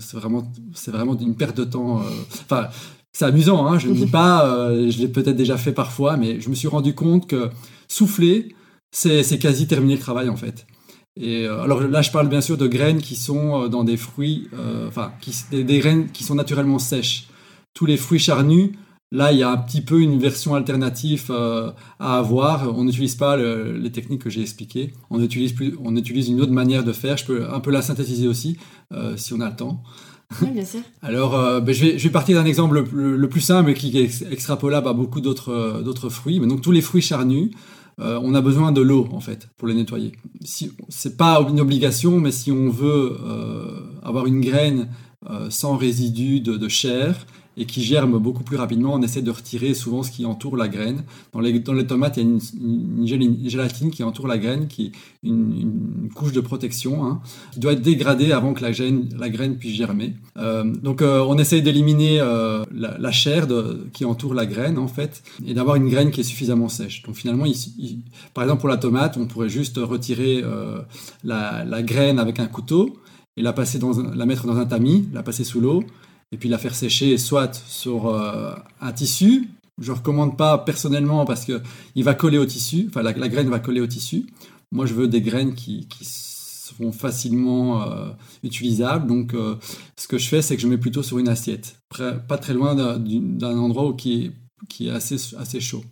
c'est 0.00 0.16
vraiment, 0.16 0.42
vraiment 0.88 1.16
une 1.16 1.36
perte 1.36 1.56
de 1.56 1.64
temps. 1.64 2.02
Enfin, 2.44 2.68
c'est 3.12 3.24
amusant, 3.24 3.66
hein, 3.66 3.78
je 3.78 3.86
ne 3.86 3.94
dis 3.94 4.06
pas, 4.10 4.74
je 4.90 4.98
l'ai 4.98 5.08
peut-être 5.08 5.36
déjà 5.36 5.56
fait 5.56 5.72
parfois, 5.72 6.16
mais 6.16 6.40
je 6.40 6.50
me 6.50 6.56
suis 6.56 6.68
rendu 6.68 6.92
compte 6.92 7.28
que 7.28 7.50
souffler, 7.86 8.52
c'est 8.90 9.38
quasi 9.38 9.68
terminer 9.68 9.94
le 9.94 10.00
travail 10.00 10.28
en 10.28 10.36
fait. 10.36 10.66
Et 11.16 11.46
euh, 11.46 11.62
alors 11.62 11.82
là, 11.82 12.02
je 12.02 12.10
parle 12.10 12.28
bien 12.28 12.40
sûr 12.40 12.56
de 12.56 12.66
graines 12.66 13.02
qui 13.02 13.16
sont 13.16 13.64
euh, 13.64 13.68
dans 13.68 13.84
des 13.84 13.96
fruits, 13.96 14.48
euh, 14.54 14.88
enfin, 14.88 15.12
des, 15.50 15.78
graines 15.78 16.10
qui 16.10 16.24
sont 16.24 16.34
naturellement 16.34 16.78
sèches. 16.78 17.26
Tous 17.74 17.84
les 17.84 17.98
fruits 17.98 18.18
charnus, 18.18 18.70
là, 19.10 19.32
il 19.32 19.38
y 19.38 19.42
a 19.42 19.50
un 19.50 19.58
petit 19.58 19.82
peu 19.82 20.00
une 20.00 20.18
version 20.18 20.54
alternative 20.54 21.30
à 21.30 22.18
avoir. 22.18 22.76
On 22.76 22.84
n'utilise 22.84 23.14
pas 23.14 23.36
les 23.36 23.90
techniques 23.90 24.22
que 24.22 24.30
j'ai 24.30 24.42
expliquées. 24.42 24.92
On 25.08 25.22
utilise, 25.22 25.54
plus, 25.54 25.74
on 25.82 25.96
utilise 25.96 26.28
une 26.28 26.40
autre 26.40 26.52
manière 26.52 26.84
de 26.84 26.92
faire. 26.92 27.16
Je 27.16 27.24
peux 27.24 27.50
un 27.50 27.60
peu 27.60 27.70
la 27.70 27.80
synthétiser 27.80 28.28
aussi, 28.28 28.58
si 29.16 29.32
on 29.32 29.40
a 29.40 29.48
le 29.48 29.56
temps. 29.56 29.82
Oui, 30.42 30.48
bien 30.50 30.66
sûr. 30.66 30.80
Alors, 31.02 31.62
ben, 31.62 31.74
je, 31.74 31.82
vais, 31.82 31.98
je, 31.98 32.04
vais, 32.04 32.12
partir 32.12 32.36
d'un 32.36 32.46
exemple 32.46 32.84
le, 32.92 33.28
plus 33.28 33.40
simple 33.40 33.72
qui 33.72 33.96
est 33.98 34.22
extrapolable 34.30 34.88
à 34.88 34.92
beaucoup 34.92 35.22
d'autres 35.22 36.10
fruits. 36.10 36.38
Mais 36.38 36.46
donc, 36.46 36.60
tous 36.60 36.72
les 36.72 36.82
fruits 36.82 37.00
charnus, 37.00 37.52
euh, 38.02 38.18
on 38.22 38.34
a 38.34 38.40
besoin 38.40 38.72
de 38.72 38.80
l'eau 38.80 39.08
en 39.12 39.20
fait 39.20 39.48
pour 39.56 39.68
les 39.68 39.74
nettoyer. 39.74 40.12
Si, 40.44 40.72
c'est 40.88 41.16
pas 41.16 41.40
une 41.48 41.60
obligation, 41.60 42.18
mais 42.18 42.32
si 42.32 42.50
on 42.50 42.68
veut 42.68 43.16
euh, 43.24 43.80
avoir 44.02 44.26
une 44.26 44.40
graine 44.40 44.88
euh, 45.30 45.50
sans 45.50 45.76
résidus 45.76 46.40
de, 46.40 46.68
chair 46.68 47.26
et 47.56 47.66
qui 47.66 47.82
germe 47.82 48.18
beaucoup 48.18 48.44
plus 48.44 48.56
rapidement, 48.56 48.94
on 48.94 49.02
essaie 49.02 49.20
de 49.20 49.30
retirer 49.30 49.74
souvent 49.74 50.02
ce 50.02 50.10
qui 50.10 50.24
entoure 50.24 50.56
la 50.56 50.68
graine. 50.68 51.04
Dans 51.32 51.40
les, 51.40 51.58
dans 51.60 51.74
les 51.74 51.86
tomates, 51.86 52.16
il 52.16 52.22
y 52.22 53.12
a 53.12 53.16
une, 53.16 53.48
gélatine 53.48 53.90
qui 53.90 54.02
entoure 54.02 54.26
la 54.26 54.38
graine, 54.38 54.68
qui 54.68 54.86
est 54.86 54.92
une, 55.22 56.08
couche 56.14 56.32
de 56.32 56.40
protection, 56.40 57.04
hein, 57.04 57.20
qui 57.52 57.60
doit 57.60 57.72
être 57.72 57.82
dégradée 57.82 58.32
avant 58.32 58.54
que 58.54 58.62
la 58.62 58.72
graine, 58.72 59.08
la 59.18 59.28
graine 59.28 59.56
puisse 59.56 59.76
germer. 59.76 60.14
Euh, 60.38 60.64
donc 60.64 61.02
euh, 61.02 61.24
on 61.26 61.36
essaie 61.38 61.60
d'éliminer 61.60 62.20
euh, 62.20 62.64
la, 62.72 63.12
chair 63.12 63.46
qui 63.92 64.04
entoure 64.04 64.32
la 64.32 64.46
graine, 64.46 64.78
en 64.78 64.88
fait, 64.88 65.22
et 65.46 65.52
d'avoir 65.52 65.76
une 65.76 65.88
graine 65.88 66.10
qui 66.10 66.20
est 66.20 66.24
suffisamment 66.24 66.68
sèche. 66.68 67.02
Donc 67.02 67.16
finalement, 67.16 67.44
par 68.32 68.44
exemple 68.44 68.60
pour 68.60 68.70
la 68.70 68.78
tomate, 68.78 69.18
on 69.18 69.26
pourrait 69.26 69.50
juste 69.50 69.78
retirer 69.78 70.42
la, 71.24 71.64
la, 71.64 71.82
graine 71.82 72.18
avec 72.18 72.40
un 72.40 72.46
couteau 72.46 72.96
et 73.36 73.42
la, 73.42 73.52
passer 73.52 73.78
dans 73.78 73.92
la 74.14 74.26
mettre 74.26 74.46
dans 74.46 74.56
un 74.56 74.64
tamis, 74.64 75.08
la 75.12 75.22
passer 75.22 75.44
sous 75.44 75.60
l'eau, 75.60 75.84
et 76.32 76.38
puis 76.38 76.48
la 76.48 76.58
faire 76.58 76.74
sécher 76.74 77.18
soit 77.18 77.54
sur 77.68 78.08
euh, 78.08 78.54
un 78.80 78.92
tissu. 78.92 79.48
Je 79.80 79.92
ne 79.92 79.96
recommande 79.96 80.36
pas 80.36 80.58
personnellement 80.58 81.24
parce 81.24 81.44
que 81.44 81.60
il 81.94 82.04
va 82.04 82.14
coller 82.14 82.38
au 82.38 82.46
tissu, 82.46 82.86
enfin 82.88 83.02
la, 83.02 83.12
graine 83.12 83.48
va 83.48 83.58
coller 83.58 83.80
au 83.80 83.86
tissu. 83.86 84.26
Moi, 84.70 84.86
je 84.86 84.94
veux 84.94 85.06
des 85.06 85.20
graines 85.20 85.54
qui, 85.54 85.86
qui 85.88 86.04
sont 86.04 86.92
facilement 86.92 87.82
euh, 87.82 88.10
utilisables. 88.42 89.06
Donc, 89.06 89.34
euh, 89.34 89.56
ce 89.98 90.08
que 90.08 90.16
je 90.16 90.28
fais, 90.28 90.40
c'est 90.40 90.56
que 90.56 90.62
je 90.62 90.68
mets 90.68 90.78
plutôt 90.78 91.02
sur 91.02 91.18
une 91.18 91.28
assiette, 91.28 91.76
pas 91.90 92.38
très 92.38 92.54
loin 92.54 92.74
d'un 92.74 93.58
endroit 93.58 93.86
où 93.86 93.94
qui 93.94 94.24
est, 94.24 94.32
qui 94.70 94.88
est 94.88 94.90
assez, 94.90 95.16
assez 95.36 95.60
chaud. 95.60 95.84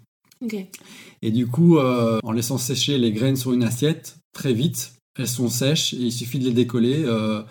Et 1.21 1.31
du 1.31 1.47
coup, 1.47 1.79
en 1.79 2.33
laissant 2.33 2.57
sécher 2.57 2.97
les 2.97 3.13
graines 3.13 3.37
sur 3.37 3.53
une 3.53 3.63
assiette, 3.63 4.17
très 4.33 4.55
vite, 4.55 4.95
elles 5.21 5.29
sont 5.29 5.49
sèches 5.49 5.93
et 5.95 5.99
il 5.99 6.13
suffit 6.13 6.39
de 6.39 6.45
les 6.45 6.53
décoller. 6.53 7.05
Euh, 7.05 7.43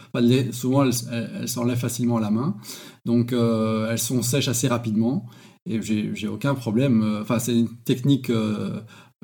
souvent, 0.51 0.83
elles, 0.83 1.47
s'enlèvent 1.47 1.77
facilement 1.77 2.17
à 2.17 2.21
la 2.21 2.31
main. 2.31 2.55
Donc, 3.05 3.31
euh, 3.31 3.89
elles 3.91 3.99
sont 3.99 4.21
sèches 4.21 4.47
assez 4.47 4.67
rapidement 4.67 5.25
et 5.65 5.81
j'ai 5.81 6.27
aucun 6.27 6.55
problème. 6.55 7.03
Euh, 7.03 7.21
enfin, 7.21 7.37
c'est 7.37 7.53
une 7.53 7.69
technique 7.85 8.31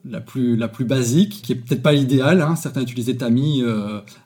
la, 0.04 0.22
plus, 0.22 0.56
la 0.56 0.68
plus 0.68 0.86
basique 0.86 1.42
qui 1.42 1.54
est 1.54 1.56
peut-être 1.56 1.82
pas 1.82 1.94
l'idéal. 1.94 2.42
Hein. 2.42 2.56
Certains 2.56 2.84
utilisent 2.84 3.08
des 3.08 3.18
tamis 3.18 3.64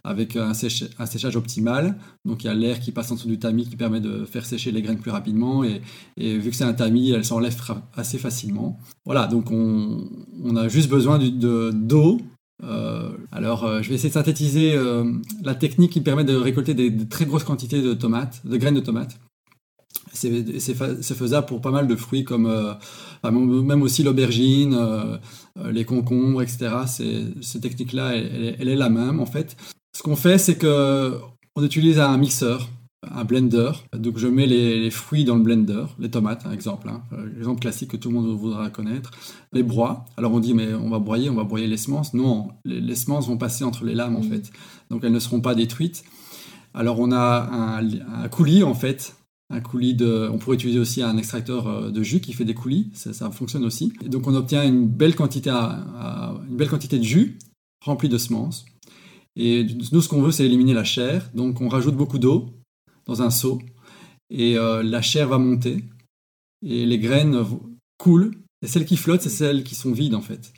avec 0.04 0.36
un, 0.36 0.54
séchage 0.54 1.38
optimal. 1.38 1.98
Donc, 2.26 2.44
il 2.44 2.48
y 2.48 2.50
a 2.50 2.54
l'air 2.54 2.82
qui 2.82 2.92
passe 2.92 3.12
en 3.12 3.16
dessous 3.16 3.30
du 3.30 3.40
tamis 3.40 3.70
qui 3.70 3.78
permet 3.78 4.02
de 4.02 4.26
faire 4.26 4.46
sécher 4.46 4.72
les 4.72 4.82
graines 4.82 5.00
plus 5.00 5.12
rapidement. 5.12 5.64
Et, 5.64 5.82
vu 6.18 6.50
que 6.50 6.56
c'est 6.58 6.66
un 6.66 6.74
tamis, 6.74 7.12
elles 7.12 7.26
s'enlèvent 7.26 7.62
assez 7.96 8.18
facilement. 8.18 8.78
Voilà, 9.06 9.28
donc 9.28 9.50
on, 9.50 10.10
on 10.44 10.58
a 10.58 10.68
juste 10.68 10.90
besoin 10.90 11.20
d'eau 11.20 12.20
euh, 12.64 13.10
alors, 13.32 13.64
euh, 13.64 13.82
je 13.82 13.90
vais 13.90 13.96
essayer 13.96 14.10
de 14.10 14.14
synthétiser 14.14 14.74
euh, 14.74 15.14
la 15.44 15.56
technique 15.56 15.92
qui 15.92 16.02
permet 16.02 16.24
de 16.24 16.36
récolter 16.36 16.74
des, 16.74 17.08
très 17.08 17.26
grosses 17.26 17.44
quantités 17.44 17.82
de 17.82 17.94
tomates, 17.94 18.46
de 18.46 18.58
graines 18.58 18.76
de 18.76 18.80
tomates. 18.82 19.20
C'est 20.12 20.34
faisable 21.16 21.48
pour 21.48 21.62
pas 21.62 21.72
mal 21.72 21.88
de 21.88 21.96
fruits 21.96 22.24
comme 22.24 22.78
même 23.24 23.82
aussi 23.84 24.04
l'aubergine, 24.04 24.78
les 25.64 25.86
concombres, 25.86 26.42
etc. 26.42 26.72
Cette 27.42 27.62
technique-là, 27.62 28.16
elle, 28.16 28.56
elle, 28.60 28.70
est 28.70 28.76
la 28.76 28.90
même 28.90 29.20
en 29.20 29.26
fait. 29.26 29.56
Ce 29.96 30.02
qu'on 30.02 30.16
fait, 30.16 30.38
c'est 30.38 30.56
que 30.56 31.20
on 31.56 31.64
utilise 31.64 32.00
un 32.00 32.18
mixeur 32.18 32.70
un 33.04 33.24
blender. 33.24 33.72
Donc 33.94 34.18
je 34.18 34.28
mets 34.28 34.46
les, 34.46 34.90
fruits 34.92 35.24
dans 35.24 35.36
le 35.36 35.42
blender, 35.42 35.86
les 36.00 36.10
tomates, 36.10 36.46
un 36.46 36.52
exemple, 36.52 36.90
hein, 36.90 37.02
exemple 37.38 37.62
classique 37.62 37.92
que 37.92 37.98
tout 37.98 38.10
le 38.10 38.16
monde 38.16 38.28
voudra 38.38 38.70
connaître. 38.70 39.12
Les 39.54 39.64
broies. 39.64 40.06
Alors 40.18 40.34
on 40.34 40.40
dit 40.40 40.54
mais 40.54 40.74
on 40.74 40.90
va 40.90 41.00
broyer, 41.00 41.30
on 41.30 41.36
va 41.36 41.44
broyer 41.44 41.68
les 41.68 41.78
semences. 41.78 42.14
Non, 42.14 42.50
les, 42.66 42.96
semences 42.96 43.28
vont 43.28 43.38
passer 43.38 43.64
entre 43.64 43.86
les 43.86 43.96
lames 43.96 44.16
en 44.16 44.22
mm. 44.22 44.30
fait, 44.30 44.52
donc 44.90 45.04
elles 45.04 45.12
ne 45.12 45.20
seront 45.20 45.42
pas 45.42 45.56
détruites. 45.56 46.04
Alors 46.74 47.00
on 47.00 47.12
a 47.12 47.80
un, 47.80 48.30
coulis 48.30 48.64
en 48.64 48.74
fait. 48.74 49.16
Un 49.52 49.62
coulis 49.62 49.96
de, 49.96 50.30
on 50.32 50.38
pourrait 50.38 50.58
utiliser 50.58 50.78
aussi 50.78 51.02
un 51.02 51.18
extracteur 51.18 51.68
euh, 51.68 51.90
de 51.90 52.04
jus 52.04 52.20
qui 52.20 52.34
fait 52.34 52.46
des 52.46 52.54
coulis, 52.54 52.92
ça, 52.94 53.32
fonctionne 53.32 53.66
aussi. 53.66 53.92
Et 54.06 54.10
donc 54.10 54.28
on 54.28 54.36
obtient 54.36 54.64
une 54.64 54.88
belle 54.88 55.16
quantité, 55.16 55.50
une 55.50 56.56
belle 56.56 56.70
quantité 56.70 57.00
de 57.00 57.04
jus 57.04 57.40
rempli 57.84 58.10
de 58.10 58.18
semences. 58.20 58.66
Et 59.36 59.66
nous, 59.92 60.02
ce 60.02 60.10
qu'on 60.10 60.22
veut, 60.22 60.32
c'est 60.32 60.46
éliminer 60.46 60.74
la 60.74 60.84
chair. 60.84 61.30
Donc, 61.34 61.62
on 61.62 61.70
rajoute 61.70 61.96
beaucoup 61.96 62.20
d'eau 62.20 62.59
dans 63.10 63.22
un 63.22 63.30
seau 63.30 63.60
et 64.30 64.58
euh, 64.58 64.84
la 64.84 65.02
chair 65.02 65.28
va 65.28 65.38
monter 65.38 65.84
et 66.66 66.86
les 66.86 67.00
graines 67.00 67.44
coulent. 67.98 68.32
Et 68.62 68.68
celles 68.68 68.86
qui 68.86 68.98
flottent, 68.98 69.22
c'est 69.22 69.30
celles 69.30 69.64
qui 69.64 69.76
sont 69.76 69.92
vides 69.92 70.16
en 70.16 70.22
fait. 70.22 70.54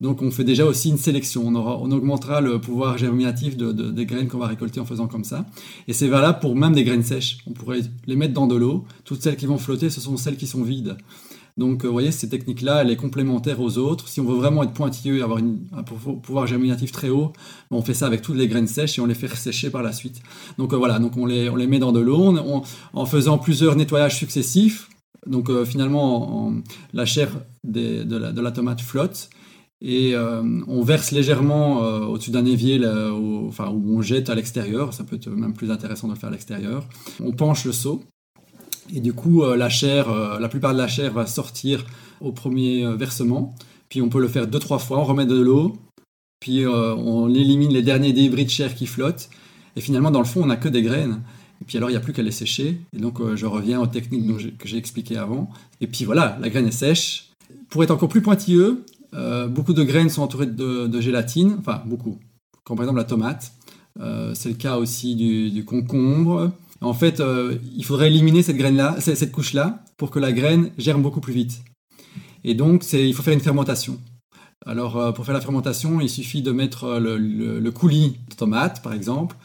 Donc 0.00 0.22
on 0.22 0.30
fait 0.30 0.44
déjà 0.44 0.64
aussi 0.64 0.88
une 0.88 0.96
sélection. 0.96 1.42
On, 1.46 1.54
aura, 1.54 1.78
on 1.78 1.90
augmentera 1.90 2.40
le 2.40 2.58
pouvoir 2.60 2.96
germinatif 2.96 3.56
de, 3.56 3.72
des 3.72 4.06
graines 4.06 4.28
qu'on 4.28 4.38
va 4.38 4.46
récolter 4.46 4.80
en 4.80 4.86
faisant 4.86 5.08
comme 5.08 5.24
ça. 5.24 5.44
Et 5.88 5.92
c'est 5.92 6.08
valable 6.08 6.38
pour 6.40 6.56
même 6.56 6.72
des 6.72 6.84
graines 6.84 7.02
sèches. 7.02 7.38
On 7.46 7.52
pourrait 7.52 7.82
les 8.06 8.16
mettre 8.16 8.32
dans 8.32 8.46
de 8.46 8.56
l'eau. 8.56 8.86
Toutes 9.04 9.22
celles 9.22 9.36
qui 9.36 9.46
vont 9.46 9.58
flotter, 9.58 9.90
ce 9.90 10.00
sont 10.00 10.16
celles 10.16 10.36
qui 10.36 10.46
sont 10.46 10.62
vides. 10.62 10.96
Donc, 11.60 11.84
euh, 11.84 11.88
vous 11.88 11.92
voyez, 11.92 12.10
cette 12.10 12.30
technique-là, 12.30 12.80
elle 12.80 12.90
est 12.90 12.96
complémentaire 12.96 13.60
aux 13.60 13.76
autres. 13.76 14.08
Si 14.08 14.18
on 14.18 14.24
veut 14.24 14.34
vraiment 14.34 14.62
être 14.62 14.72
pointilleux 14.72 15.18
et 15.18 15.22
avoir 15.22 15.40
un 15.40 15.82
pouvoir 15.82 16.46
germinatif 16.46 16.90
très 16.90 17.10
haut, 17.10 17.34
on 17.70 17.82
fait 17.82 17.92
ça 17.92 18.06
avec 18.06 18.22
toutes 18.22 18.36
les 18.36 18.48
graines 18.48 18.66
sèches 18.66 18.96
et 18.98 19.02
on 19.02 19.06
les 19.06 19.12
fait 19.12 19.28
sécher 19.28 19.68
par 19.68 19.82
la 19.82 19.92
suite. 19.92 20.22
Donc 20.56 20.72
euh, 20.72 20.76
voilà, 20.78 20.98
donc 20.98 21.18
on 21.18 21.26
les, 21.26 21.50
on 21.50 21.56
les 21.56 21.66
met 21.66 21.78
dans 21.78 21.92
de 21.92 22.00
l'eau 22.00 22.34
en 22.94 23.04
faisant 23.04 23.36
plusieurs 23.36 23.76
nettoyages 23.76 24.16
successifs. 24.16 24.88
Donc 25.26 25.50
euh, 25.50 25.66
finalement, 25.66 26.50
la 26.94 27.04
chair 27.04 27.28
de, 27.62 28.06
la, 28.40 28.52
tomate 28.52 28.80
flotte 28.80 29.28
et 29.82 30.14
on 30.16 30.82
verse 30.82 31.10
légèrement 31.10 31.80
au-dessus 32.08 32.30
d'un 32.30 32.46
évier 32.46 32.80
enfin, 33.46 33.68
où 33.68 33.98
on 33.98 34.00
jette 34.00 34.30
à 34.30 34.34
l'extérieur. 34.34 34.94
Ça 34.94 35.04
peut 35.04 35.16
être 35.16 35.28
même 35.28 35.52
plus 35.52 35.70
intéressant 35.70 36.08
de 36.08 36.14
le 36.14 36.18
faire 36.18 36.30
à 36.30 36.32
l'extérieur. 36.32 36.86
On 37.22 37.32
penche 37.32 37.66
le 37.66 37.72
seau 37.72 38.02
et 38.94 39.00
du 39.00 39.12
coup, 39.12 39.42
euh, 39.42 39.56
la 39.56 39.68
chair, 39.68 40.10
euh, 40.10 40.38
la 40.38 40.48
plupart 40.48 40.72
de 40.72 40.78
la 40.78 40.88
chair 40.88 41.12
va 41.12 41.26
sortir 41.26 41.84
au 42.20 42.32
premier 42.32 42.84
euh, 42.84 42.94
versement. 42.94 43.54
Puis 43.88 44.02
on 44.02 44.08
peut 44.08 44.20
le 44.20 44.28
faire 44.28 44.46
deux, 44.46 44.58
trois 44.58 44.78
fois, 44.78 44.98
on 44.98 45.04
remet 45.04 45.26
de 45.26 45.40
l'eau, 45.40 45.76
puis 46.38 46.64
on 46.64 47.28
élimine 47.34 47.72
les 47.72 47.82
derniers 47.82 48.12
débris 48.12 48.44
de 48.44 48.50
chair 48.50 48.74
qui 48.76 48.86
flottent. 48.86 49.28
Et 49.74 49.80
finalement, 49.80 50.12
dans 50.12 50.20
le 50.20 50.26
fond, 50.26 50.44
on 50.44 50.46
n'a 50.46 50.56
que 50.56 50.68
des 50.68 50.82
graines. 50.82 51.22
Et 51.60 51.64
puis 51.64 51.76
alors, 51.76 51.90
il 51.90 51.94
n'y 51.94 51.96
a 51.96 52.00
plus 52.00 52.12
qu'à 52.12 52.22
les 52.22 52.30
sécher. 52.30 52.80
Et 52.96 53.00
donc, 53.00 53.18
je 53.34 53.46
reviens 53.46 53.80
aux 53.80 53.88
techniques 53.88 54.56
que 54.56 54.68
j'ai 54.68 54.76
expliquées 54.76 55.16
avant. 55.16 55.50
Et 55.80 55.88
puis 55.88 56.04
voilà, 56.04 56.38
la 56.40 56.48
graine 56.50 56.68
est 56.68 56.70
sèche. 56.70 57.30
Pour 57.68 57.82
être 57.82 57.90
encore 57.90 58.08
plus 58.08 58.22
pointilleux, 58.22 58.84
beaucoup 59.48 59.72
de 59.72 59.82
graines 59.82 60.08
sont 60.08 60.22
entourées 60.22 60.46
de, 60.46 61.00
gélatine. 61.00 61.56
Enfin, 61.58 61.82
beaucoup. 61.84 62.16
Comme 62.62 62.76
par 62.76 62.84
exemple 62.84 62.98
la 62.98 63.04
tomate. 63.04 63.52
c'est 64.34 64.50
le 64.50 64.54
cas 64.54 64.76
aussi 64.76 65.16
du 65.16 65.64
concombre. 65.64 66.52
En 66.80 66.94
fait, 66.94 67.20
euh, 67.20 67.58
il 67.76 67.84
faudrait 67.84 68.08
éliminer 68.08 68.42
cette 68.42 68.56
graine-là, 68.56 68.96
cette 69.00 69.32
couche-là, 69.32 69.84
pour 69.96 70.10
que 70.10 70.18
la 70.18 70.32
graine 70.32 70.70
germe 70.78 71.02
beaucoup 71.02 71.20
plus 71.20 71.34
vite. 71.34 71.62
Et 72.42 72.54
donc, 72.54 72.90
il 72.92 73.12
faut 73.14 73.22
faire 73.22 73.34
une 73.34 73.40
fermentation. 73.40 73.98
Alors, 74.64 74.96
euh, 74.96 75.12
pour 75.12 75.26
faire 75.26 75.34
la 75.34 75.42
fermentation, 75.42 76.00
il 76.00 76.08
suffit 76.08 76.42
de 76.42 76.52
mettre 76.52 76.84
euh, 76.84 77.18
le, 77.18 77.70
coulis 77.70 78.16
de 78.30 78.34
tomate, 78.34 78.82
par 78.82 78.94
exemple, 78.94 79.36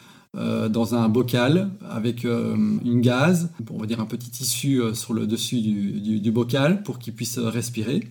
dans 0.70 0.96
un 0.96 1.08
bocal 1.08 1.70
avec 1.90 2.26
une 2.26 3.00
gaz, 3.00 3.52
on 3.72 3.78
va 3.78 3.86
dire 3.86 4.02
un 4.02 4.06
petit 4.06 4.30
tissu 4.30 4.82
sur 4.94 5.14
le 5.14 5.28
dessus 5.28 5.62
du, 5.62 6.30
bocal 6.30 6.84
pour 6.84 7.00
qu'il 7.00 7.14
puisse 7.14 7.38
respirer. 7.38 8.04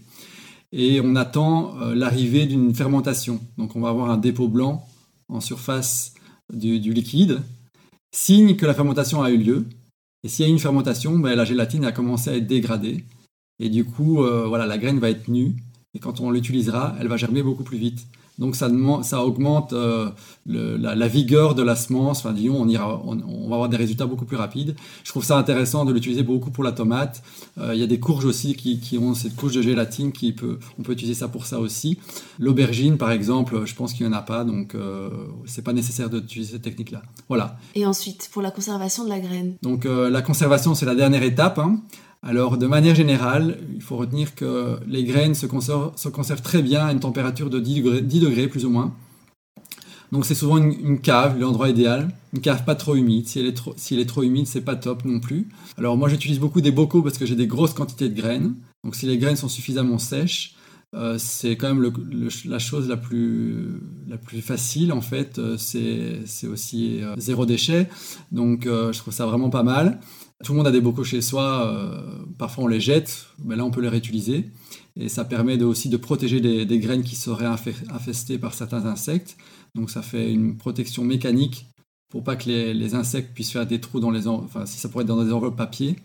Et 0.72 1.02
on 1.04 1.16
attend 1.16 1.74
l'arrivée 1.94 2.46
d'une 2.46 2.74
fermentation. 2.74 3.42
Donc, 3.58 3.76
on 3.76 3.80
va 3.80 3.90
avoir 3.90 4.08
un 4.08 4.16
dépôt 4.16 4.48
blanc 4.48 4.86
en 5.28 5.42
surface 5.42 6.14
du 6.50 6.94
liquide 6.94 7.42
signe 8.14 8.56
que 8.56 8.66
la 8.66 8.74
fermentation 8.74 9.22
a 9.22 9.30
eu 9.30 9.36
lieu. 9.36 9.66
Et 10.22 10.28
s'il 10.28 10.46
y 10.46 10.48
a 10.48 10.50
une 10.50 10.58
fermentation, 10.58 11.18
ben, 11.18 11.34
la 11.34 11.44
gélatine 11.44 11.84
a 11.84 11.92
commencé 11.92 12.30
à 12.30 12.36
être 12.36 12.46
dégradée. 12.46 13.04
Et 13.58 13.68
du 13.68 13.84
coup, 13.84 14.22
euh, 14.22 14.46
voilà, 14.46 14.66
la 14.66 14.78
graine 14.78 14.98
va 14.98 15.10
être 15.10 15.28
nue. 15.28 15.56
Et 15.94 15.98
quand 15.98 16.20
on 16.20 16.30
l'utilisera, 16.30 16.96
elle 17.00 17.08
va 17.08 17.16
germer 17.16 17.42
beaucoup 17.42 17.64
plus 17.64 17.78
vite. 17.78 18.06
Donc 18.38 18.56
ça, 18.56 18.68
ça 19.02 19.24
augmente 19.24 19.72
euh, 19.72 20.10
la, 20.46 21.08
vigueur 21.08 21.54
de 21.54 21.62
la 21.62 21.76
semence. 21.76 22.18
Enfin, 22.18 22.32
disons, 22.32 22.60
on, 22.60 22.68
ira, 22.68 23.00
on, 23.04 23.48
va 23.48 23.54
avoir 23.54 23.68
des 23.68 23.76
résultats 23.76 24.06
beaucoup 24.06 24.24
plus 24.24 24.36
rapides. 24.36 24.74
Je 25.04 25.10
trouve 25.10 25.24
ça 25.24 25.36
intéressant 25.36 25.84
de 25.84 25.92
l'utiliser 25.92 26.24
beaucoup 26.24 26.50
pour 26.50 26.64
la 26.64 26.72
tomate. 26.72 27.22
Euh, 27.58 27.74
il 27.74 27.80
y 27.80 27.84
a 27.84 27.86
des 27.86 28.00
courges 28.00 28.24
aussi 28.24 28.54
qui, 28.54 28.98
ont 28.98 29.14
cette 29.14 29.36
couche 29.36 29.52
de 29.52 29.62
gélatine 29.62 30.12
qui 30.12 30.32
peut, 30.32 30.58
on 30.78 30.82
peut 30.82 30.92
utiliser 30.92 31.14
ça 31.14 31.28
pour 31.28 31.46
ça 31.46 31.60
aussi. 31.60 31.98
L'aubergine, 32.38 32.98
par 32.98 33.12
exemple, 33.12 33.64
je 33.66 33.74
pense 33.74 33.92
qu'il 33.92 34.06
n'y 34.06 34.12
en 34.12 34.16
a 34.16 34.22
pas, 34.22 34.44
donc 34.44 34.74
euh, 34.74 35.08
c'est 35.46 35.62
pas 35.62 35.72
nécessaire 35.72 36.10
d'utiliser 36.10 36.52
cette 36.52 36.62
technique-là. 36.62 37.02
Voilà. 37.28 37.56
Et 37.74 37.86
ensuite, 37.86 38.30
pour 38.32 38.42
la 38.42 38.50
conservation 38.50 39.04
de 39.04 39.10
la 39.10 39.20
graine. 39.20 39.54
Donc 39.62 39.84
la 39.84 40.22
conservation, 40.22 40.74
c'est 40.74 40.86
la 40.86 40.94
dernière 40.94 41.22
étape. 41.22 41.58
Hein. 41.58 41.80
Alors, 42.26 42.56
de 42.56 42.66
manière 42.66 42.94
générale, 42.94 43.58
il 43.74 43.82
faut 43.82 43.96
retenir 43.96 44.34
que 44.34 44.78
les 44.88 45.04
graines 45.04 45.34
se 45.34 45.46
conservent, 45.46 46.42
très 46.42 46.62
bien 46.62 46.86
à 46.86 46.92
une 46.92 47.00
température 47.00 47.50
de 47.50 47.60
10 47.60 48.20
degrés, 48.20 48.48
plus 48.48 48.64
ou 48.64 48.70
moins. 48.70 48.94
Donc, 50.10 50.24
c'est 50.24 50.34
souvent 50.34 50.56
une, 50.56 51.00
cave, 51.00 51.38
l'endroit 51.38 51.68
idéal. 51.68 52.08
Une 52.32 52.40
cave 52.40 52.64
pas 52.64 52.76
trop 52.76 52.94
humide. 52.94 53.28
Si 53.28 53.40
elle 53.40 53.46
est 53.46 53.52
trop, 53.52 53.74
si 53.76 53.92
elle 53.92 54.00
est 54.00 54.16
humide, 54.16 54.46
c'est 54.46 54.62
pas 54.62 54.74
top 54.74 55.04
non 55.04 55.20
plus. 55.20 55.48
Alors, 55.76 55.98
moi, 55.98 56.08
j'utilise 56.08 56.40
beaucoup 56.40 56.62
des 56.62 56.70
bocaux 56.70 57.02
parce 57.02 57.18
que 57.18 57.26
j'ai 57.26 57.36
des 57.36 57.46
grosses 57.46 57.74
quantités 57.74 58.08
de 58.08 58.18
graines. 58.18 58.54
Donc, 58.84 58.94
si 58.94 59.04
les 59.04 59.18
graines 59.18 59.36
sont 59.36 59.50
suffisamment 59.50 59.98
sèches, 59.98 60.54
euh, 60.94 61.16
c'est 61.18 61.56
quand 61.56 61.74
même 61.74 61.92
la 62.46 62.58
chose 62.58 62.88
la 62.88 62.96
plus, 62.96 63.80
la 64.06 64.16
plus 64.16 64.40
facile 64.40 64.92
en 64.92 65.00
fait. 65.00 65.38
Euh, 65.38 65.56
c'est 65.58 66.46
aussi 66.46 67.02
euh, 67.02 67.14
zéro 67.18 67.44
déchet. 67.44 67.88
Donc, 68.32 68.64
je 68.64 68.96
trouve 68.98 69.12
ça 69.12 69.26
vraiment 69.26 69.50
pas 69.50 69.62
mal. 69.62 70.00
Tout 70.44 70.52
le 70.52 70.58
monde 70.58 70.66
a 70.66 70.70
des 70.70 70.82
bocaux 70.82 71.04
chez 71.04 71.22
soi, 71.22 71.66
euh, 71.66 72.02
parfois 72.36 72.64
on 72.64 72.66
les 72.66 72.78
jette, 72.78 73.28
mais 73.42 73.56
là 73.56 73.64
on 73.64 73.70
peut 73.70 73.80
les 73.80 73.88
réutiliser. 73.88 74.50
Et 74.94 75.08
ça 75.08 75.24
permet 75.24 75.60
aussi 75.62 75.88
de 75.88 75.96
protéger 75.96 76.40
des, 76.40 76.78
graines 76.78 77.02
qui 77.02 77.16
seraient 77.16 77.46
infestées 77.46 78.36
par 78.36 78.52
certains 78.52 78.84
insectes. 78.84 79.38
Donc 79.74 79.90
ça 79.90 80.02
fait 80.02 80.30
une 80.30 80.56
protection 80.58 81.02
mécanique 81.02 81.66
pour 82.10 82.22
pas 82.22 82.36
que 82.36 82.50
les, 82.50 82.94
insectes 82.94 83.32
puissent 83.34 83.52
faire 83.52 83.66
des 83.66 83.80
trous 83.80 84.00
dans 84.00 84.10
les 84.10 84.28
enfin 84.28 84.66
si 84.66 84.78
ça 84.78 84.90
pourrait 84.90 85.02
être 85.02 85.08
dans 85.08 85.24
des 85.24 85.32
enveloppes 85.32 85.56
papier. 85.56 85.96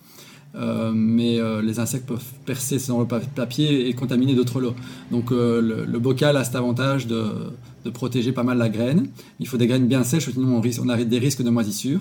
Euh, 0.55 0.93
mais 0.95 1.37
euh, 1.37 1.61
les 1.61 1.79
insectes 1.79 2.07
peuvent 2.07 2.23
percer 2.45 2.79
ces 2.79 2.91
enveloppes 2.91 3.25
papier 3.35 3.89
et 3.89 3.93
contaminer 3.93 4.35
d'autres 4.35 4.61
lots. 4.61 4.73
Donc 5.11 5.31
le, 5.31 5.99
bocal 5.99 6.37
a 6.37 6.45
cet 6.45 6.55
avantage 6.55 7.07
de, 7.07 7.51
protéger 7.93 8.31
pas 8.31 8.43
mal 8.43 8.57
la 8.57 8.69
graine. 8.69 9.09
Il 9.41 9.49
faut 9.49 9.57
des 9.57 9.67
graines 9.67 9.87
bien 9.87 10.05
sèches, 10.05 10.29
sinon 10.31 10.55
on, 10.55 10.61
risque, 10.61 10.81
des 10.81 11.19
risques 11.19 11.43
de 11.43 11.49
moisissure. 11.49 11.99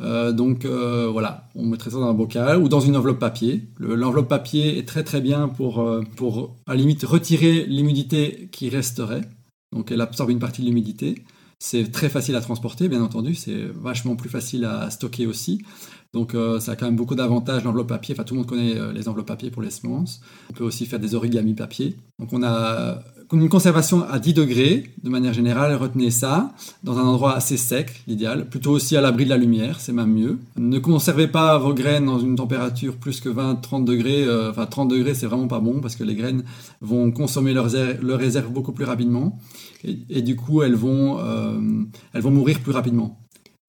Euh, 0.00 0.32
donc 0.32 0.64
euh, 0.64 1.08
voilà, 1.10 1.48
on 1.54 1.66
mettrait 1.66 1.90
ça 1.90 1.98
dans 1.98 2.08
un 2.08 2.14
bocal 2.14 2.58
ou 2.58 2.68
dans 2.68 2.80
une 2.80 2.96
enveloppe 2.96 3.18
papier. 3.18 3.68
L'enveloppe 3.78 4.28
papier 4.28 4.78
est 4.78 4.86
très 4.88 5.04
très 5.04 5.20
bien 5.20 5.48
pour, 5.48 5.80
euh, 5.80 6.02
pour 6.16 6.56
à 6.66 6.72
la 6.72 6.76
limite 6.76 7.04
retirer 7.04 7.64
l'humidité 7.66 8.48
qui 8.52 8.68
resterait. 8.68 9.22
Donc 9.72 9.90
elle 9.92 10.00
absorbe 10.00 10.30
une 10.30 10.38
partie 10.38 10.62
de 10.62 10.66
l'humidité. 10.66 11.24
C'est 11.58 11.92
très 11.92 12.08
facile 12.08 12.36
à 12.36 12.40
transporter, 12.40 12.88
bien 12.88 13.02
entendu. 13.02 13.34
C'est 13.34 13.64
vachement 13.74 14.16
plus 14.16 14.28
facile 14.28 14.64
à 14.64 14.90
stocker 14.90 15.26
aussi. 15.26 15.62
Donc 16.14 16.34
ça 16.60 16.72
a 16.72 16.76
quand 16.76 16.86
même 16.86 16.96
beaucoup 16.96 17.14
d'avantages 17.14 17.64
l'enveloppe 17.64 17.88
papier. 17.88 18.14
Enfin 18.14 18.24
tout 18.24 18.34
le 18.34 18.38
monde 18.38 18.48
connaît 18.48 18.74
les 18.94 19.08
enveloppes 19.08 19.26
papier 19.26 19.50
pour 19.50 19.60
les 19.62 19.70
semences. 19.70 20.20
On 20.48 20.52
peut 20.54 20.64
aussi 20.64 20.86
faire 20.86 21.00
des 21.00 21.14
origamis 21.14 21.54
papier. 21.54 21.96
Donc 22.18 22.32
on 22.32 22.42
a 22.42 23.02
une 23.40 23.48
conservation 23.48 24.04
à 24.08 24.18
10 24.18 24.34
degrés, 24.34 24.84
de 25.02 25.10
manière 25.10 25.32
générale, 25.32 25.74
retenez 25.74 26.10
ça, 26.10 26.52
dans 26.82 26.98
un 26.98 27.02
endroit 27.02 27.34
assez 27.34 27.56
sec, 27.56 28.02
l'idéal, 28.06 28.48
plutôt 28.48 28.72
aussi 28.72 28.96
à 28.96 29.00
l'abri 29.00 29.24
de 29.24 29.30
la 29.30 29.36
lumière, 29.36 29.80
c'est 29.80 29.92
même 29.92 30.12
mieux. 30.12 30.38
Ne 30.56 30.78
conservez 30.78 31.28
pas 31.28 31.58
vos 31.58 31.74
graines 31.74 32.06
dans 32.06 32.18
une 32.18 32.36
température 32.36 32.96
plus 32.96 33.20
que 33.20 33.28
20-30 33.28 33.84
degrés, 33.84 34.24
euh, 34.24 34.50
enfin 34.50 34.66
30 34.66 34.88
degrés 34.88 35.14
c'est 35.14 35.26
vraiment 35.26 35.48
pas 35.48 35.60
bon 35.60 35.80
parce 35.80 35.96
que 35.96 36.04
les 36.04 36.14
graines 36.14 36.44
vont 36.80 37.10
consommer 37.10 37.52
leurs, 37.54 37.70
réserves 38.18 38.52
beaucoup 38.52 38.72
plus 38.72 38.84
rapidement 38.84 39.38
et, 39.82 40.22
du 40.22 40.36
coup 40.36 40.62
euh, 40.62 40.66
elles 40.66 42.22
vont 42.22 42.30
mourir 42.30 42.60
plus 42.60 42.72
rapidement. 42.72 43.18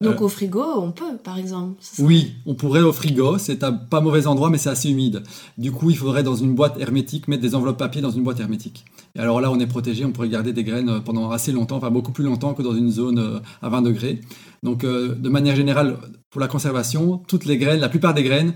Donc 0.01 0.21
au 0.21 0.27
frigo, 0.27 0.61
on 0.77 0.91
peut, 0.91 1.17
par 1.23 1.37
exemple. 1.37 1.81
Oui, 1.99 2.33
on 2.45 2.53
pourrait 2.53 2.81
au 2.81 2.91
frigo. 2.91 3.37
C'est 3.37 3.63
à 3.63 3.71
pas 3.71 4.01
mauvais 4.01 4.27
endroit, 4.27 4.49
mais 4.49 4.57
c'est 4.57 4.69
assez 4.69 4.89
humide. 4.89 5.23
Du 5.57 5.71
coup, 5.71 5.89
il 5.89 5.97
faudrait 5.97 6.23
dans 6.23 6.35
une 6.35 6.53
boîte 6.53 6.77
hermétique 6.79 7.27
mettre 7.29 7.41
des 7.41 7.55
enveloppes 7.55 7.77
papier 7.77 8.01
dans 8.01 8.11
une 8.11 8.23
boîte 8.23 8.41
hermétique. 8.41 8.83
Et 9.15 9.19
alors 9.19 9.39
là, 9.39 9.49
on 9.51 9.59
est 9.59 9.67
protégé. 9.67 10.03
On 10.03 10.11
pourrait 10.11 10.29
garder 10.29 10.51
des 10.51 10.65
graines 10.65 11.01
pendant 11.03 11.31
assez 11.31 11.53
longtemps, 11.53 11.77
enfin 11.77 11.91
beaucoup 11.91 12.11
plus 12.11 12.25
longtemps 12.25 12.53
que 12.53 12.61
dans 12.61 12.75
une 12.75 12.91
zone 12.91 13.41
à 13.61 13.69
20 13.69 13.83
degrés. 13.83 14.19
Donc, 14.63 14.83
de 14.83 15.29
manière 15.29 15.55
générale, 15.55 15.97
pour 16.29 16.41
la 16.41 16.47
conservation, 16.49 17.23
toutes 17.27 17.45
les 17.45 17.57
graines, 17.57 17.79
la 17.79 17.89
plupart 17.89 18.13
des 18.13 18.23
graines 18.23 18.53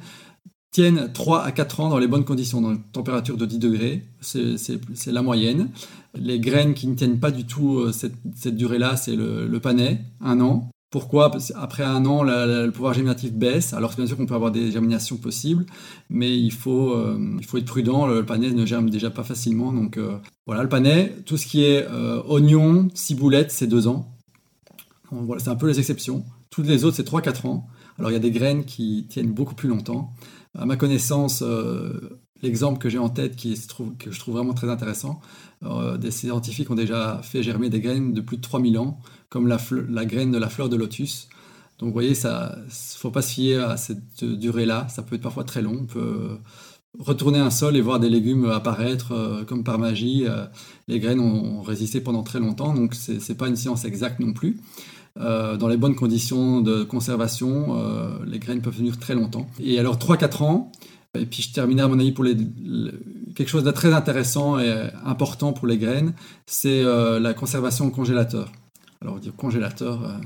tiennent 0.72 1.12
3 1.14 1.44
à 1.44 1.52
4 1.52 1.80
ans 1.80 1.90
dans 1.90 1.98
les 1.98 2.08
bonnes 2.08 2.26
conditions, 2.26 2.62
dans 2.62 2.72
une 2.72 2.84
température 2.84 3.38
de 3.38 3.46
10 3.46 3.60
degrés, 3.60 4.06
c'est 4.22 5.12
la 5.12 5.22
moyenne. 5.22 5.70
Les 6.16 6.40
graines 6.40 6.74
qui 6.74 6.88
ne 6.88 6.96
tiennent 6.96 7.20
pas 7.20 7.32
du 7.32 7.46
tout 7.46 7.80
euh, 7.80 7.92
cette, 7.92 8.56
durée-là, 8.56 8.96
c'est 8.98 9.16
le, 9.16 9.48
le, 9.48 9.60
panais, 9.60 10.02
un 10.22 10.42
an. 10.42 10.70
Pourquoi? 10.90 11.32
Après 11.56 11.84
un 11.84 12.06
an, 12.06 12.24
le 12.24 12.70
pouvoir 12.72 12.94
germinatif 12.94 13.32
baisse. 13.32 13.74
Alors 13.74 13.94
bien 13.96 14.08
sûr 14.08 14.18
qu'on 14.18 14.26
peut 14.26 14.34
avoir 14.34 14.52
des 14.52 14.72
germinations 14.72 15.18
possibles, 15.18 15.66
mais 16.10 16.36
il 16.36 16.52
faut, 16.52 16.94
euh, 16.94 17.36
il 17.40 17.46
faut 17.46 17.58
être 17.58 17.66
prudent. 17.66 18.08
Le, 18.08 18.26
panais 18.26 18.52
ne 18.52 18.66
germe 18.66 18.90
déjà 18.90 19.12
pas 19.12 19.24
facilement. 19.24 19.72
Donc 19.72 19.98
euh, 19.98 20.18
voilà, 20.48 20.64
le 20.64 20.70
panais, 20.70 21.16
tout 21.26 21.38
ce 21.38 21.46
qui 21.46 21.64
est 21.64 21.88
oignon, 22.28 22.88
ciboulette, 22.96 23.52
c'est 23.52 23.68
2 23.68 23.88
ans. 23.88 24.18
voilà, 25.12 25.42
c'est 25.44 25.52
un 25.52 25.56
peu 25.56 25.68
les 25.68 25.80
exceptions. 25.80 26.26
Toutes 26.50 26.66
les 26.66 26.84
autres, 26.86 26.96
c'est 26.98 27.08
3-4 27.08 27.48
ans. 27.48 27.68
Alors 28.00 28.12
il 28.12 28.14
y 28.14 28.18
a 28.18 28.22
des 28.22 28.32
graines 28.32 28.64
qui 28.64 29.06
tiennent 29.10 29.32
beaucoup 29.32 29.56
plus 29.56 29.68
longtemps. 29.68 30.14
À 30.58 30.66
ma 30.66 30.78
connaissance, 30.78 31.44
euh, 31.46 32.20
l'exemple 32.42 32.80
que 32.80 32.90
j'ai 32.90 32.98
en 32.98 33.10
tête, 33.10 33.36
qui 33.36 33.56
que 34.00 34.12
je 34.12 34.20
trouve 34.20 34.36
vraiment 34.36 34.54
très 34.54 34.70
intéressant, 34.70 35.20
euh, 35.64 35.98
des 35.98 36.12
scientifiques 36.12 36.72
ont 36.72 36.76
déjà 36.76 37.22
fait 37.22 37.44
germer 37.44 37.70
des 37.70 37.82
graines 37.82 38.14
de 38.14 38.22
plus 38.22 38.38
de 38.38 38.42
3000 38.42 38.80
ans, 38.80 39.00
comme 39.30 39.48
la, 39.48 40.06
graine 40.06 40.32
de 40.32 40.38
la 40.38 40.50
fleur 40.50 40.70
de 40.70 40.76
lotus. 40.76 41.30
Donc 41.80 41.88
vous 41.88 41.94
voyez, 41.94 42.12
ne 42.12 42.70
faut 42.70 43.12
pas 43.12 43.22
se 43.22 43.34
fier 43.34 43.58
à 43.58 43.78
cette 43.78 44.24
durée-là, 44.24 44.88
ça 44.90 45.02
peut 45.02 45.16
être 45.16 45.22
parfois 45.22 45.44
très 45.44 45.62
long. 45.62 45.78
On 45.82 45.86
peut 45.86 46.38
retourner 46.98 47.40
un 47.40 47.52
sol 47.52 47.78
et 47.78 47.82
voir 47.82 48.00
des 48.00 48.10
légumes 48.10 48.46
apparaître 48.46 49.14
euh, 49.14 49.44
comme 49.46 49.64
par 49.64 49.80
magie. 49.80 50.26
les 50.88 51.00
graines 51.00 51.20
ont, 51.20 51.62
résisté 51.62 52.02
pendant 52.02 52.24
très 52.24 52.40
longtemps, 52.40 52.74
donc 52.74 52.96
ce 52.96 53.14
n'est 53.14 53.38
pas 53.38 53.48
une 53.48 53.56
science 53.56 53.86
exacte 53.86 54.20
non 54.20 54.34
plus. 54.34 54.58
Euh, 55.20 55.58
dans 55.58 55.68
les 55.68 55.78
bonnes 55.78 55.96
conditions 55.96 56.62
de 56.62 56.84
conservation, 56.84 57.78
euh, 57.78 58.20
les 58.26 58.40
graines 58.40 58.62
peuvent 58.62 58.78
tenir 58.78 58.98
très 58.98 59.16
longtemps. 59.16 59.48
Et 59.60 59.80
alors 59.80 59.98
3-4 59.98 60.44
ans, 60.44 60.72
et 61.18 61.26
puis 61.26 61.42
je 61.42 61.52
terminerai 61.52 61.86
à 61.86 61.88
mon 61.88 62.00
avis 62.00 62.12
pour 62.12 62.26
quelque 63.36 63.50
chose 63.50 63.64
de 63.64 63.72
très 63.72 63.94
intéressant 63.94 64.60
et 64.60 64.90
important 65.04 65.52
pour 65.52 65.68
les 65.68 65.78
graines, 65.78 66.14
c'est 66.46 66.84
euh, 66.84 67.20
la 67.20 67.34
conservation 67.34 67.88
au 67.88 67.90
congélateur. 67.90 68.52
Alors 69.02 69.20
dire 69.20 69.34
congélateur, 69.36 70.20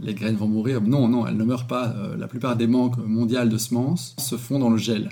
les 0.00 0.14
graines 0.14 0.36
vont 0.36 0.48
mourir. 0.48 0.80
Non, 0.82 1.08
non, 1.08 1.26
elles 1.26 1.36
ne 1.36 1.44
meurent 1.44 1.66
pas. 1.66 1.94
la 2.18 2.28
plupart 2.28 2.56
des 2.56 2.66
manques 2.66 2.98
mondiales 2.98 3.48
de 3.48 3.56
semences 3.56 4.14
se 4.18 4.36
font 4.36 4.58
dans 4.58 4.70
le 4.70 4.76
gel. 4.76 5.08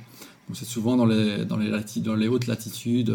C'est 0.52 0.64
souvent 0.64 0.96
dans 0.96 1.06
les, 1.06 1.44
dans 1.44 1.56
les, 1.56 2.28
hautes 2.28 2.46
latitudes, 2.46 3.14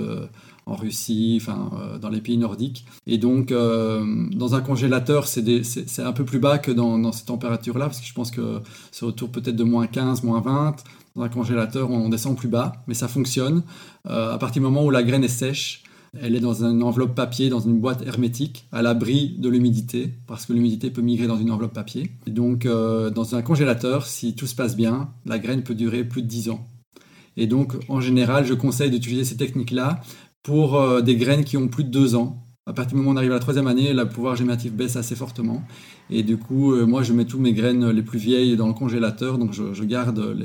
en 0.66 0.76
Russie, 0.76 1.40
enfin, 1.42 1.72
euh, 1.78 1.98
dans 1.98 2.10
les 2.10 2.22
pays 2.22 2.38
nordiques. 2.38 2.86
Et 3.06 3.18
donc, 3.18 3.52
euh, 3.52 4.28
dans 4.32 4.56
un 4.56 4.62
congélateur, 4.62 5.28
c'est 5.28 6.00
un 6.00 6.14
peu 6.14 6.24
plus 6.24 6.40
bas 6.40 6.58
que 6.58 6.72
dans, 6.72 7.12
ces 7.12 7.26
températures-là, 7.26 7.88
parce 7.88 8.00
que 8.00 8.08
je 8.08 8.14
pense 8.14 8.32
que 8.32 8.62
c'est 8.92 9.06
autour 9.06 9.30
peut-être 9.30 9.56
de 9.56 9.64
moins 9.64 9.88
15, 9.88 10.24
moins 10.24 10.42
20. 10.42 10.76
Dans 11.16 11.24
un 11.24 11.30
congélateur, 11.30 11.92
on 11.92 12.10
descend 12.10 12.36
plus 12.38 12.48
bas, 12.48 12.74
mais 12.88 12.94
ça 12.94 13.08
fonctionne. 13.08 13.64
Euh, 14.08 14.34
à 14.34 14.38
partir 14.38 14.62
du 14.62 14.66
moment 14.66 14.86
où 14.86 14.90
la 14.90 15.04
graine 15.04 15.24
est 15.24 15.28
sèche, 15.28 15.84
elle 16.22 16.36
est 16.36 16.40
dans 16.40 16.64
une 16.64 16.84
enveloppe 16.84 17.16
papier, 17.16 17.50
dans 17.50 17.60
une 17.60 17.80
boîte 17.80 18.06
hermétique, 18.06 18.66
à 18.72 18.82
l'abri 18.82 19.36
de 19.38 19.50
l'humidité, 19.50 20.12
parce 20.28 20.46
que 20.46 20.54
l'humidité 20.54 20.90
peut 20.90 21.02
migrer 21.02 21.28
dans 21.28 21.38
une 21.38 21.52
enveloppe 21.52 21.74
papier. 21.74 22.12
Et 22.28 22.32
donc, 22.32 22.66
dans 22.66 23.36
un 23.36 23.42
congélateur, 23.42 24.06
si 24.06 24.36
tout 24.36 24.48
se 24.48 24.56
passe 24.56 24.76
bien, 24.76 25.10
la 25.26 25.40
graine 25.40 25.64
peut 25.64 25.76
durer 25.76 26.04
plus 26.04 26.22
de 26.22 26.28
10 26.28 26.50
ans. 26.50 26.68
Et 27.38 27.48
donc, 27.48 27.74
en 27.90 28.02
général, 28.02 28.46
je 28.46 28.54
conseille 28.54 28.92
d'utiliser 28.92 29.24
ces 29.24 29.38
techniques-là 29.38 30.02
pour 30.44 30.76
euh, 30.76 31.02
des 31.02 31.16
graines 31.16 31.44
qui 31.44 31.58
ont 31.58 31.68
plus 31.68 31.84
de 31.84 31.90
deux 31.90 32.16
ans. 32.16 32.40
À 32.66 32.74
partir 32.74 32.92
du 32.92 32.98
moment 32.98 33.12
où 33.12 33.14
on 33.14 33.18
arrive 33.18 33.32
à 33.32 33.36
la 33.36 33.40
troisième 33.40 33.68
année, 33.68 33.94
le 33.94 34.08
pouvoir 34.08 34.36
germinatif 34.36 34.72
baisse 34.72 34.96
assez 34.96 35.16
fortement. 35.16 35.64
Et 36.10 36.24
du 36.24 36.38
coup, 36.38 36.74
euh, 36.74 36.86
moi, 36.86 37.04
je 37.04 37.12
mets 37.14 37.26
toutes 37.26 37.42
mes 37.42 37.54
graines 37.54 37.90
les 37.90 38.04
plus 38.04 38.20
vieilles 38.20 38.56
dans 38.56 38.68
le 38.68 38.74
congélateur. 38.74 39.38
Donc, 39.38 39.52
je, 39.54 39.84
garde 39.84 40.38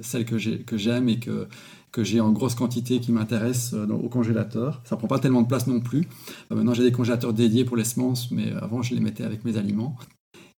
celles 0.00 0.24
que 0.24 0.76
j'aime 0.76 1.08
et 1.08 1.18
que, 1.18 1.46
que 1.92 2.04
j'ai 2.04 2.20
en 2.20 2.30
grosse 2.30 2.54
quantité 2.54 3.00
qui 3.00 3.12
m'intéressent 3.12 3.74
euh, 3.74 3.92
au 3.92 4.08
congélateur. 4.08 4.80
Ça 4.84 4.96
prend 4.96 5.08
pas 5.08 5.18
tellement 5.18 5.42
de 5.42 5.48
place 5.48 5.66
non 5.66 5.80
plus. 5.80 6.06
maintenant, 6.50 6.74
j'ai 6.74 6.84
des 6.84 6.92
congélateurs 6.92 7.32
dédiés 7.32 7.64
pour 7.64 7.76
les 7.76 7.84
semences, 7.84 8.30
mais 8.30 8.52
avant, 8.60 8.82
je 8.82 8.94
les 8.94 9.00
mettais 9.00 9.24
avec 9.24 9.44
mes 9.44 9.56
aliments. 9.56 9.96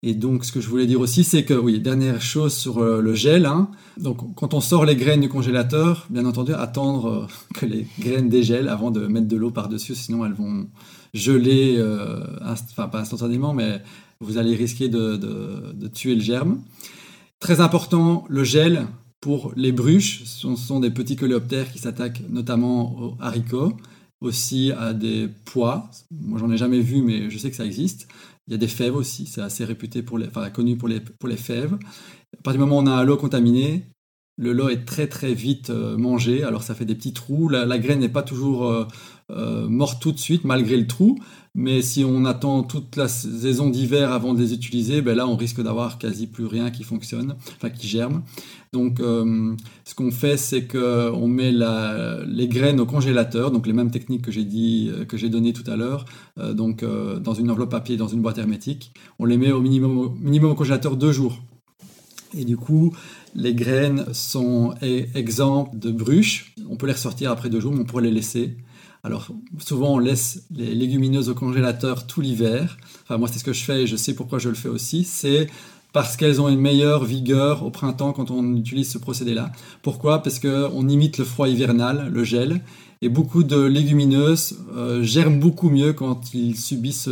Et 0.03 0.15
donc, 0.15 0.45
ce 0.45 0.51
que 0.51 0.59
je 0.59 0.67
voulais 0.67 0.87
dire 0.87 0.99
aussi, 0.99 1.23
c'est 1.23 1.45
que, 1.45 1.53
oui, 1.53 1.79
dernière 1.79 2.21
chose 2.21 2.55
sur 2.55 2.79
euh, 2.79 3.01
le 3.01 3.13
gel. 3.13 3.45
Hein. 3.45 3.69
Donc, 3.97 4.33
quand 4.35 4.55
on 4.55 4.59
sort 4.59 4.83
les 4.83 4.95
graines 4.95 5.21
du 5.21 5.29
congélateur, 5.29 6.07
bien 6.09 6.25
entendu, 6.25 6.53
attendre 6.55 7.05
euh, 7.05 7.27
que 7.53 7.67
les 7.67 7.85
graines 7.99 8.27
dégèlent 8.27 8.67
avant 8.67 8.89
de 8.89 9.05
mettre 9.05 9.27
de 9.27 9.37
l'eau 9.37 9.51
par-dessus, 9.51 9.93
sinon 9.93 10.25
elles 10.25 10.33
vont 10.33 10.67
geler, 11.13 11.75
euh, 11.77 12.23
enfin 12.41 12.87
pas 12.87 13.01
instantanément, 13.01 13.53
mais 13.53 13.83
vous 14.21 14.39
allez 14.39 14.55
risquer 14.55 14.89
de, 14.89 15.87
tuer 15.93 16.15
le 16.15 16.21
germe. 16.21 16.61
Très 17.39 17.59
important, 17.59 18.25
le 18.27 18.43
gel 18.43 18.87
pour 19.21 19.53
les 19.55 19.71
bruches. 19.71 20.23
Ce 20.25 20.53
sont 20.55 20.79
des 20.79 20.91
petits 20.91 21.15
coléoptères 21.15 21.71
qui 21.71 21.79
s'attaquent 21.79 22.23
notamment 22.29 22.99
aux 22.99 23.17
haricots, 23.19 23.77
aussi 24.19 24.71
à 24.71 24.93
des 24.93 25.29
pois. 25.45 25.89
Moi, 26.11 26.39
j'en 26.39 26.51
ai 26.51 26.57
jamais 26.57 26.81
vu, 26.81 27.01
mais 27.01 27.29
je 27.29 27.37
sais 27.37 27.49
que 27.49 27.55
ça 27.55 27.65
existe. 27.65 28.07
Il 28.47 28.51
y 28.51 28.55
a 28.55 28.57
des 28.57 28.67
fèves 28.67 28.95
aussi, 28.95 29.27
c'est 29.27 29.41
assez 29.41 29.63
réputé 29.63 30.01
pour 30.01 30.17
les, 30.17 30.27
enfin, 30.27 30.49
connu 30.49 30.75
pour 30.75 30.87
les, 30.87 30.99
pour 30.99 31.29
les 31.29 31.37
fèves. 31.37 31.73
À 31.73 32.41
partir 32.43 32.59
du 32.59 32.65
moment 32.67 32.79
où 32.79 32.83
on 32.83 32.87
a 32.87 32.91
un 32.91 33.03
lot 33.03 33.17
contaminé, 33.17 33.85
le 34.37 34.53
lot 34.53 34.69
est 34.69 34.85
très 34.85 35.07
très 35.07 35.33
vite 35.33 35.69
euh, 35.69 35.97
mangé, 35.97 36.43
alors 36.43 36.63
ça 36.63 36.73
fait 36.73 36.85
des 36.85 36.95
petits 36.95 37.13
trous. 37.13 37.47
La, 37.49 37.77
graine 37.77 37.99
n'est 37.99 38.09
pas 38.09 38.23
toujours 38.23 38.65
euh, 39.31 39.67
euh, 39.69 39.85
tout 39.99 40.11
de 40.11 40.19
suite 40.19 40.45
malgré 40.45 40.77
le 40.77 40.87
trou, 40.87 41.17
mais 41.53 41.81
si 41.81 42.03
on 42.05 42.25
attend 42.25 42.63
toute 42.63 42.95
la 42.95 43.07
saison 43.07 43.69
d'hiver 43.69 44.11
avant 44.11 44.33
de 44.33 44.39
les 44.39 44.53
utiliser, 44.53 45.01
ben 45.01 45.15
là 45.15 45.27
on 45.27 45.35
risque 45.35 45.61
d'avoir 45.61 45.97
quasi 45.97 46.27
plus 46.27 46.45
rien 46.45 46.71
qui 46.71 46.83
fonctionne, 46.83 47.35
enfin 47.57 47.69
qui 47.69 47.87
germe. 47.87 48.23
Donc 48.71 48.99
ce 48.99 49.95
qu'on 49.95 50.11
fait, 50.11 50.37
c'est 50.37 50.65
qu'on 50.65 51.27
met 51.27 51.51
les 51.51 52.47
graines 52.47 52.79
au 52.79 52.85
congélateur, 52.85 53.51
donc 53.51 53.67
les 53.67 53.73
mêmes 53.73 53.91
techniques 53.91 54.21
que 54.21 54.31
j'ai 54.31 54.45
dit, 54.45 54.89
que 55.09 55.17
j'ai 55.17 55.27
données 55.27 55.51
tout 55.51 55.69
à 55.69 55.75
l'heure, 55.75 56.05
donc 56.37 56.85
dans 57.21 57.33
une 57.33 57.51
enveloppe 57.51 57.71
papier, 57.71 57.97
dans 57.97 58.07
une 58.07 58.21
boîte 58.21 58.37
hermétique. 58.37 58.93
On 59.19 59.25
les 59.25 59.37
met 59.37 59.51
au 59.51 59.59
minimum, 59.59 60.17
minimum 60.21 60.51
au 60.51 60.55
congélateur 60.55 60.95
deux 60.95 61.11
jours. 61.11 61.41
Et 62.33 62.45
du 62.45 62.55
coup, 62.55 62.93
les 63.35 63.53
graines 63.53 64.05
sont 64.13 64.73
exemptes 64.81 65.77
de 65.77 65.91
bruches. 65.91 66.55
On 66.69 66.77
peut 66.77 66.87
les 66.87 66.93
ressortir 66.93 67.31
après 67.31 67.49
deux 67.49 67.59
jours, 67.59 67.73
mais 67.73 67.81
on 67.81 67.85
pourrait 67.85 68.03
les 68.03 68.11
laisser. 68.11 68.55
Alors, 69.03 69.29
souvent, 69.57 69.95
on 69.95 69.99
laisse 69.99 70.43
les 70.55 70.75
légumineuses 70.75 71.29
au 71.29 71.33
congélateur 71.33 72.05
tout 72.05 72.21
l'hiver. 72.21 72.77
Enfin, 73.03 73.17
moi, 73.17 73.27
c'est 73.27 73.39
ce 73.39 73.43
que 73.43 73.53
je 73.53 73.63
fais 73.63 73.83
et 73.83 73.87
je 73.87 73.95
sais 73.95 74.13
pourquoi 74.13 74.37
je 74.37 74.49
le 74.49 74.55
fais 74.55 74.69
aussi. 74.69 75.03
C'est 75.03 75.47
parce 75.91 76.15
qu'elles 76.15 76.39
ont 76.39 76.47
une 76.47 76.59
meilleure 76.59 77.03
vigueur 77.03 77.65
au 77.65 77.71
printemps 77.71 78.13
quand 78.13 78.31
on 78.31 78.55
utilise 78.55 78.89
ce 78.89 78.97
procédé-là. 78.97 79.51
Pourquoi? 79.81 80.21
Parce 80.21 80.39
qu'on 80.39 80.87
imite 80.87 81.17
le 81.17 81.25
froid 81.25 81.49
hivernal, 81.49 82.09
le 82.11 82.23
gel, 82.23 82.61
et 83.01 83.09
beaucoup 83.09 83.43
de 83.43 83.59
légumineuses 83.59 84.59
euh, 84.75 85.01
germent 85.01 85.39
beaucoup 85.39 85.69
mieux 85.69 85.93
quand 85.93 86.33
ils 86.35 86.55
subissent 86.55 87.09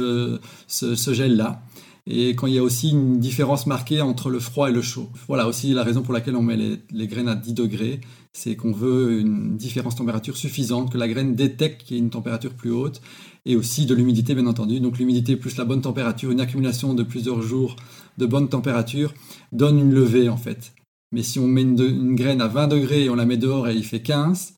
ce 0.68 1.14
gel-là 1.14 1.62
et 2.10 2.36
quand 2.36 2.48
il 2.48 2.56
y 2.56 2.58
a 2.58 2.64
aussi 2.64 2.90
une 2.90 3.20
différence 3.20 3.68
marquée 3.68 4.02
entre 4.02 4.30
le 4.30 4.40
froid 4.40 4.70
et 4.70 4.74
le 4.74 4.82
chaud. 4.82 5.10
Voilà 5.28 5.48
aussi 5.48 5.74
la 5.74 5.84
raison 5.84 6.02
pour 6.02 6.14
laquelle 6.14 6.36
on 6.36 6.42
met 6.42 6.58
les, 6.92 7.08
graines 7.08 7.30
à 7.30 7.36
10 7.36 7.54
degrés, 7.54 8.02
c'est 8.40 8.56
qu'on 8.56 8.72
veut 8.72 9.20
une 9.20 9.58
différence 9.58 9.96
de 9.96 10.00
température 10.00 10.38
suffisante, 10.38 10.94
que 10.94 10.98
la 10.98 11.10
graine 11.10 11.36
détecte 11.36 11.84
qu'il 11.84 11.98
y 11.98 12.00
a 12.00 12.04
une 12.04 12.10
température 12.10 12.54
plus 12.54 12.72
haute, 12.72 13.02
et 13.46 13.58
aussi 13.58 13.86
de 13.86 13.94
l'humidité 13.94 14.34
bien 14.34 14.46
entendu. 14.46 14.80
Donc 14.80 14.98
l'humidité 14.98 15.36
plus 15.36 15.58
la 15.58 15.66
bonne 15.66 15.82
température, 15.82 16.32
une 16.32 16.40
accumulation 16.40 16.94
de 16.94 17.04
plusieurs 17.04 17.42
jours 17.42 17.76
de 18.18 18.26
bonne 18.26 18.48
température 18.48 19.14
donne 19.52 19.78
une 19.78 19.94
levée 19.94 20.30
en 20.30 20.38
fait. 20.38 20.72
Mais 21.12 21.22
si 21.22 21.38
on 21.40 21.48
met 21.48 21.64
une, 21.64 22.16
graine 22.16 22.40
à 22.40 22.48
20 22.48 22.68
degrés 22.68 23.06
et 23.06 23.10
on 23.10 23.16
la 23.16 23.26
met 23.26 23.38
dehors 23.38 23.68
et 23.68 23.76
il 23.76 23.84
fait 23.84 24.02
15, 24.02 24.54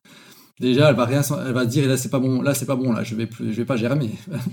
déjà 0.60 0.90
elle 0.90 0.96
va 0.96 1.06
rien 1.06 1.22
elle 1.44 1.52
va 1.52 1.64
dire 1.66 1.88
là 1.88 1.96
c'est 1.96 2.10
pas 2.10 2.20
bon 2.20 2.40
là 2.40 2.54
c'est 2.54 2.66
pas 2.66 2.76
bon 2.76 2.92
là 2.92 3.02
je 3.02 3.16
vais 3.16 3.26
plus 3.26 3.50
je 3.52 3.56
vais 3.56 3.64
pas 3.64 3.76
germer 3.76 4.10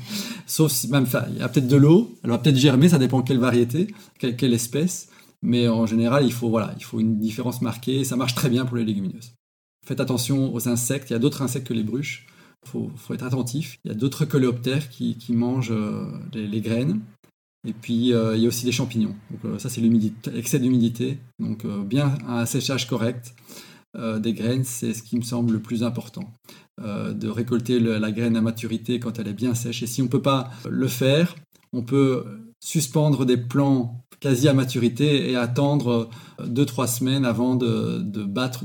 sauf 0.47 0.71
si 0.71 0.89
même 0.89 1.05
il 1.32 1.38
y 1.38 1.41
a 1.43 1.49
peut-être 1.49 1.67
de 1.67 1.75
l'eau 1.75 2.15
elle 2.23 2.32
va 2.32 2.39
peut-être 2.39 2.55
germer 2.55 2.89
ça 2.89 2.97
dépend 2.97 3.21
quelle 3.21 3.38
variété 3.38 3.93
quelle, 4.17 4.53
espèce 4.53 5.09
mais 5.41 5.67
en 5.67 5.85
général 5.85 6.25
il 6.25 6.33
faut 6.33 6.49
voilà 6.49 6.73
il 6.77 6.83
faut 6.83 6.99
une 6.99 7.17
différence 7.17 7.61
marquée 7.61 8.03
ça 8.03 8.15
marche 8.15 8.35
très 8.35 8.49
bien 8.49 8.65
pour 8.65 8.77
les 8.77 8.85
légumineuses. 8.85 9.33
Faites 9.85 9.99
attention 9.99 10.53
aux 10.53 10.67
insectes. 10.67 11.09
Il 11.09 11.13
y 11.13 11.15
a 11.15 11.19
d'autres 11.19 11.41
insectes 11.41 11.67
que 11.67 11.73
les 11.73 11.83
bruches. 11.83 12.27
Faut, 12.65 12.91
faut 12.95 13.13
être 13.13 13.23
attentif. 13.23 13.79
Il 13.85 13.87
y 13.87 13.91
a 13.91 13.97
d'autres 13.97 14.25
coléoptères 14.25 14.89
qui, 14.89 15.17
qui 15.17 15.33
mangent 15.33 15.71
euh, 15.71 16.05
les, 16.33 16.61
graines. 16.61 16.99
Et 17.67 17.73
puis 17.73 18.13
euh, 18.13 18.35
il 18.35 18.43
y 18.43 18.45
a 18.45 18.49
aussi 18.49 18.65
des 18.65 18.71
champignons. 18.71 19.15
Donc 19.31 19.45
euh, 19.45 19.59
ça 19.59 19.69
c'est 19.69 19.81
l'humidité 19.81 20.31
excès 20.35 20.59
d'humidité. 20.59 21.17
Donc 21.39 21.65
bien 21.65 22.17
un 22.27 22.45
séchage 22.45 22.87
correct 22.87 23.33
des 23.97 24.33
graines, 24.33 24.65
c'est 24.65 24.93
ce 24.93 25.01
qui 25.01 25.17
me 25.17 25.23
semble 25.23 25.53
le 25.53 25.59
plus 25.59 25.81
important. 25.81 26.31
De 26.79 27.27
récolter 27.27 27.79
la 27.79 28.11
graine 28.11 28.37
à 28.37 28.41
maturité 28.41 28.99
quand 28.99 29.17
elle 29.17 29.27
est 29.27 29.33
bien 29.33 29.55
sèche. 29.55 29.81
Et 29.81 29.87
si 29.87 30.03
on 30.03 30.05
ne 30.05 30.09
peut 30.09 30.21
pas 30.21 30.51
le 30.69 30.87
faire, 30.87 31.35
on 31.73 31.81
peut 31.81 32.23
suspendre 32.59 33.25
des 33.25 33.37
plants 33.37 34.05
quasi 34.20 34.47
à 34.47 34.53
maturité 34.53 35.30
et 35.30 35.36
attendre 35.36 36.09
2-3 36.41 36.88
semaines 36.88 37.26
avant 37.26 37.55
de, 37.55 38.03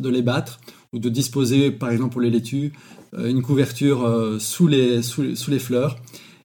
les 0.08 0.22
battre 0.22 0.60
ou 0.92 0.98
de 0.98 1.08
disposer, 1.08 1.70
par 1.70 1.90
exemple 1.90 2.12
pour 2.12 2.20
les 2.20 2.30
laitues, 2.30 2.72
une 3.16 3.42
couverture 3.42 4.36
sous 4.40 4.66
les, 4.66 5.02
sous, 5.02 5.36
sous 5.36 5.50
les 5.50 5.58
fleurs. 5.58 5.96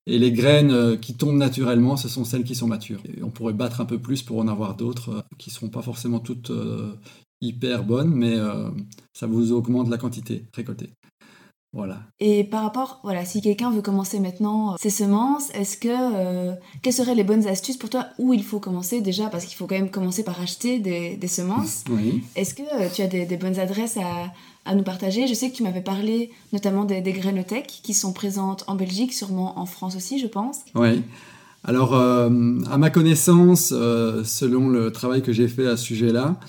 Et 0.06 0.18
les 0.18 0.32
graines 0.32 1.00
qui 1.00 1.16
tombent 1.16 1.38
naturellement, 1.38 1.96
ce 1.96 2.10
sont 2.10 2.26
celles 2.26 2.44
qui 2.44 2.56
sont 2.56 2.68
matures. 2.68 3.00
Et 3.06 3.22
on 3.22 3.30
pourrait 3.30 3.54
battre 3.54 3.82
un 3.82 3.86
peu 3.86 4.00
plus 4.00 4.24
pour 4.24 4.40
en 4.40 4.48
avoir 4.48 4.76
d'autres 4.76 5.24
qui 5.38 5.50
ne 5.50 5.54
seront 5.54 5.70
pas 5.70 5.84
forcément 5.84 6.20
toutes 6.20 6.52
hyper 7.42 7.84
bonnes, 7.84 8.10
mais 8.10 8.36
ça 9.14 9.28
vous 9.28 9.52
augmente 9.52 9.90
la 9.90 9.98
quantité 9.98 10.46
récoltée. 10.54 10.90
Voilà. 11.72 12.00
Et 12.20 12.44
par 12.44 12.64
rapport, 12.64 13.00
voilà, 13.04 13.26
si 13.26 13.42
quelqu'un 13.42 13.70
veut 13.70 13.84
commencer 13.84 14.20
maintenant 14.20 14.74
euh, 14.74 14.76
ses 14.80 14.90
semences, 14.90 15.52
est-ce 15.54 15.78
que 15.78 15.88
euh, 15.90 16.54
quelles 16.82 16.94
seraient 16.94 17.14
les 17.14 17.24
bonnes 17.24 17.46
astuces 17.46 17.78
pour 17.78 17.92
toi 17.92 18.08
où 18.18 18.34
il 18.34 18.44
faut 18.44 18.60
commencer 18.60 19.02
déjà? 19.02 19.28
Parce 19.28 19.46
qu'il 19.46 19.56
faut 19.56 19.68
quand 19.68 19.76
même 19.76 19.92
commencer 19.92 20.24
par 20.24 20.42
acheter 20.42 20.80
des, 20.80 21.28
semences. 21.28 21.84
Oui. 21.90 22.24
Est-ce 22.36 22.56
que 22.56 22.64
euh, 22.64 22.88
tu 22.92 23.04
as 23.04 23.08
des, 23.08 23.38
bonnes 23.38 23.60
adresses 23.60 23.98
à, 23.98 24.32
à, 24.66 24.74
nous 24.74 24.84
partager? 24.84 25.28
Je 25.28 25.34
sais 25.36 25.52
que 25.52 25.56
tu 25.56 25.62
m'avais 25.62 25.82
parlé 25.82 26.32
notamment 26.54 26.86
des, 26.86 27.02
des 27.02 27.14
grainothèques 27.14 27.82
qui 27.84 27.94
sont 27.94 28.14
présentes 28.14 28.64
en 28.66 28.74
Belgique, 28.74 29.14
sûrement 29.14 29.60
en 29.60 29.68
France 29.68 29.96
aussi, 29.96 30.18
je 30.18 30.28
pense. 30.28 30.62
Oui. 30.74 31.04
Alors, 31.66 31.94
à 31.94 32.30
ma 32.30 32.90
connaissance, 32.90 33.68
selon 33.68 34.70
le 34.70 34.92
travail 34.92 35.22
que 35.22 35.34
j'ai 35.34 35.50
fait 35.50 35.68
à 35.68 35.76
ce 35.76 35.84
sujet-là, 35.84 36.40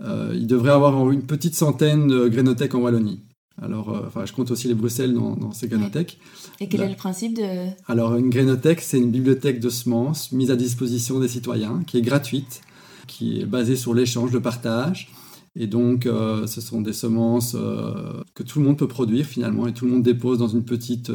il 0.00 0.46
devrait 0.46 0.70
y 0.70 0.72
avoir 0.72 1.10
une 1.10 1.22
petite 1.22 1.54
centaine 1.54 2.08
de 2.08 2.28
grainothèques 2.28 2.74
en 2.74 2.78
Wallonie. 2.78 3.20
Alors, 3.62 3.90
euh, 3.90 4.02
enfin, 4.06 4.26
je 4.26 4.32
compte 4.32 4.50
aussi 4.50 4.68
les 4.68 4.74
Bruxelles 4.74 5.14
dans, 5.14 5.52
ces 5.52 5.68
grainothèques. 5.68 6.18
Et 6.60 6.68
quel 6.68 6.82
est 6.82 6.88
le 6.88 6.96
principe 6.96 7.36
de... 7.36 7.68
Alors, 7.86 8.16
une 8.16 8.30
grainothèque, 8.30 8.80
c'est 8.80 8.98
une 8.98 9.10
bibliothèque 9.10 9.60
de 9.60 9.70
semences 9.70 10.32
mise 10.32 10.50
à 10.50 10.56
disposition 10.56 11.20
des 11.20 11.28
citoyens, 11.28 11.82
qui 11.86 11.98
est 11.98 12.02
gratuite, 12.02 12.62
qui 13.06 13.40
est 13.40 13.46
basée 13.46 13.76
sur 13.76 13.94
l'échange, 13.94 14.32
le 14.32 14.40
partage. 14.40 15.10
Et 15.56 15.68
donc, 15.68 16.06
euh, 16.06 16.48
ce 16.48 16.60
sont 16.60 16.80
des 16.80 16.92
semences 16.92 17.54
euh, 17.54 18.24
que 18.34 18.42
tout 18.42 18.58
le 18.58 18.64
monde 18.64 18.76
peut 18.76 18.88
produire 18.88 19.24
finalement, 19.24 19.68
et 19.68 19.72
tout 19.72 19.84
le 19.84 19.92
monde 19.92 20.02
dépose 20.02 20.38
dans 20.38 20.48
une 20.48 20.64
petite 20.64 21.12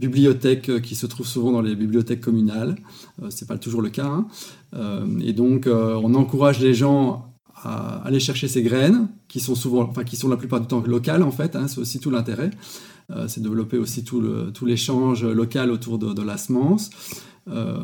bibliothèque 0.00 0.80
qui 0.80 0.94
se 0.94 1.04
trouve 1.04 1.26
souvent 1.26 1.52
dans 1.52 1.60
les 1.60 1.76
bibliothèques 1.76 2.22
communales. 2.22 2.76
c'est 3.28 3.46
pas 3.46 3.58
toujours 3.58 3.82
le 3.82 3.90
cas. 3.90 4.06
Hein. 4.06 4.26
et 5.20 5.34
donc, 5.34 5.66
on 5.66 6.14
encourage 6.14 6.60
les 6.60 6.72
gens 6.72 7.28
à 7.64 8.02
aller 8.04 8.20
chercher 8.20 8.48
ces 8.48 8.62
graines, 8.62 9.08
qui 9.28 9.40
sont 9.40 9.54
souvent, 9.54 9.82
enfin 9.82 10.04
qui 10.04 10.16
sont 10.16 10.28
la 10.28 10.36
plupart 10.36 10.60
du 10.60 10.66
temps 10.66 10.82
locales 10.86 11.22
en 11.22 11.30
fait, 11.30 11.56
hein, 11.56 11.68
c'est 11.68 11.78
aussi 11.80 12.00
tout 12.00 12.10
l'intérêt. 12.10 12.50
Euh, 13.10 13.26
c'est 13.26 13.42
développer 13.42 13.78
aussi 13.78 14.04
tout, 14.04 14.22
l'échange 14.62 15.24
local 15.24 15.70
autour 15.70 15.98
de, 15.98 16.12
de 16.12 16.22
la 16.22 16.36
semence. 16.36 16.90
Euh, 17.50 17.78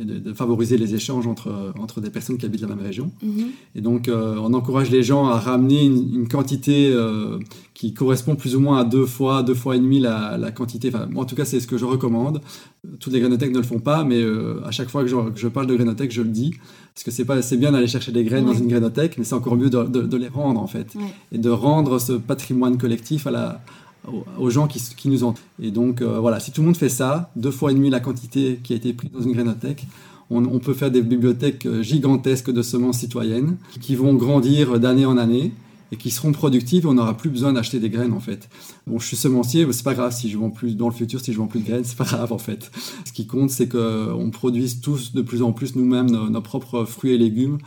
et 0.00 0.04
de, 0.04 0.32
favoriser 0.32 0.78
les 0.78 0.94
échanges 0.94 1.26
entre, 1.26 1.74
entre 1.78 2.00
des 2.00 2.08
personnes 2.08 2.38
qui 2.38 2.46
habitent 2.46 2.62
la 2.62 2.68
même 2.68 2.80
région. 2.80 3.10
Mhm. 3.22 3.50
Et 3.74 3.80
donc, 3.82 4.08
euh, 4.08 4.36
on 4.40 4.54
encourage 4.54 4.90
les 4.90 5.02
gens 5.02 5.26
à 5.26 5.38
ramener 5.38 5.84
une, 5.84 6.26
quantité 6.28 6.90
euh, 6.90 7.38
qui 7.74 7.92
correspond 7.92 8.36
plus 8.36 8.56
ou 8.56 8.60
moins 8.60 8.78
à 8.78 8.84
deux 8.84 9.04
fois, 9.04 9.42
deux 9.42 9.54
fois 9.54 9.76
et 9.76 9.80
demi 9.80 10.00
la, 10.00 10.38
la 10.38 10.50
quantité. 10.50 10.88
Enfin, 10.88 11.08
en 11.14 11.24
tout 11.26 11.34
cas, 11.34 11.44
c'est 11.44 11.60
ce 11.60 11.66
que 11.66 11.76
je 11.76 11.84
recommande. 11.84 12.40
Toutes 13.00 13.12
les 13.12 13.20
grainothèques 13.20 13.52
ne 13.52 13.58
le 13.58 13.64
font 13.64 13.80
pas, 13.80 14.02
mais 14.02 14.22
à 14.64 14.70
chaque 14.70 14.88
fois 14.88 15.02
que 15.02 15.08
je, 15.08 15.16
je, 15.34 15.48
parle 15.48 15.66
de 15.66 15.74
grainothèques, 15.74 16.12
je 16.12 16.22
le 16.22 16.30
dis. 16.30 16.54
Parce 16.94 17.04
que 17.04 17.10
c'est 17.10 17.24
pas 17.24 17.40
c'est 17.42 17.56
bien 17.56 17.72
d'aller 17.72 17.86
chercher 17.86 18.12
des 18.12 18.24
graines 18.24 18.44
dans 18.44 18.54
une 18.54 18.68
grainothèque, 18.68 19.16
mais 19.18 19.24
c'est 19.24 19.34
encore 19.34 19.56
mieux 19.56 19.70
de, 19.70 19.84
de, 19.84 20.16
les 20.16 20.28
rendre, 20.28 20.60
en 20.60 20.66
fait. 20.66 20.94
Et 21.32 21.38
de 21.38 21.50
rendre 21.50 21.98
ce 21.98 22.12
patrimoine 22.12 22.76
collectif 22.76 23.26
à 23.26 23.30
la, 23.30 23.60
aux 24.38 24.50
gens 24.50 24.66
qui, 24.66 24.80
qui 24.96 25.08
nous 25.08 25.24
entourent. 25.24 25.44
Et 25.60 25.70
donc 25.70 26.02
euh, 26.02 26.18
voilà, 26.18 26.40
si 26.40 26.50
tout 26.50 26.60
le 26.60 26.66
monde 26.66 26.76
fait 26.76 26.88
ça, 26.88 27.30
deux 27.36 27.50
fois 27.50 27.70
et 27.70 27.74
demi 27.74 27.90
la 27.90 28.00
quantité 28.00 28.60
qui 28.62 28.72
a 28.72 28.76
été 28.76 28.92
prise 28.92 29.10
dans 29.10 29.22
une 29.22 29.32
grainothèque, 29.32 29.86
on, 30.30 30.44
on, 30.44 30.58
peut 30.58 30.74
faire 30.74 30.90
des 30.90 31.02
bibliothèques 31.02 31.66
euh, 31.66 31.82
gigantesques 31.82 32.50
de 32.50 32.62
semences 32.62 32.98
citoyennes 32.98 33.56
qui 33.80 33.94
vont 33.94 34.14
grandir 34.14 34.80
d'année 34.80 35.06
en 35.06 35.16
année 35.18 35.52
et 35.92 35.96
qui 35.96 36.10
seront 36.10 36.32
productives. 36.32 36.86
On 36.86 36.94
n'aura 36.94 37.16
plus 37.16 37.30
besoin 37.30 37.52
d'acheter 37.52 37.78
des 37.78 37.90
graines 37.90 38.12
en 38.12 38.20
fait. 38.20 38.48
Bon, 38.86 38.98
je 38.98 39.06
suis 39.06 39.16
semencier, 39.16 39.66
c'est 39.70 39.84
pas 39.84 39.94
grave 39.94 40.12
si 40.12 40.28
je 40.28 40.38
vends 40.38 40.50
plus 40.50 40.76
dans 40.76 40.88
le 40.88 40.94
futur, 40.94 41.20
si 41.20 41.32
je 41.32 41.38
vends 41.38 41.46
plus 41.46 41.60
de 41.60 41.66
graines, 41.66 41.84
c'est 41.84 41.96
pas 41.96 42.04
grave 42.04 42.32
en 42.32 42.38
fait. 42.38 42.70
Ce 43.04 43.12
qui 43.12 43.26
compte, 43.26 43.50
c'est 43.50 43.68
qu'on 43.68 44.30
produise 44.32 44.80
tous 44.80 45.12
de 45.12 45.22
plus 45.22 45.42
en 45.42 45.52
plus 45.52 45.76
nous-mêmes 45.76 46.10
nos, 46.10 46.40
propres 46.40 46.84
fruits 46.84 47.12
et 47.12 47.18
légumes. 47.18 47.58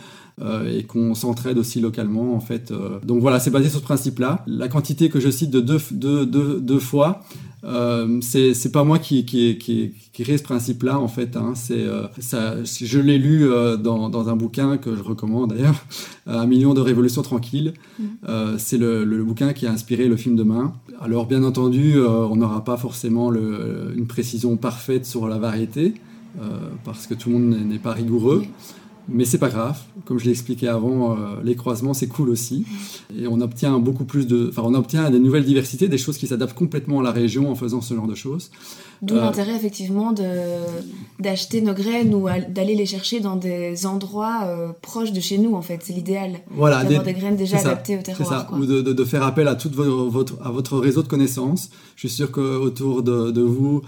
Euh, 0.42 0.70
et 0.70 0.84
qu'on 0.84 1.16
s'entraide 1.16 1.58
aussi 1.58 1.80
localement 1.80 2.36
en 2.36 2.42
fait. 2.42 2.72
Euh. 2.72 3.00
donc 3.06 3.22
voilà, 3.22 3.40
c'est 3.40 3.52
basé 3.52 3.70
sur 3.70 3.80
ce 3.80 3.86
principe-là. 3.86 4.44
La 4.48 4.68
quantité 4.68 5.08
que 5.08 5.22
je 5.22 5.30
cite 5.30 5.50
de 5.50 5.62
deux, 5.62 5.80
deux, 5.92 6.26
deux, 6.26 6.60
deux 6.60 6.80
fois, 6.80 7.24
euh, 7.66 8.20
c'est 8.22 8.72
pas 8.72 8.84
moi 8.84 9.00
qui, 9.00 9.26
qui, 9.26 9.58
qui, 9.58 9.94
qui 10.14 10.24
crée 10.24 10.38
ce 10.38 10.44
principe-là, 10.44 11.00
en 11.00 11.08
fait. 11.08 11.36
Hein. 11.36 11.54
C'est 11.56 11.82
euh, 11.82 12.08
ça, 12.20 12.64
je 12.64 13.00
l'ai 13.00 13.18
lu 13.18 13.50
euh, 13.50 13.76
dans, 13.76 14.10
dans, 14.10 14.30
un 14.30 14.36
bouquin 14.36 14.78
que 14.78 14.96
je 14.96 15.02
recommande 15.02 15.50
d'ailleurs, 15.52 15.86
Un 16.28 16.46
million 16.46 16.74
de 16.74 16.82
révolutions 16.82 17.22
tranquilles. 17.22 17.74
Mm. 18.00 18.04
Euh, 18.30 18.56
c'est 18.58 18.78
le, 18.78 19.04
le, 19.04 19.24
bouquin 19.24 19.54
qui 19.54 19.68
a 19.68 19.72
inspiré 19.72 20.08
le 20.08 20.16
film 20.16 20.36
Demain. 20.36 20.74
Alors, 21.02 21.28
bien 21.28 21.44
entendu, 21.44 22.00
on 22.00 22.36
n'aura 22.36 22.64
pas 22.64 22.78
forcément 22.78 23.30
le, 23.30 23.94
une 23.96 24.08
précision 24.08 24.56
parfaite 24.58 25.06
sur 25.06 25.28
la 25.28 25.38
variété, 25.38 25.94
parce 26.84 27.08
que 27.08 27.14
tout 27.14 27.30
le 27.30 27.38
monde 27.38 27.58
n'est 27.66 27.80
pas 27.80 27.92
rigoureux. 27.92 28.44
Mais 29.08 29.26
c'est 29.26 29.38
pas 29.38 29.50
grave, 29.50 29.80
comme 30.06 30.18
je 30.18 30.26
l'ai 30.26 30.32
expliqué 30.32 30.68
avant, 30.68 31.12
euh, 31.12 31.16
les 31.44 31.56
croisements 31.56 31.94
c'est 31.94 32.08
cool 32.08 32.30
aussi. 32.30 32.66
Et 33.18 33.28
on 33.28 33.40
obtient 33.40 33.78
beaucoup 33.80 34.06
plus 34.06 34.26
de. 34.26 34.50
Enfin, 34.50 34.64
on 34.66 34.74
obtient 34.74 35.10
des 35.10 35.20
nouvelles 35.20 35.46
diversités, 35.46 35.88
des 35.88 35.98
choses 35.98 36.18
qui 36.18 36.28
s'adaptent 36.28 36.58
complètement 36.58 37.00
à 37.00 37.04
la 37.04 37.12
région 37.12 37.52
en 37.52 37.56
faisant 37.56 37.82
ce 37.82 37.94
genre 37.94 38.08
de 38.08 38.16
choses. 38.16 38.50
D'où 39.02 39.16
euh, 39.16 39.22
l'intérêt 39.22 39.56
effectivement 39.56 40.14
d'acheter 41.20 41.62
nos 41.62 41.74
graines 41.74 42.16
ou 42.16 42.28
d'aller 42.50 42.76
les 42.76 42.86
chercher 42.86 43.20
dans 43.20 43.36
des 43.36 43.86
endroits 43.86 44.42
euh, 44.46 44.72
proches 44.82 45.12
de 45.12 45.20
chez 45.20 45.38
nous 45.38 45.54
en 45.54 45.62
fait, 45.62 45.82
c'est 45.84 45.94
l'idéal. 45.94 46.40
Voilà, 46.50 46.84
d'avoir 46.84 47.04
des, 47.04 47.14
graines 47.14 47.36
déjà 47.36 47.58
adaptées 47.58 47.98
au 47.98 48.02
terroir. 48.02 48.28
Ça. 48.28 48.50
Ou 48.54 48.66
de, 48.66 48.82
de, 48.82 49.06
faire 49.06 49.24
appel 49.24 49.48
à 49.48 49.56
tout 49.56 49.70
votre, 49.72 50.36
à 50.44 50.50
votre 50.50 50.78
réseau 50.80 51.04
de 51.04 51.08
connaissances. 51.08 51.70
Je 51.96 52.08
suis 52.08 52.18
sûr 52.18 52.32
qu'autour 52.32 53.04
de, 53.04 53.32
de 53.32 53.42
vous, 53.42 53.82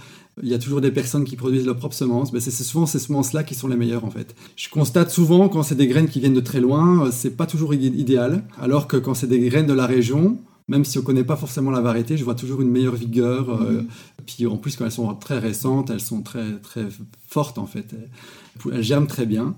il 0.43 0.49
y 0.49 0.53
a 0.53 0.59
toujours 0.59 0.81
des 0.81 0.91
personnes 0.91 1.23
qui 1.23 1.35
produisent 1.35 1.65
leurs 1.65 1.77
propres 1.77 1.95
semences. 1.95 2.31
mais 2.33 2.39
c'est 2.39 2.51
souvent 2.51 2.85
ces 2.85 2.99
semences-là 2.99 3.43
qui 3.43 3.55
sont 3.55 3.67
les 3.67 3.75
meilleures 3.75 4.05
en 4.05 4.11
fait. 4.11 4.35
Je 4.55 4.69
constate 4.69 5.09
souvent 5.09 5.49
quand 5.49 5.63
c'est 5.63 5.75
des 5.75 5.87
graines 5.87 6.07
qui 6.07 6.19
viennent 6.19 6.33
de 6.33 6.39
très 6.39 6.61
loin, 6.61 7.05
euh, 7.05 7.09
c'est 7.11 7.35
pas 7.35 7.45
toujours 7.45 7.73
idéal. 7.73 8.43
Alors 8.59 8.87
que 8.87 8.97
quand 8.97 9.13
c'est 9.13 9.27
des 9.27 9.39
graines 9.39 9.67
de 9.67 9.73
la 9.73 9.85
région, 9.85 10.39
même 10.67 10.83
si 10.83 10.99
on 10.99 11.01
connaît 11.01 11.23
pas 11.23 11.37
forcément 11.37 11.71
la 11.71 11.81
variété, 11.81 12.17
je 12.17 12.23
vois 12.23 12.35
toujours 12.35 12.61
une 12.61 12.69
meilleure 12.69 12.95
vigueur. 12.95 13.49
Euh, 13.49 13.81
mhm. 13.81 13.87
puis 14.25 14.45
en 14.45 14.57
plus, 14.57 14.75
quand 14.75 14.85
elles 14.85 14.91
sont 14.91 15.13
très 15.15 15.39
récentes, 15.39 15.89
elles 15.89 16.01
sont 16.01 16.21
très 16.21 16.59
très 16.61 16.87
fortes 17.27 17.57
en 17.57 17.65
fait. 17.65 17.95
Elles 18.71 18.83
germent 18.83 19.07
très 19.07 19.25
bien. 19.25 19.55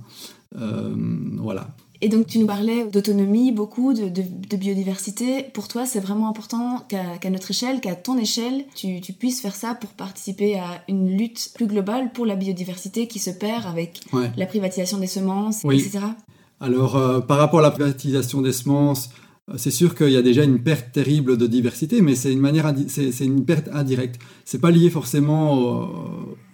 Euh, 0.57 0.95
voilà. 1.37 1.75
Et 2.01 2.07
donc 2.07 2.27
tu 2.27 2.39
nous 2.39 2.47
parlais 2.47 2.85
d'autonomie, 2.85 3.51
beaucoup 3.51 3.93
de, 3.93 4.07
de, 4.07 4.57
biodiversité. 4.57 5.43
Pour 5.53 5.67
toi, 5.67 5.85
c'est 5.85 5.99
vraiment 5.99 6.29
important 6.29 6.85
qu'à 6.87 7.29
notre 7.29 7.51
échelle, 7.51 7.81
qu'à 7.81 7.95
ton 7.95 8.17
échelle, 8.17 8.63
tu, 8.73 9.01
tu, 9.01 9.11
puisses 9.11 9.41
faire 9.41 9.55
ça 9.55 9.75
pour 9.75 9.89
participer 9.89 10.57
à 10.57 10.81
une 10.87 11.17
lutte 11.17 11.51
plus 11.53 11.67
globale 11.67 12.11
pour 12.13 12.25
la 12.25 12.37
biodiversité 12.37 13.07
qui 13.07 13.19
se 13.19 13.31
perd 13.31 13.65
avec 13.65 13.99
la 14.37 14.45
privatisation 14.45 14.97
des 14.97 15.07
semences, 15.07 15.65
etc. 15.65 15.99
Alors 16.61 16.95
euh, 16.95 17.19
par 17.19 17.37
rapport 17.37 17.59
à 17.59 17.63
la 17.63 17.71
privatisation 17.71 18.41
des 18.41 18.53
semences, 18.53 19.09
euh, 19.49 19.53
c'est 19.57 19.71
sûr 19.71 19.95
qu'il 19.95 20.11
y 20.11 20.17
a 20.17 20.21
déjà 20.21 20.43
une 20.43 20.59
perte 20.59 20.91
terrible 20.91 21.37
de 21.37 21.47
diversité, 21.47 22.01
mais 22.01 22.15
c'est 22.15 22.31
une 22.31 22.39
manière, 22.39 22.73
c'est 22.87 23.25
une 23.25 23.45
perte 23.45 23.69
indirecte. 23.73 24.19
C'est 24.45 24.59
pas 24.59 24.71
lié 24.71 24.89
forcément 24.89 25.83
euh, 25.83 25.85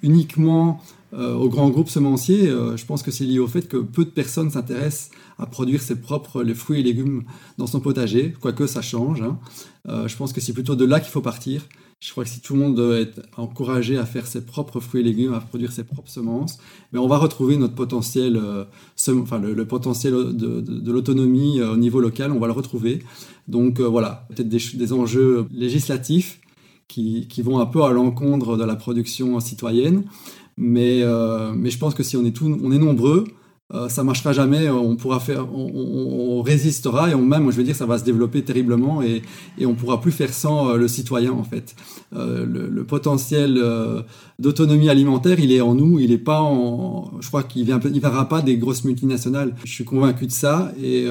uniquement 0.04 0.82
euh, 1.14 1.34
aux 1.34 1.50
grands 1.50 1.70
groupes 1.70 1.90
semenciers. 1.90 2.48
je 2.48 2.86
pense 2.86 3.04
que 3.04 3.12
c'est 3.12 3.26
lié 3.26 3.40
au 3.40 3.48
fait 3.48 3.68
que 3.68 3.78
peu 3.78 4.06
de 4.06 4.10
personnes 4.10 4.52
s'intéressent 4.52 5.12
à 5.38 5.46
produire 5.46 5.82
ses 5.82 6.00
propres 6.00 6.44
les 6.44 6.54
fruits 6.54 6.80
et 6.80 6.84
légumes 6.84 7.24
dans 7.58 7.68
son 7.68 7.80
potager, 7.80 8.34
quoique 8.40 8.68
ça 8.68 8.82
change. 8.82 9.22
Hein. 9.22 9.38
je 9.86 10.16
pense 10.16 10.34
que 10.34 10.42
c'est 10.42 10.54
plutôt 10.54 10.76
de 10.76 10.86
là 10.86 11.00
qu'il 11.00 11.12
faut 11.12 11.22
partir. 11.22 11.62
Je 12.06 12.12
crois 12.12 12.24
que 12.24 12.30
si 12.30 12.40
tout 12.40 12.54
le 12.54 12.60
monde 12.60 12.80
être 12.94 13.22
encouragé 13.38 13.98
à 13.98 14.06
faire 14.06 14.28
ses 14.28 14.46
propres 14.46 14.80
fruits 14.80 15.02
et 15.02 15.04
légumes, 15.04 15.34
à 15.34 15.40
produire 15.40 15.72
ses 15.72 15.84
propres 15.84 16.12
semences, 16.12 16.60
mais 16.92 17.00
on 17.00 17.08
va 17.08 17.18
retrouver 17.18 17.58
notre 17.58 17.74
potentiel, 17.74 18.38
euh, 18.38 18.66
enfin 19.10 19.40
le, 19.40 19.66
potentiel 19.66 20.14
de, 20.14 20.92
l'autonomie 20.92 21.60
euh, 21.60 21.74
au 21.74 21.78
niveau 21.78 22.02
local, 22.02 22.32
on 22.32 22.40
va 22.40 22.48
le 22.48 22.54
retrouver. 22.54 23.00
Donc 23.48 23.80
euh, 23.80 23.88
voilà, 23.88 24.28
peut-être 24.30 24.50
des, 24.50 24.94
enjeux 24.94 25.48
législatifs 25.52 26.40
qui, 26.88 27.28
vont 27.42 27.60
un 27.60 27.66
peu 27.66 27.84
à 27.84 27.92
l'encontre 27.92 28.58
de 28.58 28.64
la 28.64 28.76
production 28.76 29.40
citoyenne, 29.40 30.04
mais, 30.58 31.04
mais 31.56 31.70
je 31.70 31.78
pense 31.78 31.96
que 31.96 32.04
si 32.04 32.16
on 32.16 32.24
est, 32.24 32.32
tout, 32.32 32.58
on 32.64 32.72
est 32.72 32.78
nombreux, 32.78 33.26
euh, 33.74 33.90
ça 33.90 34.04
marchera 34.04 34.32
jamais, 34.32 34.70
on 34.70 34.96
pourra 34.96 35.20
faire, 35.20 35.48
on, 35.52 36.44
résistera 36.44 37.10
et 37.10 37.16
on, 37.16 37.24
même, 37.24 37.50
je 37.50 37.58
veux 37.58 37.64
dire, 37.64 37.76
ça 37.76 37.88
va 37.88 37.98
se 37.98 38.04
développer 38.04 38.44
terriblement 38.44 39.02
et, 39.02 39.24
et 39.58 39.66
on 39.66 39.74
pourra 39.74 40.00
plus 40.02 40.12
faire 40.12 40.32
sans 40.32 40.70
euh, 40.70 40.78
le 40.78 40.88
citoyen 40.88 41.32
en 41.32 41.44
fait. 41.44 41.76
Euh, 42.16 42.46
le, 42.46 42.84
potentiel 42.84 43.60
d'autonomie 44.38 44.90
alimentaire, 44.90 45.40
il 45.40 45.52
est 45.52 45.62
en 45.62 45.74
nous, 45.74 46.00
il 46.00 46.12
est 46.12 46.20
pas 46.20 46.42
en, 46.42 47.20
je 47.20 47.28
crois 47.28 47.42
qu'il 47.42 47.66
vient, 47.66 47.80
il 47.84 48.00
viendra 48.00 48.30
pas 48.30 48.44
des 48.44 48.58
grosses 48.58 48.84
multinationales. 48.84 49.56
Je 49.64 49.72
suis 49.72 49.86
convaincu 49.86 50.28
de 50.28 50.32
ça 50.32 50.72
et 50.80 51.08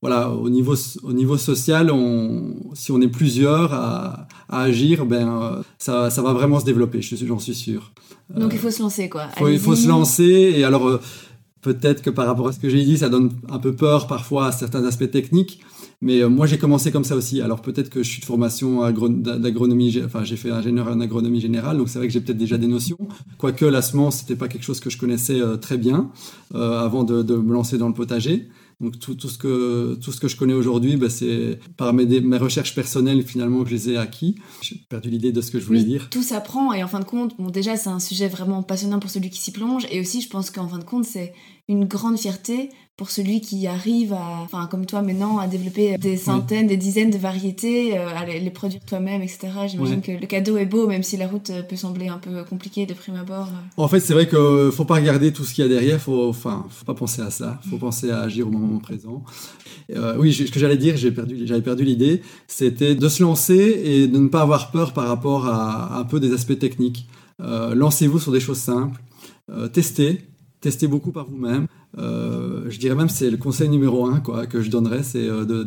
voilà, 0.00 0.30
au 0.30 0.48
niveau, 0.48 0.74
au 1.02 1.12
niveau 1.12 1.36
social, 1.36 1.90
on, 1.90 2.54
si 2.72 2.90
on 2.90 3.02
est 3.02 3.08
plusieurs 3.08 3.74
à, 3.74 4.26
à 4.48 4.62
agir, 4.62 5.04
ben 5.04 5.60
ça, 5.76 6.08
ça 6.08 6.22
va 6.22 6.32
vraiment 6.32 6.58
se 6.58 6.64
développer, 6.64 7.02
j'en 7.02 7.38
suis 7.38 7.54
sûr. 7.54 7.92
Donc 8.34 8.52
il 8.54 8.58
faut 8.58 8.70
se 8.70 8.80
lancer 8.80 9.10
quoi. 9.10 9.26
il 9.50 9.58
faut 9.58 9.76
se 9.76 9.88
lancer 9.88 10.54
et 10.56 10.64
alors 10.64 11.00
Peut-être 11.62 12.02
que 12.02 12.10
par 12.10 12.26
rapport 12.26 12.48
à 12.48 12.52
ce 12.52 12.58
que 12.58 12.68
j'ai 12.68 12.84
dit, 12.84 12.98
ça 12.98 13.08
donne 13.08 13.30
un 13.50 13.58
peu 13.58 13.74
peur 13.74 14.06
parfois 14.06 14.46
à 14.46 14.52
certains 14.52 14.84
aspects 14.84 15.10
techniques. 15.10 15.60
Mais 16.02 16.22
euh, 16.22 16.28
moi, 16.28 16.46
j'ai 16.46 16.56
commencé 16.56 16.90
comme 16.90 17.04
ça 17.04 17.14
aussi. 17.14 17.42
Alors 17.42 17.60
peut-être 17.60 17.90
que 17.90 18.02
je 18.02 18.08
suis 18.08 18.20
de 18.20 18.24
formation 18.24 18.90
d'agronomie, 18.90 20.00
enfin 20.04 20.24
j'ai 20.24 20.36
fait 20.36 20.50
ingénieur 20.50 20.88
en 20.88 21.00
agronomie 21.00 21.40
générale, 21.40 21.76
donc 21.76 21.90
c'est 21.90 21.98
vrai 21.98 22.08
que 22.08 22.12
j'ai 22.12 22.20
peut-être 22.20 22.38
déjà 22.38 22.56
des 22.56 22.66
notions. 22.66 22.96
Quoique 23.36 23.66
la 23.66 23.82
semence, 23.82 24.18
c'était 24.18 24.36
pas 24.36 24.48
quelque 24.48 24.64
chose 24.64 24.80
que 24.80 24.88
je 24.88 24.96
connaissais 24.96 25.40
euh, 25.40 25.56
très 25.56 25.76
bien 25.76 26.10
euh, 26.54 26.80
avant 26.80 27.04
de, 27.04 27.22
de, 27.22 27.36
me 27.36 27.52
lancer 27.52 27.76
dans 27.76 27.88
le 27.88 27.94
potager. 27.94 28.48
Donc 28.80 28.98
tout, 28.98 29.14
tout, 29.14 29.28
ce 29.28 29.36
que 29.36 29.98
tout 30.00 30.10
ce 30.10 30.20
que 30.20 30.28
je 30.28 30.36
connais 30.36 30.54
aujourd'hui, 30.54 30.96
bah, 30.96 31.10
c'est 31.10 31.58
par 31.76 31.92
mes, 31.92 32.06
mes, 32.06 32.38
recherches 32.38 32.74
personnelles 32.74 33.22
finalement 33.22 33.62
que 33.62 33.68
je 33.68 33.74
les 33.74 33.90
ai 33.90 33.96
acquis. 33.98 34.36
J'ai 34.62 34.76
perdu 34.88 35.10
l'idée 35.10 35.32
de 35.32 35.40
ce 35.42 35.50
que 35.50 35.60
je 35.60 35.66
voulais 35.66 35.84
dire. 35.84 36.08
Tout 36.10 36.22
s'apprend 36.22 36.72
et 36.72 36.82
en 36.82 36.88
fin 36.88 37.00
de 37.00 37.04
compte, 37.04 37.36
bon 37.38 37.50
déjà 37.50 37.76
c'est 37.76 37.90
un 37.90 38.00
sujet 38.00 38.28
vraiment 38.28 38.62
passionnant 38.62 38.98
pour 38.98 39.10
celui 39.10 39.28
qui 39.28 39.40
s'y 39.40 39.52
plonge 39.52 39.86
et 39.90 40.00
aussi 40.00 40.22
je 40.22 40.28
pense 40.28 40.50
qu'en 40.50 40.66
fin 40.66 40.78
de 40.78 40.84
compte 40.84 41.04
c'est 41.04 41.34
une 41.70 41.84
grande 41.84 42.18
fierté 42.18 42.70
pour 42.96 43.10
celui 43.10 43.40
qui 43.40 43.66
arrive 43.66 44.12
à, 44.12 44.40
enfin 44.42 44.66
comme 44.70 44.84
toi 44.84 45.00
maintenant, 45.00 45.38
à 45.38 45.46
développer 45.46 45.96
des 45.96 46.18
centaines, 46.18 46.66
des 46.66 46.76
dizaines 46.76 47.10
de 47.10 47.16
variétés, 47.16 47.96
euh, 47.96 48.08
à 48.14 48.26
les, 48.26 48.50
produire 48.50 48.84
toi-même, 48.84 49.22
etc. 49.22 49.48
J'imagine 49.68 50.02
que 50.02 50.12
le 50.12 50.26
cadeau 50.26 50.58
est 50.58 50.66
beau, 50.66 50.86
même 50.86 51.02
si 51.02 51.16
la 51.16 51.26
route 51.26 51.50
peut 51.66 51.76
sembler 51.76 52.08
un 52.08 52.18
peu 52.18 52.44
compliquée 52.44 52.84
de 52.84 52.92
prime 52.92 53.14
abord. 53.14 53.48
En 53.78 53.88
fait, 53.88 54.00
c'est 54.00 54.12
vrai 54.12 54.28
qu'il 54.28 54.70
faut 54.72 54.84
pas 54.84 54.96
regarder 54.96 55.32
tout 55.32 55.44
ce 55.44 55.54
qu'il 55.54 55.62
y 55.62 55.64
a 55.64 55.70
derrière, 55.70 55.98
faut, 55.98 56.28
enfin, 56.28 56.66
faut 56.68 56.84
pas 56.84 56.92
penser 56.92 57.22
à 57.22 57.30
ça, 57.30 57.58
faut 57.70 57.78
penser 57.78 58.10
à 58.10 58.20
agir 58.20 58.48
au 58.48 58.50
moment 58.50 58.80
présent. 58.80 59.24
Euh, 59.94 60.16
oui, 60.18 60.34
ce 60.34 60.50
que 60.50 60.60
j'allais 60.60 60.76
dire, 60.76 60.96
j'ai 60.98 61.12
perdu, 61.12 61.46
j'avais 61.46 61.62
perdu 61.62 61.84
l'idée, 61.84 62.20
c'était 62.48 62.96
de 62.96 63.08
se 63.08 63.22
lancer 63.22 63.80
et 63.82 64.08
de 64.08 64.18
ne 64.18 64.28
pas 64.28 64.42
avoir 64.42 64.72
peur 64.72 64.92
par 64.92 65.06
rapport 65.06 65.46
à, 65.46 65.98
un 65.98 66.04
peu 66.04 66.20
des 66.20 66.34
aspects 66.34 66.58
techniques. 66.58 67.06
Euh, 67.40 67.74
lancez-vous 67.74 68.18
sur 68.18 68.32
des 68.32 68.40
choses 68.40 68.58
simples, 68.58 69.00
testez, 69.72 70.20
testez 70.60 70.86
beaucoup 70.86 71.12
par 71.12 71.28
vous-même. 71.28 71.66
Euh, 71.98 72.64
je 72.68 72.78
dirais 72.78 72.94
même 72.94 73.08
c'est 73.08 73.30
le 73.30 73.36
conseil 73.36 73.68
numéro 73.68 74.06
un 74.06 74.20
quoi, 74.20 74.46
que 74.46 74.60
je 74.60 74.70
donnerais, 74.70 75.02
c'est 75.02 75.26
euh, 75.26 75.64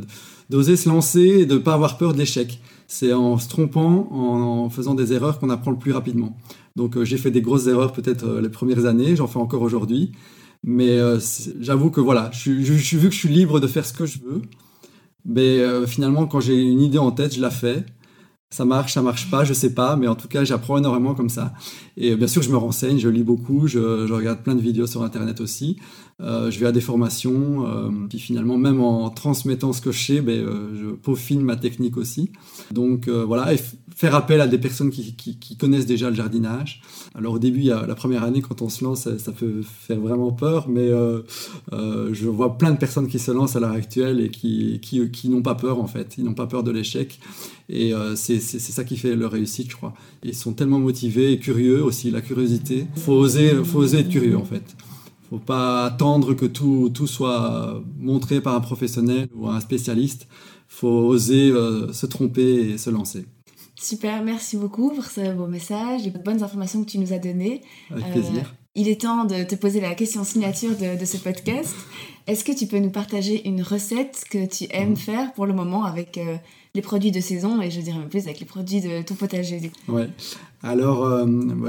d'oser 0.50 0.78
se 0.78 0.88
lancer 0.88 1.22
et 1.22 1.46
de 1.46 1.56
ne 1.56 1.60
pas 1.60 1.74
avoir 1.74 1.98
peur 1.98 2.14
de 2.14 2.20
l'échec. 2.20 2.62
C'est 2.88 3.14
en 3.14 3.38
se 3.38 3.50
trompant, 3.50 4.08
en, 4.12 4.70
faisant 4.70 4.94
des 4.94 5.14
erreurs 5.14 5.40
qu'on 5.40 5.50
apprend 5.50 5.72
le 5.72 5.78
plus 5.78 5.92
rapidement. 5.92 6.38
Donc 6.76 6.98
euh, 6.98 7.06
j'ai 7.06 7.18
fait 7.18 7.32
des 7.32 7.42
grosses 7.42 7.68
erreurs 7.68 7.92
peut-être 7.92 8.40
les 8.40 8.50
premières 8.50 8.86
années, 8.86 9.16
j'en 9.16 9.28
fais 9.28 9.40
encore 9.40 9.62
aujourd'hui. 9.62 10.12
Mais 10.66 10.98
j'avoue 11.60 11.90
que 11.90 12.00
voilà, 12.00 12.32
je, 12.32 12.62
je, 12.62 12.98
vu 12.98 13.10
que 13.10 13.14
je 13.14 13.20
suis 13.20 13.28
libre 13.28 13.60
de 13.60 13.68
faire 13.68 13.86
ce 13.86 13.92
que 13.92 14.06
je 14.06 14.20
veux, 14.20 14.42
mais 15.26 15.60
finalement 15.88 16.26
quand 16.26 16.40
j'ai 16.40 16.56
une 16.56 16.80
idée 16.80 17.00
en 17.00 17.12
tête, 17.12 17.36
je 17.36 17.42
la 17.42 17.50
fais 17.50 17.86
ça 18.54 18.66
marche, 18.66 18.94
ça 18.94 19.02
marche 19.02 19.32
pas, 19.32 19.44
je 19.44 19.54
sais 19.54 19.74
pas, 19.74 19.96
mais 19.96 20.08
en 20.08 20.14
tout 20.14 20.28
cas, 20.28 20.44
j'apprends 20.44 20.78
énormément 20.78 21.16
comme 21.16 21.30
ça. 21.30 21.54
Et 21.98 22.16
bien 22.16 22.28
sûr, 22.28 22.44
je 22.44 22.52
me 22.52 22.58
renseigne, 22.58 23.00
je 23.00 23.10
lis 23.10 23.24
beaucoup, 23.24 23.66
je, 23.68 24.06
je 24.06 24.14
regarde 24.14 24.44
plein 24.44 24.54
de 24.54 24.62
vidéos 24.62 24.86
sur 24.86 25.02
Internet 25.02 25.42
aussi, 25.42 25.78
euh, 26.22 26.52
je 26.52 26.60
vais 26.60 26.68
à 26.68 26.72
des 26.72 26.82
formations, 26.82 27.66
euh, 27.68 27.90
puis 28.08 28.20
finalement, 28.20 28.58
même 28.58 28.82
en 28.82 29.10
transmettant 29.10 29.74
ce 29.74 29.82
que 29.82 29.92
je 29.92 30.00
sais, 30.00 30.22
ben, 30.22 30.40
euh, 30.40 30.70
je 30.80 30.90
peaufine 30.96 31.42
ma 31.42 31.56
technique 31.56 31.98
aussi. 31.98 32.32
Donc 32.72 33.10
voilà, 33.10 33.54
et 33.54 33.60
faire 33.96 34.16
appel 34.16 34.42
à 34.42 34.48
des 34.48 34.58
personnes 34.58 34.90
qui, 34.90 35.58
connaissent 35.58 35.86
déjà 35.86 36.10
le 36.10 36.16
jardinage. 36.16 36.82
Alors 37.16 37.34
au 37.34 37.40
début, 37.40 37.64
la 37.64 37.96
première 37.96 38.24
année, 38.24 38.42
quand 38.42 38.62
on 38.62 38.70
se 38.70 38.84
lance, 38.84 39.02
ça, 39.02 39.20
ça 39.20 39.32
peut 39.32 39.62
faire 39.64 40.00
vraiment 40.00 40.32
peur, 40.32 40.68
mais 40.68 40.90
je 41.72 42.28
vois 42.28 42.58
plein 42.58 42.72
de 42.72 42.78
personnes 42.78 43.08
qui 43.08 43.20
se 43.20 43.32
lancent 43.32 43.56
à 43.56 43.60
l'heure 43.60 43.72
actuelle 43.72 44.20
et 44.22 44.30
qui, 44.30 45.30
n'ont 45.30 45.42
pas 45.42 45.56
peur 45.56 45.80
en 45.80 45.88
fait, 45.88 46.16
ils 46.18 46.24
n'ont 46.24 46.34
pas 46.34 46.48
peur 46.48 46.64
de 46.64 46.72
l'échec. 46.72 47.20
Et 47.70 47.94
c'est 48.16 48.40
ça 48.40 48.84
qui 48.84 48.98
fait 48.98 49.16
leur 49.16 49.32
réussite, 49.32 49.72
je 49.72 49.76
crois. 49.76 49.94
Ils 50.24 50.36
sont 50.36 50.54
tellement 50.54 50.80
motivés 50.80 51.34
et 51.34 51.40
curieux 51.40 51.84
aussi, 51.84 52.12
la 52.12 52.22
curiosité. 52.22 52.88
Faut 52.96 53.14
oser, 53.14 53.54
faut 53.64 53.80
oser 53.80 54.00
être 54.00 54.10
curieux 54.10 54.38
en 54.38 54.46
fait. 54.46 54.76
Faut 55.30 55.40
pas 55.40 55.86
attendre 55.86 56.34
que 56.34 56.46
tout, 56.46 56.92
tout 56.94 57.08
soit 57.08 57.82
montré 57.98 58.42
par 58.42 58.56
un 58.56 58.62
professionnel 58.62 59.28
ou 59.34 59.48
un 59.48 59.60
spécialiste. 59.60 60.28
Faut 60.68 60.88
oser 60.88 61.52
euh, 61.52 61.92
se 61.94 62.06
tromper 62.06 62.72
et 62.72 62.78
se 62.78 62.90
lancer. 62.90 63.26
Super, 63.76 64.24
merci 64.24 64.58
beaucoup 64.58 64.92
pour 64.92 65.06
ce 65.06 65.34
beau 65.34 65.48
message 65.48 66.08
et 66.08 66.12
de 66.12 66.18
bonnes 66.18 66.44
informations 66.44 66.84
que 66.84 66.90
tu 66.90 67.00
nous 67.00 67.14
as 67.14 67.20
données. 67.20 67.62
Avec 67.92 68.12
plaisir. 68.12 68.44
Euh, 68.44 68.58
il 68.76 68.88
est 68.88 69.02
temps 69.02 69.26
de 69.26 69.44
te 69.44 69.56
poser 69.56 69.82
la 69.82 69.94
question 69.94 70.24
signature 70.24 70.72
de, 70.72 71.00
de 71.00 71.06
ce 71.06 71.18
podcast. 71.18 71.76
Est-ce 72.26 72.44
que 72.44 72.52
tu 72.52 72.66
peux 72.66 72.80
nous 72.80 72.90
partager 72.90 73.48
une 73.48 73.62
recette 73.62 74.24
que 74.30 74.46
tu 74.46 74.66
aimes 74.72 74.94
mmh. 74.94 74.98
faire 74.98 75.34
pour 75.34 75.46
le 75.46 75.54
moment 75.54 75.84
avec 75.84 76.18
euh, 76.18 76.38
les 76.74 76.82
produits 76.82 77.12
de 77.12 77.20
saison 77.20 77.62
et 77.62 77.70
je 77.70 77.82
dirais 77.82 78.00
même 78.00 78.10
plus 78.10 78.24
avec 78.24 78.40
les 78.40 78.46
produits 78.46 78.82
de 78.82 79.02
ton 79.04 79.16
potager. 79.16 79.72
Ouais. 79.88 80.10
Alors, 80.66 81.04
euh, 81.06 81.26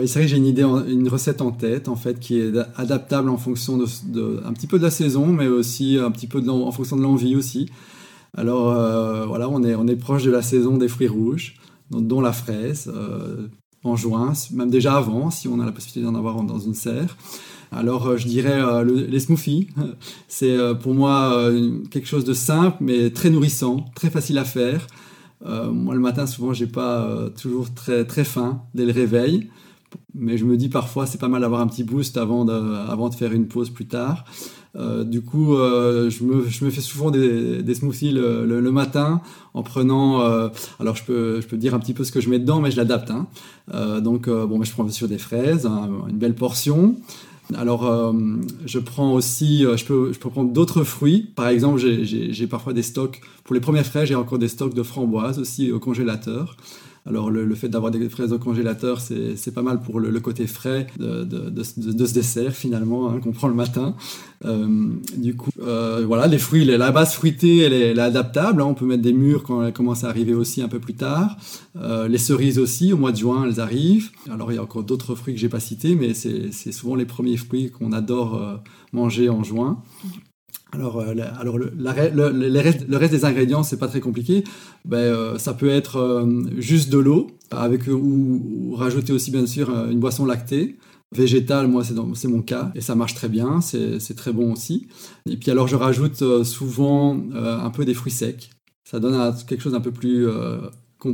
c'est 0.07 0.13
vrai 0.15 0.23
que 0.23 0.29
j'ai 0.29 0.37
une 0.37 0.47
idée, 0.47 0.63
une 0.63 1.09
recette 1.09 1.43
en 1.43 1.51
tête 1.51 1.89
en 1.89 1.97
fait 1.97 2.21
qui 2.21 2.39
est 2.39 2.53
adaptable 2.77 3.29
en 3.29 3.37
fonction 3.37 3.77
de, 3.77 4.41
un 4.45 4.53
petit 4.53 4.69
peu 4.69 4.79
de 4.79 4.85
la 4.85 4.91
saison, 4.91 5.27
mais 5.27 5.49
aussi 5.49 5.99
un 5.99 6.13
petit 6.13 6.29
peu 6.29 6.39
en 6.49 6.71
fonction 6.71 6.97
de 6.97 7.03
l'envie 7.03 7.35
aussi. 7.35 7.69
Alors 8.37 8.71
euh, 8.71 9.27
voilà, 9.27 9.49
on 9.49 9.65
est 9.65 9.75
on 9.75 9.89
est 9.89 9.97
proche 9.97 10.23
de 10.23 10.31
la 10.31 10.43
saison 10.43 10.77
des 10.77 10.87
fruits 10.87 11.09
rouges, 11.09 11.57
dont, 11.91 12.21
la 12.21 12.33
fraise. 12.33 12.91
Euh, 12.95 13.49
en 13.87 13.97
juin, 13.97 14.33
même 14.53 14.71
déjà 14.71 14.97
avant, 14.97 15.31
si 15.31 15.47
on 15.47 15.61
a 15.61 15.67
la 15.67 15.73
possibilité 15.73 16.11
d'en 16.11 16.15
avoir 16.15 16.43
dans 16.43 16.59
une 16.59 16.73
serre. 16.73 17.19
Alors 17.71 18.07
euh, 18.07 18.17
je 18.17 18.27
dirais 18.27 18.63
les 18.85 19.21
smoothies, 19.21 19.69
c'est 20.29 20.57
pour 20.81 20.95
moi 20.95 21.51
quelque 21.91 22.07
chose 22.07 22.25
de 22.25 22.33
simple 22.33 22.77
mais 22.81 23.11
très 23.11 23.29
nourrissant, 23.29 23.85
très 23.97 24.09
facile 24.09 24.39
à 24.39 24.45
faire. 24.45 24.87
Moi 25.45 25.95
le 25.95 26.01
matin 26.01 26.27
souvent 26.27 26.53
j'ai 26.53 26.67
pas 26.67 27.29
toujours 27.41 27.73
très 27.75 28.05
très 28.05 28.25
faim 28.25 28.63
dès 28.75 28.87
le 28.87 28.93
réveil, 28.93 29.51
mais 30.15 30.39
je 30.39 30.45
me 30.45 30.57
dis 30.57 30.69
parfois 30.69 31.07
c'est 31.07 31.19
pas 31.19 31.29
mal 31.29 31.43
d'avoir 31.43 31.61
un 31.61 31.67
petit 31.67 31.85
boost 31.85 32.17
avant 32.17 32.45
de, 32.45 32.53
avant 32.89 33.09
de 33.09 33.15
faire 33.15 33.33
une 33.33 33.47
pause 33.47 33.71
plus 33.71 33.87
tard. 33.87 34.25
du 34.75 35.21
coup, 35.21 35.55
je, 35.55 36.25
me, 36.25 36.49
je, 36.49 36.65
me, 36.65 36.71
fais 36.71 36.81
souvent 36.81 37.11
des, 37.11 37.75
smoothies 37.75 38.13
le, 38.13 38.71
matin 38.71 39.21
en 39.53 39.63
prenant. 39.63 40.21
alors, 40.81 40.97
je 40.97 41.05
peux, 41.05 41.41
je 41.41 41.47
peux 41.47 41.59
dire 41.59 41.75
un 41.75 41.79
petit 41.79 41.95
peu 41.95 42.05
ce 42.05 42.13
que 42.13 42.21
je 42.21 42.31
mets 42.31 42.39
dedans, 42.39 42.61
mais 42.61 42.71
je 42.71 42.77
l'adapte. 42.77 43.11
Hein. 43.11 43.27
donc, 44.01 44.29
bon, 44.29 44.63
je 44.63 44.73
prends 44.73 44.89
sur 44.89 45.09
des 45.09 45.19
fraises, 45.19 45.67
hein, 45.67 45.91
une 46.09 46.19
belle 46.19 46.35
portion. 46.35 46.97
Alors, 47.53 47.87
euh, 47.87 48.13
je 48.65 48.79
prends 48.79 49.13
aussi, 49.13 49.67
euh, 49.67 49.77
je, 49.77 49.85
peux, 49.85 50.13
je 50.13 50.19
peux 50.19 50.31
prendre 50.31 50.51
d'autres 50.53 50.83
fruits. 50.83 51.31
Par 51.37 51.49
exemple, 51.49 51.79
j'ai 51.79 52.47
parfois 52.47 52.73
des 52.73 52.83
stocks, 52.83 53.21
pour 53.45 53.55
les 53.55 53.61
premières 53.61 53.85
fraises, 53.85 54.09
j'ai 54.09 54.15
encore 54.15 54.39
des 54.39 54.49
stocks 54.49 54.75
de 54.75 54.83
framboises 54.83 55.39
aussi 55.39 55.71
au 55.71 55.79
congélateur. 55.79 56.57
Alors 57.07 57.31
le, 57.31 57.55
fait 57.55 57.69
d'avoir 57.69 57.91
des 57.93 58.09
fraises 58.09 58.33
au 58.33 58.39
congélateur, 58.39 58.99
c'est 59.01 59.55
pas 59.55 59.61
mal 59.61 59.81
pour 59.81 60.01
le, 60.01 60.21
côté 60.21 60.47
frais 60.47 60.87
de, 60.99 61.23
de, 61.25 61.51
de, 61.51 61.63
ce 61.63 62.15
dessert 62.15 62.53
finalement 62.53 63.11
hein, 63.11 63.21
qu'on 63.23 63.33
prend 63.33 63.49
le 63.49 63.55
matin. 63.55 63.95
Euh, 64.47 64.89
du 65.15 65.37
coup, 65.37 65.51
euh, 65.61 66.05
voilà, 66.07 66.27
les 66.27 66.39
fruits, 66.39 66.65
la 66.65 66.91
base 66.93 67.13
fruitée, 67.13 67.59
elle 67.59 67.75
est, 67.75 67.99
adaptable. 67.99 68.63
Hein. 68.63 68.67
on 68.67 68.75
peut 68.75 68.87
mettre 68.87 69.03
des 69.03 69.13
mûres 69.13 69.43
quand 69.43 69.63
elles 69.63 69.75
commencent 69.75 70.05
à 70.05 70.09
arriver 70.09 70.33
aussi 70.33 70.63
un 70.63 70.69
peu 70.69 70.81
plus 70.81 70.95
tard. 70.95 71.37
Euh, 71.77 72.09
les 72.09 72.19
cerises 72.19 72.59
aussi, 72.59 72.95
au 72.95 72.97
mois 72.97 73.13
de 73.13 73.19
juin, 73.19 73.45
elles 73.47 73.61
arrivent. 73.61 74.11
Alors 74.31 74.51
il 74.51 74.55
y 74.55 74.59
a 74.59 74.63
encore 74.63 74.83
d'autres 74.83 75.15
fruits 75.15 75.35
que 75.35 75.41
j'ai 75.41 75.51
pas 75.51 75.61
cités, 75.61 75.97
mais 75.97 76.15
c'est 76.15 76.73
souvent 76.73 76.95
les 76.95 77.07
premiers 77.07 77.37
fruits 77.37 77.71
qu'on 77.71 77.93
adore 77.93 78.63
manger 78.93 79.29
en 79.29 79.43
juin. 79.43 79.83
Alors, 80.75 80.99
euh, 80.99 81.15
alors 81.39 81.59
le, 81.59 81.71
reste, 82.99 83.13
des 83.13 83.25
ingrédients, 83.25 83.63
c'est 83.63 83.77
pas 83.77 83.89
très 83.89 84.01
compliqué. 84.01 84.45
Ben, 84.85 84.99
euh, 84.99 85.39
ça 85.39 85.55
peut 85.55 85.69
être 85.69 85.97
euh, 85.97 86.43
juste 86.59 86.91
de 86.91 86.99
l'eau, 86.99 87.29
avec 87.51 87.87
ou, 87.87 88.75
rajouter 88.77 89.13
aussi 89.13 89.31
bien 89.31 89.47
sûr 89.47 89.71
une 89.91 90.01
boisson 90.01 90.27
lactée. 90.27 90.77
Végétale, 91.13 91.69
moi 91.69 91.85
c'est 91.85 92.27
mon 92.27 92.43
cas, 92.43 92.73
et 92.75 92.81
ça 92.81 92.97
marche 92.97 93.15
très 93.15 93.29
bien, 93.29 93.61
c'est 93.61 94.17
très 94.17 94.33
bon 94.33 94.53
aussi. 94.53 94.89
Et 95.31 95.37
puis 95.37 95.53
alors 95.53 95.69
je 95.69 95.77
rajoute 95.77 96.43
souvent 96.43 97.17
un 97.33 97.71
peu 97.71 97.85
des 97.85 97.95
fruits 97.95 98.11
secs. 98.11 98.51
Ça 98.83 98.99
donne 98.99 99.33
quelque 99.47 99.63
chose 99.63 99.75
d'un 99.75 99.81
peu 99.81 99.93
plus 99.93 100.27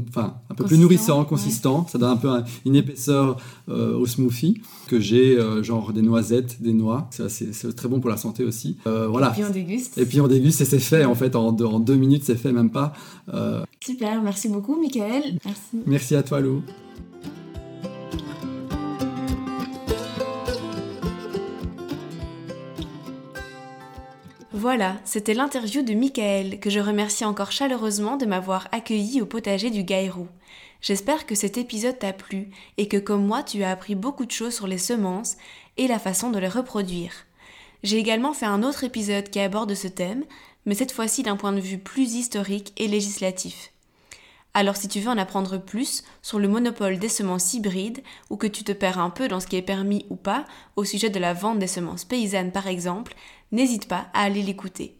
enfin, 0.08 0.34
un 0.50 0.54
peu 0.54 0.64
plus 0.64 0.78
nourrissant, 0.78 1.24
consistant. 1.24 1.86
Ça 1.88 1.98
donne 1.98 2.10
un 2.10 2.16
peu 2.16 2.30
une 2.64 2.76
épaisseur 2.76 3.36
euh, 3.68 3.96
au 3.96 4.06
smoothie 4.06 4.60
que 4.86 5.00
j'ai, 5.00 5.38
euh, 5.38 5.62
genre 5.62 5.92
des 5.92 6.02
noisettes, 6.02 6.60
des 6.62 6.72
noix. 6.72 7.08
C'est 7.10 7.74
très 7.74 7.88
bon 7.88 8.00
pour 8.00 8.10
la 8.10 8.16
santé 8.16 8.44
aussi. 8.44 8.76
Euh, 8.86 9.06
voilà. 9.08 9.30
Et 9.30 9.32
puis 9.32 9.44
on 9.44 9.50
déguste. 9.50 9.98
Et 9.98 10.06
puis 10.06 10.20
on 10.20 10.28
déguste 10.28 10.60
et 10.60 10.64
c'est 10.64 10.78
fait 10.78 11.04
en 11.04 11.14
fait 11.14 11.36
en 11.36 11.52
deux, 11.52 11.64
en 11.64 11.80
deux 11.80 11.96
minutes, 11.96 12.24
c'est 12.24 12.36
fait 12.36 12.52
même 12.52 12.70
pas. 12.70 12.92
Super, 13.82 14.22
merci 14.22 14.48
beaucoup, 14.48 14.78
Michael. 14.80 15.38
Merci. 15.44 15.82
Merci 15.86 16.14
à 16.14 16.22
toi, 16.22 16.40
Lou. 16.40 16.62
Voilà, 24.60 24.98
c'était 25.06 25.32
l'interview 25.32 25.80
de 25.80 25.94
Michael, 25.94 26.60
que 26.60 26.68
je 26.68 26.80
remercie 26.80 27.24
encore 27.24 27.50
chaleureusement 27.50 28.18
de 28.18 28.26
m'avoir 28.26 28.68
accueilli 28.72 29.22
au 29.22 29.24
potager 29.24 29.70
du 29.70 29.84
Gaïrou. 29.84 30.28
J'espère 30.82 31.24
que 31.24 31.34
cet 31.34 31.56
épisode 31.56 31.98
t'a 31.98 32.12
plu 32.12 32.50
et 32.76 32.86
que 32.86 32.98
comme 32.98 33.26
moi 33.26 33.42
tu 33.42 33.62
as 33.62 33.70
appris 33.70 33.94
beaucoup 33.94 34.26
de 34.26 34.30
choses 34.30 34.54
sur 34.54 34.66
les 34.66 34.76
semences 34.76 35.38
et 35.78 35.86
la 35.86 35.98
façon 35.98 36.28
de 36.28 36.38
les 36.38 36.46
reproduire. 36.46 37.12
J'ai 37.84 37.96
également 37.96 38.34
fait 38.34 38.44
un 38.44 38.62
autre 38.62 38.84
épisode 38.84 39.30
qui 39.30 39.40
aborde 39.40 39.72
ce 39.72 39.88
thème, 39.88 40.24
mais 40.66 40.74
cette 40.74 40.92
fois-ci 40.92 41.22
d'un 41.22 41.36
point 41.36 41.52
de 41.54 41.60
vue 41.60 41.78
plus 41.78 42.16
historique 42.16 42.74
et 42.76 42.86
législatif. 42.86 43.72
Alors 44.52 44.76
si 44.76 44.88
tu 44.88 45.00
veux 45.00 45.08
en 45.08 45.16
apprendre 45.16 45.58
plus 45.58 46.02
sur 46.22 46.38
le 46.38 46.48
monopole 46.48 46.98
des 46.98 47.08
semences 47.08 47.54
hybrides 47.54 48.02
ou 48.30 48.36
que 48.36 48.48
tu 48.48 48.64
te 48.64 48.72
perds 48.72 48.98
un 48.98 49.08
peu 49.08 49.28
dans 49.28 49.38
ce 49.38 49.46
qui 49.46 49.56
est 49.56 49.62
permis 49.62 50.04
ou 50.10 50.16
pas 50.16 50.44
au 50.76 50.84
sujet 50.84 51.08
de 51.08 51.20
la 51.20 51.32
vente 51.32 51.60
des 51.60 51.68
semences 51.68 52.04
paysannes 52.04 52.50
par 52.50 52.66
exemple, 52.66 53.14
n'hésite 53.52 53.88
pas 53.88 54.08
à 54.14 54.22
aller 54.22 54.42
l'écouter. 54.42 54.96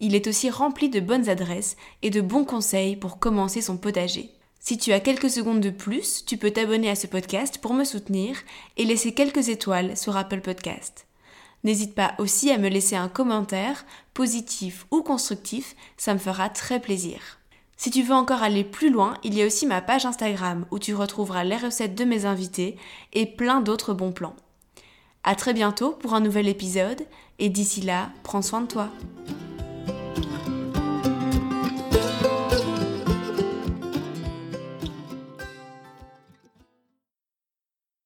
Il 0.00 0.14
est 0.14 0.26
aussi 0.26 0.50
rempli 0.50 0.88
de 0.88 1.00
bonnes 1.00 1.28
adresses 1.28 1.76
et 2.02 2.10
de 2.10 2.20
bons 2.20 2.44
conseils 2.44 2.96
pour 2.96 3.18
commencer 3.18 3.60
son 3.60 3.76
potager. 3.76 4.30
Si 4.60 4.78
tu 4.78 4.92
as 4.92 5.00
quelques 5.00 5.30
secondes 5.30 5.60
de 5.60 5.70
plus, 5.70 6.24
tu 6.24 6.36
peux 6.36 6.50
t'abonner 6.50 6.90
à 6.90 6.94
ce 6.94 7.06
podcast 7.06 7.58
pour 7.58 7.74
me 7.74 7.84
soutenir 7.84 8.36
et 8.76 8.84
laisser 8.84 9.14
quelques 9.14 9.48
étoiles 9.48 9.96
sur 9.96 10.16
Apple 10.16 10.40
Podcast. 10.40 11.06
N'hésite 11.64 11.94
pas 11.94 12.14
aussi 12.18 12.50
à 12.50 12.58
me 12.58 12.68
laisser 12.68 12.94
un 12.94 13.08
commentaire, 13.08 13.84
positif 14.14 14.86
ou 14.90 15.02
constructif, 15.02 15.74
ça 15.96 16.14
me 16.14 16.18
fera 16.18 16.48
très 16.48 16.80
plaisir. 16.80 17.38
Si 17.76 17.90
tu 17.90 18.02
veux 18.02 18.14
encore 18.14 18.42
aller 18.42 18.64
plus 18.64 18.90
loin, 18.90 19.14
il 19.22 19.34
y 19.34 19.42
a 19.42 19.46
aussi 19.46 19.66
ma 19.66 19.80
page 19.80 20.04
Instagram 20.04 20.66
où 20.70 20.78
tu 20.78 20.94
retrouveras 20.94 21.44
les 21.44 21.56
recettes 21.56 21.94
de 21.94 22.04
mes 22.04 22.24
invités 22.26 22.76
et 23.12 23.26
plein 23.26 23.60
d'autres 23.60 23.94
bons 23.94 24.12
plans. 24.12 24.36
À 25.24 25.34
très 25.34 25.54
bientôt 25.54 25.92
pour 25.92 26.14
un 26.14 26.20
nouvel 26.20 26.48
épisode 26.48 27.06
et 27.38 27.48
d'ici 27.48 27.80
là, 27.80 28.10
prends 28.22 28.42
soin 28.42 28.60
de 28.62 28.66
toi. 28.66 28.88